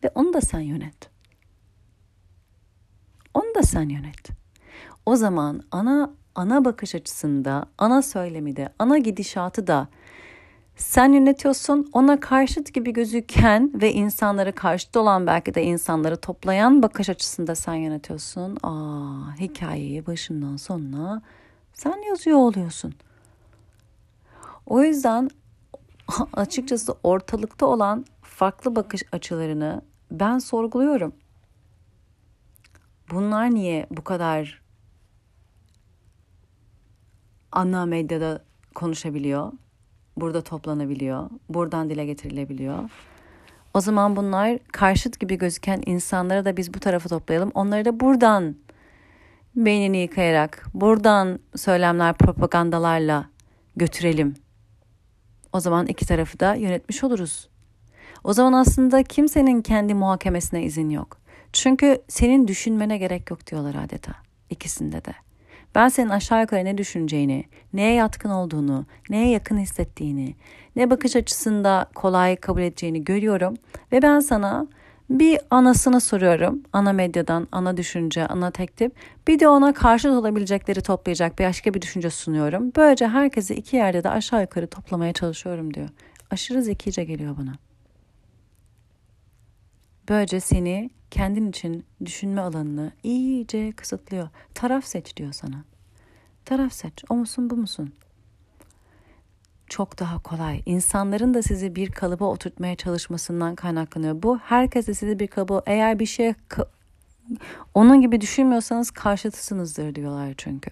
Ve 0.04 0.12
onu 0.16 0.34
da 0.34 0.42
sen 0.42 0.60
yönet. 0.60 1.10
Onu 3.34 3.56
da 3.56 3.64
sen 3.64 3.90
yönet. 3.90 4.30
O 5.06 5.16
zaman 5.16 5.62
ana 5.72 6.14
ana 6.36 6.66
bakış 6.66 6.96
açısında, 6.96 7.66
ana 7.78 8.02
söylemi 8.02 8.56
de, 8.56 8.70
ana 8.80 8.98
gidişatı 8.98 9.68
da 9.68 9.88
sen 10.76 11.14
yönetiyorsun. 11.14 11.90
Ona 11.94 12.20
karşıt 12.20 12.74
gibi 12.74 12.94
gözüken 12.94 13.72
ve 13.82 13.94
insanları 13.94 14.52
karşıt 14.52 14.98
olan 14.98 15.28
belki 15.28 15.56
de 15.56 15.64
insanları 15.64 16.18
toplayan 16.18 16.84
bakış 16.84 17.10
açısında 17.10 17.56
sen 17.56 17.74
yönetiyorsun. 17.74 18.58
Aa, 18.64 19.36
hikayeyi 19.40 20.06
başından 20.06 20.58
sonuna 20.58 21.22
sen 21.76 22.08
yazıyor 22.08 22.38
oluyorsun. 22.38 22.94
O 24.66 24.84
yüzden 24.84 25.30
açıkçası 26.34 26.94
ortalıkta 27.04 27.66
olan 27.66 28.06
farklı 28.22 28.76
bakış 28.76 29.04
açılarını 29.12 29.82
ben 30.12 30.38
sorguluyorum. 30.38 31.16
Bunlar 33.12 33.52
niye 33.52 33.88
bu 33.92 34.04
kadar 34.04 34.62
ana 37.52 37.86
medyada 37.86 38.44
konuşabiliyor? 38.76 39.52
Burada 40.18 40.42
toplanabiliyor, 40.42 41.30
buradan 41.50 41.90
dile 41.90 42.06
getirilebiliyor. 42.06 42.90
O 43.74 43.82
zaman 43.82 44.16
bunlar 44.16 44.60
karşıt 44.72 45.20
gibi 45.20 45.38
gözüken 45.38 45.84
insanları 45.86 46.46
da 46.46 46.58
biz 46.58 46.74
bu 46.74 46.80
tarafa 46.80 47.10
toplayalım. 47.10 47.52
Onları 47.54 47.86
da 47.86 48.00
buradan 48.00 48.56
beynini 49.56 49.98
yıkayarak, 49.98 50.66
buradan 50.74 51.40
söylemler, 51.56 52.14
propagandalarla 52.14 53.30
götürelim. 53.76 54.36
O 55.54 55.60
zaman 55.60 55.88
iki 55.88 56.06
tarafı 56.06 56.40
da 56.40 56.56
yönetmiş 56.56 57.04
oluruz. 57.04 57.50
O 58.24 58.34
zaman 58.34 58.54
aslında 58.54 59.04
kimsenin 59.04 59.62
kendi 59.62 59.94
muhakemesine 59.94 60.64
izin 60.64 60.90
yok. 60.90 61.18
Çünkü 61.54 62.02
senin 62.08 62.48
düşünmene 62.48 62.98
gerek 62.98 63.32
yok 63.32 63.48
diyorlar 63.48 63.76
adeta. 63.84 64.12
ikisinde 64.50 65.06
de. 65.06 65.14
Ben 65.76 65.90
senin 65.90 66.10
aşağı 66.10 66.42
yukarı 66.42 66.66
ne 66.66 66.78
düşüneceğini, 66.78 67.46
neye 67.74 67.94
yatkın 67.94 68.30
olduğunu, 68.30 68.86
neye 69.10 69.30
yakın 69.30 69.58
hissettiğini, 69.58 70.36
ne 70.76 70.90
bakış 70.90 71.16
açısında 71.16 71.90
kolay 71.96 72.36
kabul 72.36 72.62
edeceğini 72.62 73.04
görüyorum 73.04 73.54
ve 73.92 74.02
ben 74.02 74.20
sana 74.20 74.68
bir 75.10 75.40
anasını 75.50 76.02
soruyorum. 76.02 76.64
Ana 76.74 76.94
medyadan, 76.94 77.48
ana 77.52 77.78
düşünce, 77.78 78.28
ana 78.28 78.52
tektip. 78.52 78.96
Bir 79.28 79.40
de 79.40 79.48
ona 79.48 79.74
karşıt 79.74 80.12
olabilecekleri 80.12 80.82
toplayacak 80.82 81.40
bir 81.40 81.46
başka 81.46 81.74
bir 81.74 81.82
düşünce 81.82 82.10
sunuyorum. 82.10 82.72
Böylece 82.76 83.08
herkesi 83.08 83.56
iki 83.56 83.76
yerde 83.76 84.04
de 84.04 84.10
aşağı 84.10 84.42
yukarı 84.42 84.68
toplamaya 84.68 85.14
çalışıyorum 85.14 85.74
diyor. 85.74 85.90
Aşırı 86.32 86.64
zekice 86.64 87.04
geliyor 87.04 87.38
bana. 87.38 87.54
Böylece 90.10 90.40
seni 90.40 90.90
kendin 91.12 91.50
için 91.50 91.86
düşünme 92.06 92.42
alanını 92.42 92.92
iyice 93.04 93.72
kısıtlıyor. 93.72 94.30
Taraf 94.54 94.86
seç 94.86 95.18
diyor 95.18 95.34
sana. 95.34 95.64
Taraf 96.46 96.74
seç. 96.74 97.04
O 97.10 97.16
musun 97.16 97.50
bu 97.50 97.56
musun? 97.56 97.94
Çok 99.68 100.00
daha 100.00 100.20
kolay. 100.20 100.62
İnsanların 100.66 101.34
da 101.34 101.42
sizi 101.42 101.76
bir 101.76 101.92
kalıba 101.92 102.26
oturtmaya 102.26 102.76
çalışmasından 102.76 103.56
kaynaklanıyor. 103.56 104.24
Bu 104.24 104.38
herkes 104.38 104.88
de 104.88 104.94
sizi 104.94 105.20
bir 105.20 105.28
kalıba 105.28 105.62
eğer 105.66 106.00
bir 106.00 106.06
şey 106.06 106.34
onun 107.74 108.02
gibi 108.02 108.22
düşünmüyorsanız 108.22 108.92
karşıtısınızdır 108.92 109.96
diyorlar 109.96 110.34
çünkü. 110.38 110.72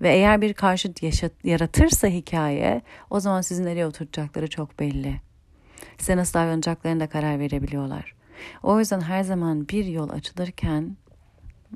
Ve 0.00 0.14
eğer 0.14 0.40
bir 0.40 0.54
karşıt 0.54 1.02
yaşat, 1.02 1.32
yaratırsa 1.44 2.08
hikaye 2.08 2.82
o 3.10 3.20
zaman 3.20 3.40
sizin 3.40 3.64
nereye 3.64 3.86
oturacakları 3.86 4.50
çok 4.50 4.78
belli. 4.80 5.20
Size 5.98 6.16
nasıl 6.16 6.34
davranacaklarını 6.34 7.00
da 7.00 7.08
karar 7.08 7.38
verebiliyorlar. 7.38 8.14
O 8.62 8.78
yüzden 8.78 9.00
her 9.00 9.22
zaman 9.22 9.68
bir 9.68 9.84
yol 9.84 10.10
açılırken 10.10 10.96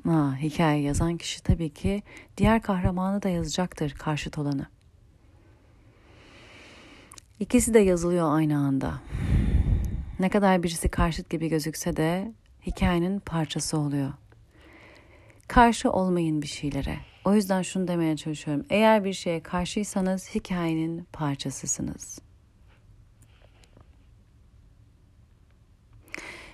ha, 0.03 0.35
hikaye 0.41 0.81
yazan 0.81 1.17
kişi 1.17 1.43
tabii 1.43 1.69
ki 1.69 2.03
diğer 2.37 2.61
kahramanı 2.61 3.23
da 3.23 3.29
yazacaktır 3.29 3.91
karşıt 3.91 4.37
olanı. 4.37 4.65
İkisi 7.39 7.73
de 7.73 7.79
yazılıyor 7.79 8.35
aynı 8.35 8.57
anda. 8.57 8.93
Ne 10.19 10.29
kadar 10.29 10.63
birisi 10.63 10.89
karşıt 10.89 11.29
gibi 11.29 11.49
gözükse 11.49 11.95
de 11.95 12.33
hikayenin 12.65 13.19
parçası 13.19 13.77
oluyor. 13.77 14.13
Karşı 15.47 15.91
olmayın 15.91 16.41
bir 16.41 16.47
şeylere. 16.47 16.97
O 17.25 17.35
yüzden 17.35 17.61
şunu 17.61 17.87
demeye 17.87 18.17
çalışıyorum. 18.17 18.65
Eğer 18.69 19.03
bir 19.03 19.13
şeye 19.13 19.43
karşıysanız 19.43 20.35
hikayenin 20.35 21.07
parçasısınız. 21.13 22.19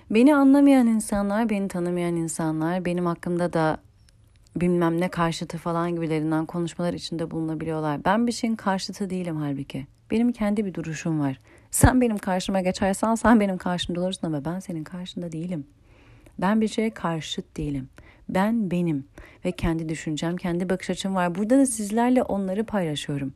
Beni 0.10 0.36
anlamayan 0.36 0.88
insanlar, 0.88 1.50
beni 1.50 1.68
tanımayan 1.68 2.16
insanlar, 2.16 2.86
benim 2.86 3.06
hakkımda 3.06 3.54
da 3.54 3.78
bilmem 4.56 5.02
ne 5.02 5.10
karşıtı 5.10 5.58
falan 5.58 5.96
gibilerinden 5.96 6.46
konuşmalar 6.46 6.94
içinde 6.94 7.32
bulunabiliyorlar. 7.32 8.06
Ben 8.06 8.28
bir 8.28 8.32
şeyin 8.32 8.56
karşıtı 8.56 9.10
değilim 9.10 9.36
halbuki. 9.36 9.95
Benim 10.12 10.32
kendi 10.32 10.66
bir 10.66 10.74
duruşum 10.74 11.20
var. 11.20 11.40
Sen 11.72 12.02
benim 12.02 12.18
karşıma 12.18 12.62
geçersen 12.62 13.16
sen 13.16 13.40
benim 13.40 13.58
karşımda 13.58 14.02
olursun 14.02 14.28
ama 14.28 14.46
ben 14.46 14.60
senin 14.60 14.84
karşında 14.84 15.32
değilim. 15.32 15.68
Ben 16.40 16.62
bir 16.62 16.68
şeye 16.68 16.90
karşıt 16.90 17.58
değilim. 17.58 17.90
Ben 18.30 18.72
benim 18.72 19.06
ve 19.46 19.52
kendi 19.52 19.90
düşüncem, 19.90 20.38
kendi 20.38 20.70
bakış 20.70 20.90
açım 20.90 21.16
var. 21.16 21.36
Burada 21.36 21.58
da 21.58 21.66
sizlerle 21.66 22.24
onları 22.24 22.64
paylaşıyorum. 22.64 23.34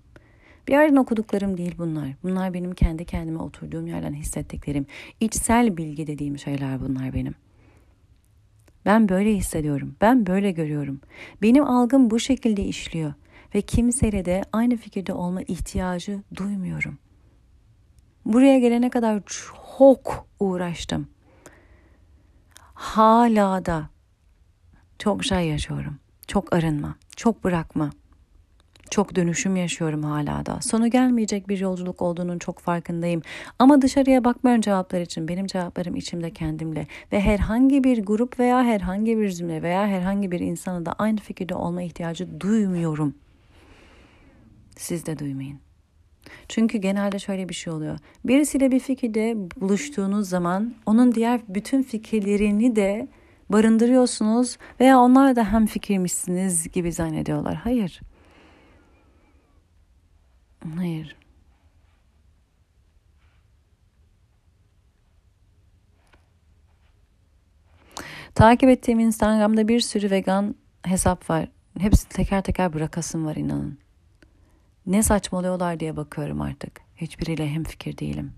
Bir 0.67 0.73
yerden 0.73 0.95
okuduklarım 0.95 1.57
değil 1.57 1.75
bunlar. 1.77 2.07
Bunlar 2.23 2.53
benim 2.53 2.73
kendi 2.73 3.05
kendime 3.05 3.39
oturduğum 3.39 3.87
yerden 3.87 4.13
hissettiklerim. 4.13 4.85
İçsel 5.19 5.77
bilgi 5.77 6.07
dediğim 6.07 6.37
şeyler 6.37 6.81
bunlar 6.81 7.13
benim. 7.13 7.35
Ben 8.85 9.09
böyle 9.09 9.35
hissediyorum. 9.35 9.95
Ben 10.01 10.27
böyle 10.27 10.51
görüyorum. 10.51 11.01
Benim 11.41 11.63
algım 11.63 12.09
bu 12.09 12.19
şekilde 12.19 12.63
işliyor 12.63 13.13
ve 13.55 13.61
kimseyle 13.61 14.25
de 14.25 14.43
aynı 14.53 14.77
fikirde 14.77 15.13
olma 15.13 15.41
ihtiyacı 15.41 16.19
duymuyorum. 16.35 16.97
Buraya 18.25 18.59
gelene 18.59 18.89
kadar 18.89 19.21
çok 19.77 20.27
uğraştım. 20.39 21.07
Hala 22.73 23.65
da 23.65 23.89
çok 24.99 25.23
şey 25.23 25.47
yaşıyorum. 25.47 25.99
Çok 26.27 26.53
arınma, 26.53 26.95
çok 27.15 27.43
bırakma. 27.43 27.89
Çok 28.89 29.15
dönüşüm 29.15 29.55
yaşıyorum 29.55 30.03
hala 30.03 30.45
da. 30.45 30.61
Sonu 30.61 30.87
gelmeyecek 30.87 31.49
bir 31.49 31.59
yolculuk 31.59 32.01
olduğunun 32.01 32.39
çok 32.39 32.59
farkındayım. 32.59 33.21
Ama 33.59 33.81
dışarıya 33.81 34.23
bakmıyorum 34.23 34.61
cevaplar 34.61 35.01
için. 35.01 35.27
Benim 35.27 35.47
cevaplarım 35.47 35.95
içimde 35.95 36.31
kendimle. 36.31 36.87
Ve 37.11 37.21
herhangi 37.21 37.83
bir 37.83 38.05
grup 38.05 38.39
veya 38.39 38.63
herhangi 38.63 39.17
bir 39.17 39.31
cümle 39.31 39.61
veya 39.61 39.87
herhangi 39.87 40.31
bir 40.31 40.39
insana 40.39 40.85
da 40.85 40.93
aynı 40.93 41.19
fikirde 41.19 41.55
olma 41.55 41.81
ihtiyacı 41.81 42.41
duymuyorum. 42.41 43.15
Siz 44.79 45.05
de 45.05 45.19
duymayın. 45.19 45.59
Çünkü 46.47 46.77
genelde 46.77 47.19
şöyle 47.19 47.49
bir 47.49 47.53
şey 47.53 47.73
oluyor. 47.73 47.99
Birisiyle 48.25 48.71
bir 48.71 48.79
fikirde 48.79 49.35
buluştuğunuz 49.61 50.29
zaman 50.29 50.75
onun 50.85 51.15
diğer 51.15 51.41
bütün 51.47 51.83
fikirlerini 51.83 52.75
de 52.75 53.07
barındırıyorsunuz 53.49 54.57
veya 54.79 54.99
onlar 54.99 55.35
da 55.35 55.51
hem 55.51 55.65
fikirmişsiniz 55.65 56.71
gibi 56.71 56.91
zannediyorlar. 56.91 57.55
Hayır. 57.55 58.01
Hayır. 60.77 61.15
Takip 68.35 68.69
ettiğim 68.69 68.99
Instagram'da 68.99 69.67
bir 69.67 69.79
sürü 69.79 70.11
vegan 70.11 70.55
hesap 70.83 71.29
var. 71.29 71.49
Hepsi 71.79 72.09
teker 72.09 72.41
teker 72.43 72.73
bırakasım 72.73 73.25
var 73.25 73.35
inanın. 73.35 73.88
Ne 74.85 75.03
saçmalıyorlar 75.03 75.79
diye 75.79 75.97
bakıyorum 75.97 76.41
artık. 76.41 76.81
Hiçbiriyle 76.95 77.49
hem 77.49 77.63
fikir 77.63 77.97
değilim. 77.97 78.33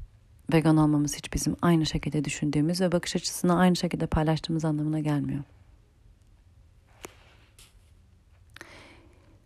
Vegan 0.53 0.77
olmamız 0.77 1.17
hiç 1.17 1.33
bizim 1.33 1.55
aynı 1.61 1.85
şekilde 1.85 2.25
düşündüğümüz 2.25 2.81
ve 2.81 2.91
bakış 2.91 3.15
açısını 3.15 3.59
aynı 3.59 3.75
şekilde 3.75 4.07
paylaştığımız 4.07 4.65
anlamına 4.65 4.99
gelmiyor. 4.99 5.43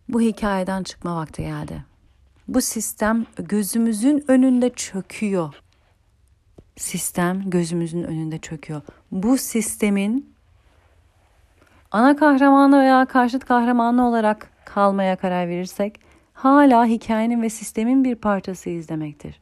Bu 0.08 0.20
hikayeden 0.20 0.82
çıkma 0.82 1.16
vakti 1.16 1.42
geldi. 1.42 1.84
Bu 2.48 2.60
sistem 2.60 3.26
gözümüzün 3.36 4.24
önünde 4.28 4.70
çöküyor. 4.70 5.54
Sistem 6.76 7.50
gözümüzün 7.50 8.02
önünde 8.02 8.38
çöküyor. 8.38 8.82
Bu 9.12 9.38
sistemin 9.38 10.34
ana 11.90 12.16
kahramanı 12.16 12.80
veya 12.80 13.06
karşıt 13.06 13.44
kahramanı 13.44 14.08
olarak 14.08 14.50
kalmaya 14.64 15.16
karar 15.16 15.48
verirsek 15.48 16.00
hala 16.36 16.86
hikayenin 16.86 17.42
ve 17.42 17.50
sistemin 17.50 18.04
bir 18.04 18.14
parçasıyız 18.14 18.88
demektir. 18.88 19.40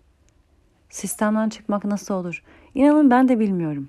Sistemden 0.91 1.49
çıkmak 1.49 1.85
nasıl 1.85 2.15
olur? 2.15 2.43
İnanın 2.75 3.11
ben 3.11 3.29
de 3.29 3.39
bilmiyorum. 3.39 3.89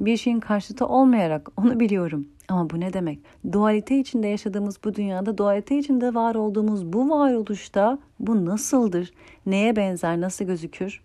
Bir 0.00 0.16
şeyin 0.16 0.40
karşıtı 0.40 0.86
olmayarak 0.86 1.48
onu 1.56 1.80
biliyorum. 1.80 2.28
Ama 2.48 2.70
bu 2.70 2.80
ne 2.80 2.92
demek? 2.92 3.18
Dualite 3.52 3.98
içinde 3.98 4.26
yaşadığımız 4.26 4.84
bu 4.84 4.94
dünyada, 4.94 5.38
dualite 5.38 5.78
içinde 5.78 6.14
var 6.14 6.34
olduğumuz 6.34 6.92
bu 6.92 7.10
varoluşta 7.10 7.98
bu 8.20 8.44
nasıldır? 8.46 9.12
Neye 9.46 9.76
benzer, 9.76 10.20
nasıl 10.20 10.44
gözükür? 10.44 11.02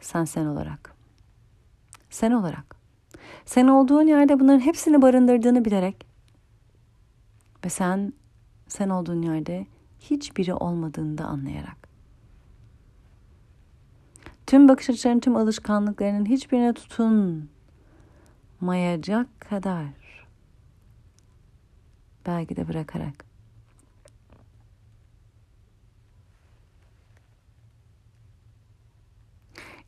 Sen 0.00 0.24
sen 0.24 0.46
olarak. 0.46 0.94
Sen 2.10 2.32
olarak. 2.32 2.76
Sen 3.44 3.66
olduğun 3.66 4.06
yerde 4.06 4.40
bunların 4.40 4.60
hepsini 4.60 5.02
barındırdığını 5.02 5.64
bilerek 5.64 6.06
ve 7.64 7.68
sen 7.68 8.12
sen 8.68 8.88
olduğun 8.88 9.22
yerde 9.22 9.66
hiçbiri 10.00 10.54
olmadığını 10.54 11.18
da 11.18 11.24
anlayarak. 11.24 11.88
Tüm 14.46 14.68
bakış 14.68 14.90
açılarının, 14.90 15.20
tüm 15.20 15.36
alışkanlıklarının 15.36 16.26
hiçbirine 16.26 16.74
tutunmayacak 16.74 19.40
kadar 19.40 20.26
belki 22.26 22.56
de 22.56 22.68
bırakarak. 22.68 23.30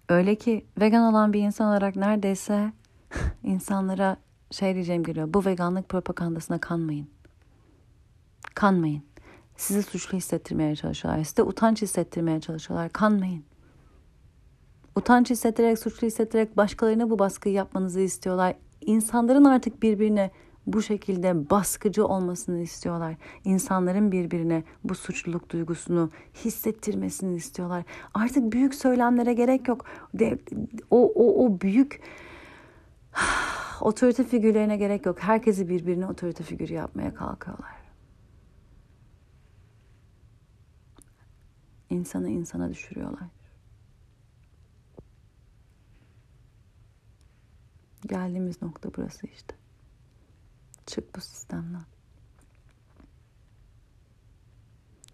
Öyle 0.08 0.34
ki 0.34 0.66
vegan 0.80 1.12
olan 1.12 1.32
bir 1.32 1.40
insan 1.40 1.68
olarak 1.68 1.96
neredeyse 1.96 2.72
insanlara 3.42 4.16
şey 4.50 4.74
diyeceğim 4.74 5.04
geliyor. 5.04 5.34
Bu 5.34 5.44
veganlık 5.44 5.88
propagandasına 5.88 6.58
kanmayın. 6.58 7.08
Kanmayın. 8.54 9.11
Sizi 9.56 9.82
suçlu 9.82 10.18
hissettirmeye 10.18 10.76
çalışıyorlar. 10.76 11.24
Size 11.24 11.42
utanç 11.42 11.82
hissettirmeye 11.82 12.40
çalışıyorlar. 12.40 12.92
Kanmayın. 12.92 13.44
Utanç 14.96 15.30
hissettirerek, 15.30 15.78
suçlu 15.78 16.06
hissettirerek 16.06 16.56
başkalarına 16.56 17.10
bu 17.10 17.18
baskıyı 17.18 17.54
yapmanızı 17.54 18.00
istiyorlar. 18.00 18.54
İnsanların 18.80 19.44
artık 19.44 19.82
birbirine 19.82 20.30
bu 20.66 20.82
şekilde 20.82 21.50
baskıcı 21.50 22.06
olmasını 22.06 22.60
istiyorlar. 22.60 23.14
İnsanların 23.44 24.12
birbirine 24.12 24.64
bu 24.84 24.94
suçluluk 24.94 25.50
duygusunu 25.50 26.10
hissettirmesini 26.34 27.36
istiyorlar. 27.36 27.84
Artık 28.14 28.52
büyük 28.52 28.74
söylemlere 28.74 29.32
gerek 29.32 29.68
yok. 29.68 29.84
O, 30.90 31.12
o, 31.14 31.46
o 31.46 31.60
büyük 31.60 32.00
otorite 33.80 34.24
figürlerine 34.24 34.76
gerek 34.76 35.06
yok. 35.06 35.22
Herkesi 35.22 35.68
birbirine 35.68 36.06
otorite 36.06 36.44
figürü 36.44 36.72
yapmaya 36.72 37.14
kalkıyorlar. 37.14 37.81
İnsanı 41.92 42.28
insana 42.28 42.70
düşürüyorlar. 42.70 43.28
Geldiğimiz 48.06 48.62
nokta 48.62 48.90
burası 48.96 49.26
işte. 49.26 49.54
Çık 50.86 51.16
bu 51.16 51.20
sistemden. 51.20 51.82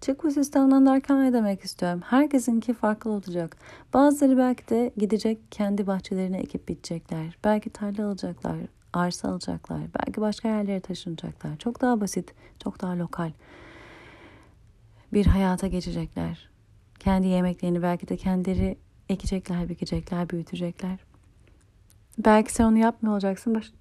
Çık 0.00 0.24
bu 0.24 0.30
sistemden 0.30 0.86
derken 0.86 1.20
ne 1.22 1.32
demek 1.32 1.64
istiyorum? 1.64 2.00
Herkesinki 2.04 2.74
farklı 2.74 3.10
olacak. 3.10 3.56
Bazıları 3.94 4.38
belki 4.38 4.68
de 4.68 4.92
gidecek 4.96 5.38
kendi 5.52 5.86
bahçelerine 5.86 6.38
ekip 6.38 6.68
bitecekler. 6.68 7.38
Belki 7.44 7.70
tarla 7.70 8.06
alacaklar, 8.06 8.56
arsa 8.92 9.28
alacaklar. 9.28 9.80
Belki 9.94 10.20
başka 10.20 10.48
yerlere 10.48 10.80
taşınacaklar. 10.80 11.56
Çok 11.56 11.80
daha 11.80 12.00
basit, 12.00 12.34
çok 12.62 12.80
daha 12.80 12.98
lokal 12.98 13.32
bir 15.12 15.26
hayata 15.26 15.66
geçecekler. 15.66 16.47
Kendi 17.00 17.26
yemeklerini 17.26 17.82
belki 17.82 18.08
de 18.08 18.16
kendileri 18.16 18.78
ekecekler, 19.08 19.68
bikecekler, 19.68 20.30
büyütecekler. 20.30 20.98
Belki 22.18 22.52
sen 22.52 22.64
onu 22.64 22.78
yapmıyor 22.78 23.14
olacaksın. 23.14 23.54
Baş, 23.54 23.72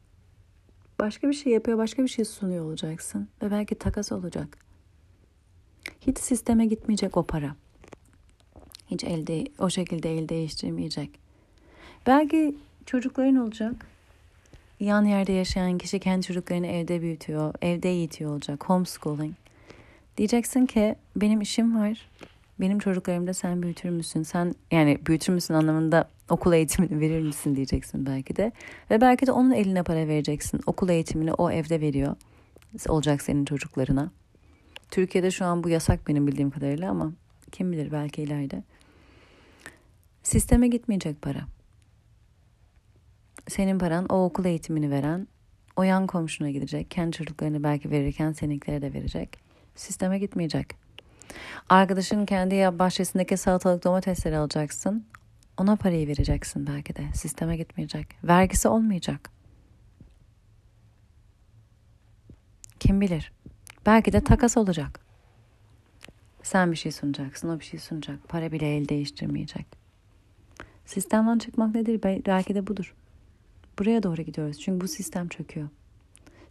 başka 0.99 1.29
bir 1.29 1.33
şey 1.33 1.53
yapıyor, 1.53 1.77
başka 1.77 2.03
bir 2.03 2.07
şey 2.07 2.25
sunuyor 2.25 2.65
olacaksın. 2.65 3.27
Ve 3.41 3.51
belki 3.51 3.75
takas 3.75 4.11
olacak. 4.11 4.57
Hiç 6.01 6.19
sisteme 6.19 6.65
gitmeyecek 6.65 7.17
o 7.17 7.23
para. 7.23 7.55
Hiç 8.91 9.03
elde 9.03 9.45
o 9.59 9.69
şekilde 9.69 10.17
el 10.17 10.29
değiştirmeyecek. 10.29 11.19
Belki 12.07 12.55
çocukların 12.85 13.35
olacak. 13.35 13.85
Yan 14.79 15.05
yerde 15.05 15.31
yaşayan 15.31 15.77
kişi 15.77 15.99
kendi 15.99 16.25
çocuklarını 16.25 16.67
evde 16.67 17.01
büyütüyor, 17.01 17.53
evde 17.61 17.89
eğitiyor 17.89 18.31
olacak. 18.31 18.69
Homeschooling. 18.69 19.35
Diyeceksin 20.17 20.65
ki 20.65 20.95
benim 21.15 21.41
işim 21.41 21.79
var. 21.79 22.09
Benim 22.59 22.79
çocuklarımda 22.79 23.33
sen 23.33 23.63
büyütür 23.63 23.89
müsün? 23.89 24.23
Sen 24.23 24.55
yani 24.71 24.99
büyütür 25.07 25.33
müsün 25.33 25.53
anlamında 25.53 26.09
okul 26.29 26.53
eğitimini 26.53 26.99
verir 26.99 27.21
misin 27.21 27.55
diyeceksin 27.55 28.05
belki 28.05 28.35
de. 28.35 28.51
Ve 28.91 29.01
belki 29.01 29.27
de 29.27 29.31
onun 29.31 29.51
eline 29.51 29.83
para 29.83 30.07
vereceksin. 30.07 30.61
Okul 30.65 30.89
eğitimini 30.89 31.33
o 31.33 31.51
evde 31.51 31.81
veriyor. 31.81 32.15
Olacak 32.87 33.21
senin 33.21 33.45
çocuklarına. 33.45 34.11
Türkiye'de 34.91 35.31
şu 35.31 35.45
an 35.45 35.63
bu 35.63 35.69
yasak 35.69 36.07
benim 36.07 36.27
bildiğim 36.27 36.51
kadarıyla 36.51 36.91
ama 36.91 37.13
kim 37.51 37.71
bilir 37.71 37.91
belki 37.91 38.21
ileride. 38.21 38.63
Sisteme 40.23 40.67
gitmeyecek 40.67 41.21
para. 41.21 41.39
Senin 43.47 43.79
paran 43.79 44.05
o 44.05 44.25
okul 44.25 44.45
eğitimini 44.45 44.91
veren 44.91 45.27
o 45.75 45.83
yan 45.83 46.07
komşuna 46.07 46.49
gidecek. 46.49 46.91
Kendi 46.91 47.17
çocuklarını 47.17 47.63
belki 47.63 47.91
verirken 47.91 48.31
seninkilere 48.31 48.81
de 48.81 48.93
verecek. 48.93 49.39
Sisteme 49.75 50.19
gitmeyecek. 50.19 50.86
Arkadaşın 51.69 52.25
kendi 52.25 52.55
bahçesindeki 52.55 53.37
salatalık 53.37 53.83
domatesleri 53.83 54.37
alacaksın. 54.37 55.05
Ona 55.57 55.75
parayı 55.75 56.07
vereceksin 56.07 56.67
belki 56.67 56.95
de. 56.95 57.03
Sisteme 57.13 57.57
gitmeyecek. 57.57 58.07
Vergisi 58.23 58.67
olmayacak. 58.67 59.29
Kim 62.79 63.01
bilir? 63.01 63.31
Belki 63.85 64.13
de 64.13 64.23
takas 64.23 64.57
olacak. 64.57 64.99
Sen 66.43 66.71
bir 66.71 66.77
şey 66.77 66.91
sunacaksın, 66.91 67.49
o 67.49 67.59
bir 67.59 67.65
şey 67.65 67.79
sunacak. 67.79 68.29
Para 68.29 68.51
bile 68.51 68.77
el 68.77 68.89
değiştirmeyecek. 68.89 69.67
Sistemden 70.85 71.37
çıkmak 71.37 71.75
nedir? 71.75 72.23
Belki 72.25 72.55
de 72.55 72.67
budur. 72.67 72.95
Buraya 73.79 74.03
doğru 74.03 74.21
gidiyoruz. 74.21 74.59
Çünkü 74.59 74.81
bu 74.81 74.87
sistem 74.87 75.27
çöküyor. 75.27 75.69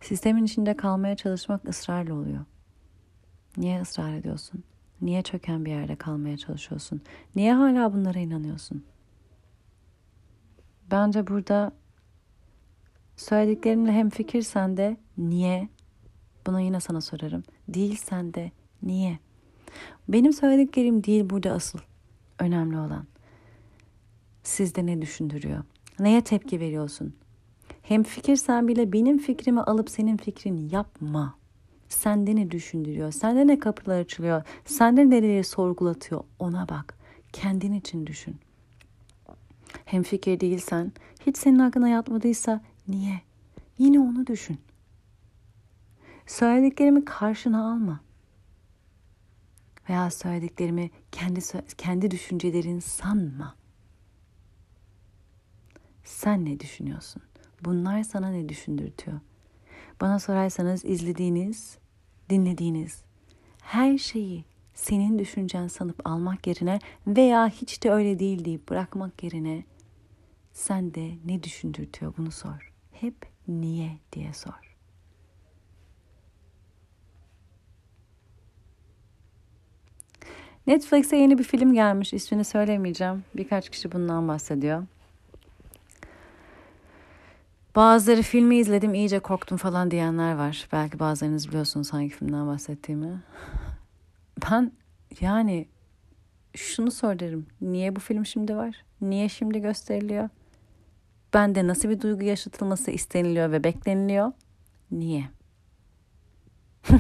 Sistemin 0.01 0.45
içinde 0.45 0.77
kalmaya 0.77 1.17
çalışmak 1.17 1.69
ısrarla 1.69 2.15
oluyor. 2.15 2.45
Niye 3.57 3.81
ısrar 3.81 4.15
ediyorsun? 4.15 4.65
Niye 5.03 5.23
çöken 5.23 5.65
bir 5.65 5.71
yerde 5.71 5.97
kalmaya 5.97 6.37
çalışıyorsun? 6.37 7.01
Niye 7.37 7.55
hala 7.55 7.93
bunlara 7.95 8.19
inanıyorsun? 8.19 8.85
Bence 10.91 11.27
burada 11.27 11.73
söylediklerimle 13.17 13.93
hem 13.93 14.11
fikirsen 14.11 14.77
de 14.77 14.97
niye? 15.19 15.69
Buna 16.47 16.61
yine 16.61 16.81
sana 16.81 17.01
sorarım. 17.01 17.43
Değilsen 17.69 18.35
de 18.35 18.51
Niye? 18.83 19.19
Benim 20.09 20.33
söylediklerim 20.33 21.05
değil 21.05 21.31
burada 21.31 21.53
asıl 21.53 21.79
önemli 22.39 22.79
olan. 22.79 23.07
Sizde 24.43 24.87
ne 24.87 25.03
düşündürüyor? 25.03 25.65
Neye 25.99 26.21
tepki 26.21 26.61
veriyorsun? 26.61 27.15
Hem 27.83 28.03
fikirsen 28.03 28.69
bile 28.69 28.93
benim 28.93 29.19
fikrimi 29.19 29.61
alıp 29.61 29.91
senin 29.91 30.17
fikrini 30.17 30.75
yapma. 30.75 31.39
Sende 31.89 32.37
ne 32.37 32.51
düşündürüyor? 32.51 33.13
Sende 33.13 33.47
ne 33.47 33.59
kapılar 33.59 34.01
açılıyor? 34.01 34.43
Sende 34.65 35.11
neleri 35.11 35.45
sorgulatıyor? 35.45 36.25
Ona 36.39 36.69
bak. 36.69 36.99
Kendin 37.33 37.73
için 37.73 38.07
düşün. 38.07 38.37
Hem 39.85 40.03
fikir 40.03 40.41
değilsen, 40.41 40.93
hiç 41.27 41.39
senin 41.39 41.59
aklına 41.59 41.89
yatmadıysa 41.89 42.61
niye? 42.89 43.21
Yine 43.79 44.01
onu 44.01 44.27
düşün. 44.27 44.59
Söylediklerimi 46.27 47.05
karşına 47.05 47.73
alma. 47.73 48.01
Veya 49.89 50.11
söylediklerimi 50.11 50.91
kendi 51.13 51.41
kendi 51.79 52.11
düşüncelerin 52.11 52.79
sanma. 52.81 53.55
Sen 56.05 56.45
ne 56.45 56.61
düşünüyorsun? 56.61 57.23
Bunlar 57.65 58.03
sana 58.03 58.29
ne 58.29 58.49
düşündürtüyor? 58.49 59.21
Bana 60.01 60.19
sorarsanız 60.19 60.85
izlediğiniz, 60.85 61.79
dinlediğiniz 62.31 63.03
her 63.63 63.99
şeyi 63.99 64.45
senin 64.75 65.19
düşüncen 65.19 65.69
sanıp 65.69 66.07
almak 66.07 66.47
yerine 66.47 66.79
veya 67.07 67.49
hiç 67.49 67.83
de 67.83 67.91
öyle 67.91 68.19
değil 68.19 68.45
deyip 68.45 68.69
bırakmak 68.69 69.23
yerine 69.23 69.65
sen 70.53 70.95
de 70.95 71.11
ne 71.25 71.43
düşündürtüyor 71.43 72.15
bunu 72.19 72.31
sor. 72.31 72.73
Hep 72.93 73.15
niye 73.49 73.99
diye 74.13 74.33
sor. 74.33 74.77
Netflix'e 80.67 81.17
yeni 81.17 81.39
bir 81.39 81.45
film 81.45 81.75
gelmiş. 81.75 82.13
İsmini 82.13 82.45
söylemeyeceğim. 82.45 83.25
Birkaç 83.37 83.71
kişi 83.71 83.93
bundan 83.93 84.29
bahsediyor. 84.29 84.87
Bazıları 87.77 88.23
filmi 88.23 88.57
izledim 88.57 88.95
iyice 88.95 89.19
korktum 89.19 89.59
falan 89.59 89.91
diyenler 89.91 90.35
var. 90.35 90.69
Belki 90.73 90.99
bazılarınız 90.99 91.49
biliyorsunuz 91.49 91.93
hangi 91.93 92.09
filmden 92.09 92.47
bahsettiğimi. 92.47 93.23
Ben 94.51 94.73
yani 95.21 95.69
şunu 96.55 96.91
sor 96.91 97.19
derim. 97.19 97.47
Niye 97.61 97.97
bu 97.97 98.01
film 98.01 98.27
şimdi 98.27 98.57
var? 98.57 98.85
Niye 99.01 99.29
şimdi 99.29 99.61
gösteriliyor? 99.61 100.29
Bende 101.35 101.67
nasıl 101.67 101.89
bir 101.89 102.01
duygu 102.01 102.25
yaşatılması 102.25 102.91
isteniliyor 102.91 103.53
ve 103.53 103.65
bekleniliyor? 103.65 104.33
Niye? 104.91 105.25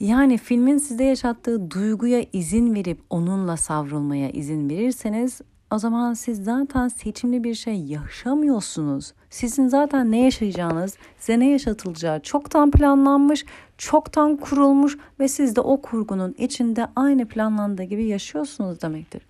yani 0.00 0.38
filmin 0.38 0.78
size 0.78 1.04
yaşattığı 1.04 1.70
duyguya 1.70 2.24
izin 2.32 2.74
verip 2.74 3.00
onunla 3.10 3.56
savrulmaya 3.56 4.30
izin 4.30 4.70
verirseniz 4.70 5.40
o 5.70 5.78
zaman 5.78 6.14
siz 6.14 6.44
zaten 6.44 6.88
seçimli 6.88 7.44
bir 7.44 7.54
şey 7.54 7.84
yaşamıyorsunuz. 7.84 9.12
Sizin 9.30 9.68
zaten 9.68 10.10
ne 10.10 10.24
yaşayacağınız, 10.24 10.96
size 11.18 11.40
ne 11.40 11.50
yaşatılacağı 11.50 12.20
çoktan 12.20 12.70
planlanmış, 12.70 13.44
çoktan 13.78 14.36
kurulmuş 14.36 14.98
ve 15.20 15.28
siz 15.28 15.56
de 15.56 15.60
o 15.60 15.82
kurgunun 15.82 16.34
içinde 16.38 16.86
aynı 16.96 17.28
planlandığı 17.28 17.82
gibi 17.82 18.04
yaşıyorsunuz 18.04 18.82
demektir. 18.82 19.22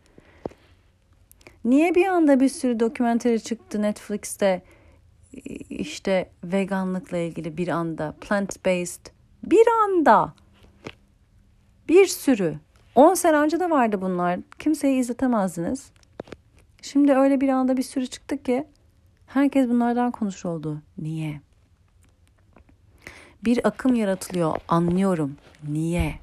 Niye 1.65 1.95
bir 1.95 2.07
anda 2.07 2.41
bir 2.41 2.49
sürü 2.49 2.81
dokumenteri 2.81 3.41
çıktı 3.41 3.83
Netflix'te 3.83 4.63
işte 5.71 6.31
veganlıkla 6.45 7.17
ilgili 7.17 7.57
bir 7.57 7.69
anda 7.69 8.15
plant 8.21 8.67
based 8.67 9.07
bir 9.43 9.67
anda 9.85 10.35
bir 11.89 12.07
sürü 12.07 12.55
10 12.95 13.15
sene 13.15 13.37
önce 13.37 13.61
de 13.61 13.71
vardı 13.71 14.01
bunlar. 14.01 14.41
Kimseyi 14.59 15.01
izletemezdiniz. 15.01 15.91
Şimdi 16.83 17.13
öyle 17.13 17.41
bir 17.41 17.49
anda 17.49 17.77
bir 17.77 17.83
sürü 17.83 18.07
çıktı 18.07 18.43
ki 18.43 18.67
herkes 19.27 19.69
bunlardan 19.69 20.11
konuşur 20.11 20.49
oldu. 20.49 20.83
Niye? 20.99 21.41
Bir 23.45 23.67
akım 23.67 23.95
yaratılıyor 23.95 24.57
anlıyorum. 24.69 25.37
Niye? 25.69 26.15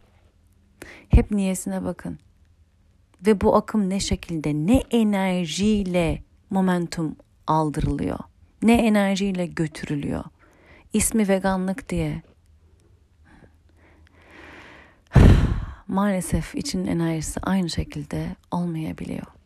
Hep 1.10 1.32
niyesine 1.32 1.84
bakın. 1.84 2.20
Ve 3.26 3.42
bu 3.42 3.56
akım 3.56 3.90
ne 3.90 4.00
şekilde, 4.00 4.54
ne 4.54 4.84
enerjiyle 4.92 6.24
momentum 6.50 7.16
aldırılıyor. 7.48 8.20
Ne 8.62 8.74
enerjiyle 8.74 9.46
götürülüyor. 9.46 10.24
İsmi 10.94 11.28
veganlık 11.28 11.90
diye. 11.90 12.22
Maalesef 15.88 16.56
için 16.56 16.88
enerjisi 16.88 17.40
aynı 17.40 17.70
şekilde 17.70 18.36
olmayabiliyor. 18.52 19.37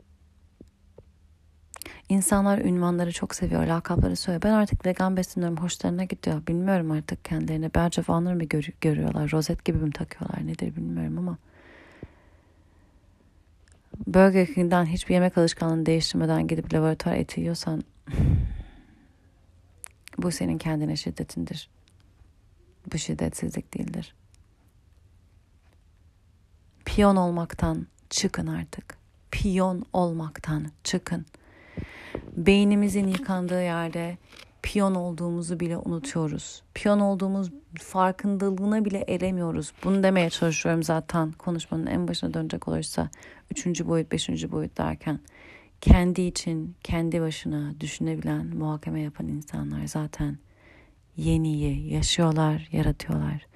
İnsanlar 2.11 2.57
ünvanları 2.57 3.11
çok 3.11 3.35
seviyor, 3.35 3.65
lakapları 3.65 4.15
söylüyor. 4.15 4.41
Ben 4.41 4.51
artık 4.51 4.85
vegan 4.85 5.17
besleniyorum, 5.17 5.57
hoşlarına 5.57 6.03
gidiyor. 6.03 6.47
Bilmiyorum 6.47 6.91
artık 6.91 7.25
kendilerine. 7.25 7.71
Bence 7.75 8.01
fanları 8.01 8.35
mı 8.35 8.43
gör- 8.43 8.69
görüyorlar, 8.81 9.31
rozet 9.31 9.65
gibi 9.65 9.77
mi 9.77 9.91
takıyorlar 9.91 10.47
nedir 10.47 10.75
bilmiyorum 10.75 11.17
ama. 11.17 11.37
Burger 14.07 14.53
King'den 14.53 14.85
hiçbir 14.85 15.13
yemek 15.13 15.37
alışkanlığını 15.37 15.85
değiştirmeden 15.85 16.47
gidip 16.47 16.73
laboratuvar 16.73 17.15
eti 17.15 17.41
yiyorsan 17.41 17.83
bu 20.17 20.31
senin 20.31 20.57
kendine 20.57 20.95
şiddetindir. 20.95 21.69
Bu 22.93 22.97
şiddetsizlik 22.97 23.73
değildir. 23.73 24.15
Piyon 26.85 27.15
olmaktan 27.15 27.87
çıkın 28.09 28.47
artık. 28.47 28.97
Piyon 29.31 29.85
olmaktan 29.93 30.71
çıkın 30.83 31.25
beynimizin 32.37 33.07
yıkandığı 33.07 33.63
yerde 33.63 34.17
piyon 34.61 34.95
olduğumuzu 34.95 35.59
bile 35.59 35.77
unutuyoruz. 35.77 36.63
Piyon 36.73 36.99
olduğumuz 36.99 37.51
farkındalığına 37.79 38.85
bile 38.85 39.05
eremiyoruz. 39.07 39.73
Bunu 39.83 40.03
demeye 40.03 40.29
çalışıyorum 40.29 40.83
zaten 40.83 41.31
konuşmanın 41.31 41.85
en 41.85 42.07
başına 42.07 42.33
dönecek 42.33 42.67
olursa. 42.67 43.09
Üçüncü 43.51 43.87
boyut, 43.87 44.11
beşinci 44.11 44.51
boyut 44.51 44.77
derken. 44.77 45.19
Kendi 45.81 46.21
için, 46.21 46.75
kendi 46.83 47.21
başına 47.21 47.73
düşünebilen, 47.79 48.45
muhakeme 48.45 49.01
yapan 49.01 49.27
insanlar 49.27 49.87
zaten 49.87 50.37
yeniyi 51.17 51.93
yaşıyorlar, 51.93 52.69
yaratıyorlar 52.71 53.50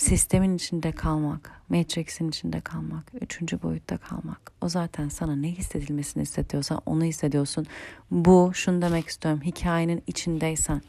sistemin 0.00 0.56
içinde 0.56 0.92
kalmak, 0.92 1.50
Matrix'in 1.68 2.28
içinde 2.28 2.60
kalmak, 2.60 3.04
üçüncü 3.20 3.62
boyutta 3.62 3.96
kalmak. 3.96 4.52
O 4.60 4.68
zaten 4.68 5.08
sana 5.08 5.36
ne 5.36 5.48
hissedilmesini 5.48 6.22
hissediyorsan 6.22 6.80
onu 6.86 7.04
hissediyorsun. 7.04 7.66
Bu 8.10 8.50
şunu 8.54 8.82
demek 8.82 9.08
istiyorum. 9.08 9.40
Hikayenin 9.44 10.02
içindeysen 10.06 10.82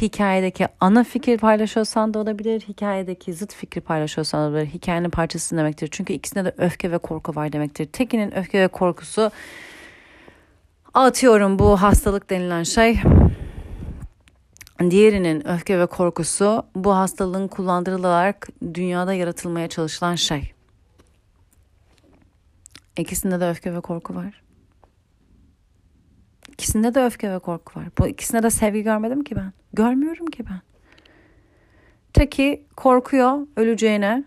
hikayedeki 0.00 0.66
ana 0.80 1.04
fikir 1.04 1.38
paylaşıyorsan 1.38 2.14
da 2.14 2.18
olabilir. 2.18 2.60
Hikayedeki 2.60 3.34
zıt 3.34 3.54
fikri 3.54 3.80
paylaşıyorsan 3.80 4.40
da 4.40 4.48
olabilir. 4.48 4.74
Hikayenin 4.74 5.10
parçası 5.10 5.56
demektir. 5.56 5.88
Çünkü 5.90 6.12
ikisinde 6.12 6.44
de 6.44 6.54
öfke 6.58 6.90
ve 6.90 6.98
korku 6.98 7.34
var 7.34 7.52
demektir. 7.52 7.86
Tekinin 7.86 8.38
öfke 8.38 8.60
ve 8.60 8.68
korkusu 8.68 9.30
atıyorum 10.94 11.58
bu 11.58 11.82
hastalık 11.82 12.30
denilen 12.30 12.62
şey 12.62 13.00
Diğerinin 14.80 15.48
öfke 15.48 15.78
ve 15.78 15.86
korkusu 15.86 16.66
bu 16.74 16.96
hastalığın 16.96 17.48
kullandırılarak 17.48 18.48
dünyada 18.74 19.14
yaratılmaya 19.14 19.68
çalışılan 19.68 20.14
şey. 20.14 20.52
İkisinde 22.96 23.40
de 23.40 23.50
öfke 23.50 23.74
ve 23.74 23.80
korku 23.80 24.14
var. 24.14 24.42
İkisinde 26.52 26.94
de 26.94 27.04
öfke 27.04 27.32
ve 27.32 27.38
korku 27.38 27.80
var. 27.80 27.88
Bu 27.98 28.06
ikisinde 28.06 28.42
de 28.42 28.50
sevgi 28.50 28.82
görmedim 28.82 29.24
ki 29.24 29.36
ben. 29.36 29.52
Görmüyorum 29.72 30.26
ki 30.26 30.44
ben. 30.50 30.60
Teki 32.12 32.66
korkuyor 32.76 33.46
öleceğine 33.56 34.24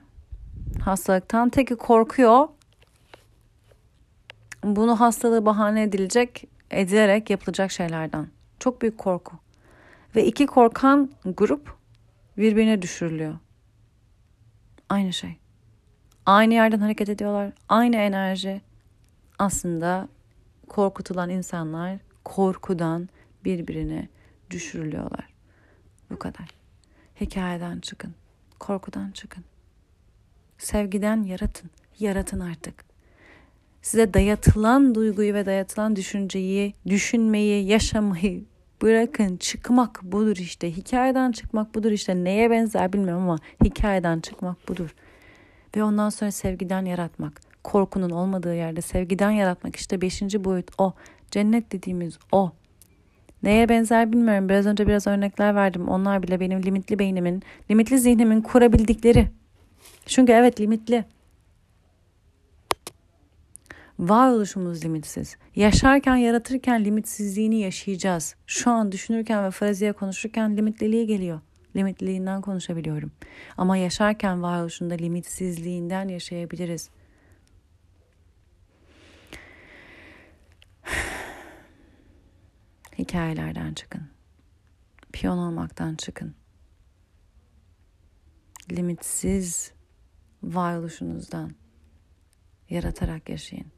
hastalıktan. 0.81 1.49
Teki 1.49 1.75
korkuyor 1.75 2.47
bunu 4.63 4.99
hastalığı 4.99 5.45
bahane 5.45 5.83
edilecek, 5.83 6.43
edilerek 6.71 7.29
yapılacak 7.29 7.71
şeylerden. 7.71 8.27
Çok 8.59 8.81
büyük 8.81 8.97
korku. 8.97 9.46
Ve 10.15 10.25
iki 10.25 10.45
korkan 10.45 11.09
grup 11.25 11.75
birbirine 12.37 12.81
düşürülüyor. 12.81 13.37
Aynı 14.89 15.13
şey. 15.13 15.37
Aynı 16.25 16.53
yerden 16.53 16.79
hareket 16.79 17.09
ediyorlar. 17.09 17.51
Aynı 17.69 17.95
enerji. 17.95 18.61
Aslında 19.39 20.07
korkutulan 20.67 21.29
insanlar 21.29 21.97
korkudan 22.25 23.09
birbirine 23.45 24.07
düşürülüyorlar. 24.49 25.27
Bu 26.09 26.19
kadar. 26.19 26.47
Hikayeden 27.21 27.79
çıkın. 27.79 28.15
Korkudan 28.59 29.11
çıkın. 29.11 29.43
Sevgiden 30.57 31.23
yaratın. 31.23 31.69
Yaratın 31.99 32.39
artık. 32.39 32.85
Size 33.81 34.13
dayatılan 34.13 34.95
duyguyu 34.95 35.33
ve 35.33 35.45
dayatılan 35.45 35.95
düşünceyi, 35.95 36.73
düşünmeyi, 36.87 37.67
yaşamayı 37.67 38.45
Bırakın 38.81 39.37
çıkmak 39.37 40.03
budur 40.03 40.37
işte. 40.37 40.71
Hikayeden 40.71 41.31
çıkmak 41.31 41.75
budur 41.75 41.91
işte. 41.91 42.23
Neye 42.23 42.51
benzer 42.51 42.93
bilmiyorum 42.93 43.23
ama 43.23 43.37
hikayeden 43.63 44.19
çıkmak 44.19 44.67
budur. 44.69 44.95
Ve 45.75 45.83
ondan 45.83 46.09
sonra 46.09 46.31
sevgiden 46.31 46.85
yaratmak. 46.85 47.41
Korkunun 47.63 48.09
olmadığı 48.09 48.55
yerde 48.55 48.81
sevgiden 48.81 49.31
yaratmak. 49.31 49.75
işte 49.75 50.01
beşinci 50.01 50.43
boyut 50.43 50.71
o. 50.77 50.93
Cennet 51.31 51.71
dediğimiz 51.71 52.17
o. 52.31 52.51
Neye 53.43 53.69
benzer 53.69 54.11
bilmiyorum. 54.11 54.49
Biraz 54.49 54.65
önce 54.65 54.87
biraz 54.87 55.07
örnekler 55.07 55.55
verdim. 55.55 55.87
Onlar 55.87 56.23
bile 56.23 56.39
benim 56.39 56.63
limitli 56.63 56.99
beynimin, 56.99 57.43
limitli 57.71 57.99
zihnimin 57.99 58.41
kurabildikleri. 58.41 59.27
Çünkü 60.05 60.31
evet 60.31 60.61
limitli. 60.61 61.05
Varoluşumuz 63.99 64.85
limitsiz. 64.85 65.37
Yaşarken, 65.55 66.15
yaratırken 66.15 66.85
limitsizliğini 66.85 67.59
yaşayacağız. 67.59 68.35
Şu 68.45 68.71
an 68.71 68.91
düşünürken 68.91 69.43
ve 69.43 69.51
fraziye 69.51 69.93
konuşurken 69.93 70.57
limitliliği 70.57 71.07
geliyor. 71.07 71.41
Limitliliğinden 71.75 72.41
konuşabiliyorum. 72.41 73.11
Ama 73.57 73.77
yaşarken 73.77 74.41
varoluşunda 74.43 74.93
limitsizliğinden 74.93 76.07
yaşayabiliriz. 76.07 76.89
Hikayelerden 82.97 83.73
çıkın. 83.73 84.09
Piyon 85.13 85.37
olmaktan 85.37 85.95
çıkın. 85.95 86.35
Limitsiz 88.71 89.71
varoluşunuzdan 90.43 91.51
yaratarak 92.69 93.29
yaşayın. 93.29 93.76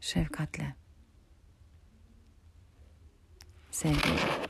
Şefkatle. 0.00 0.74
Sevgiyle. 3.70 4.47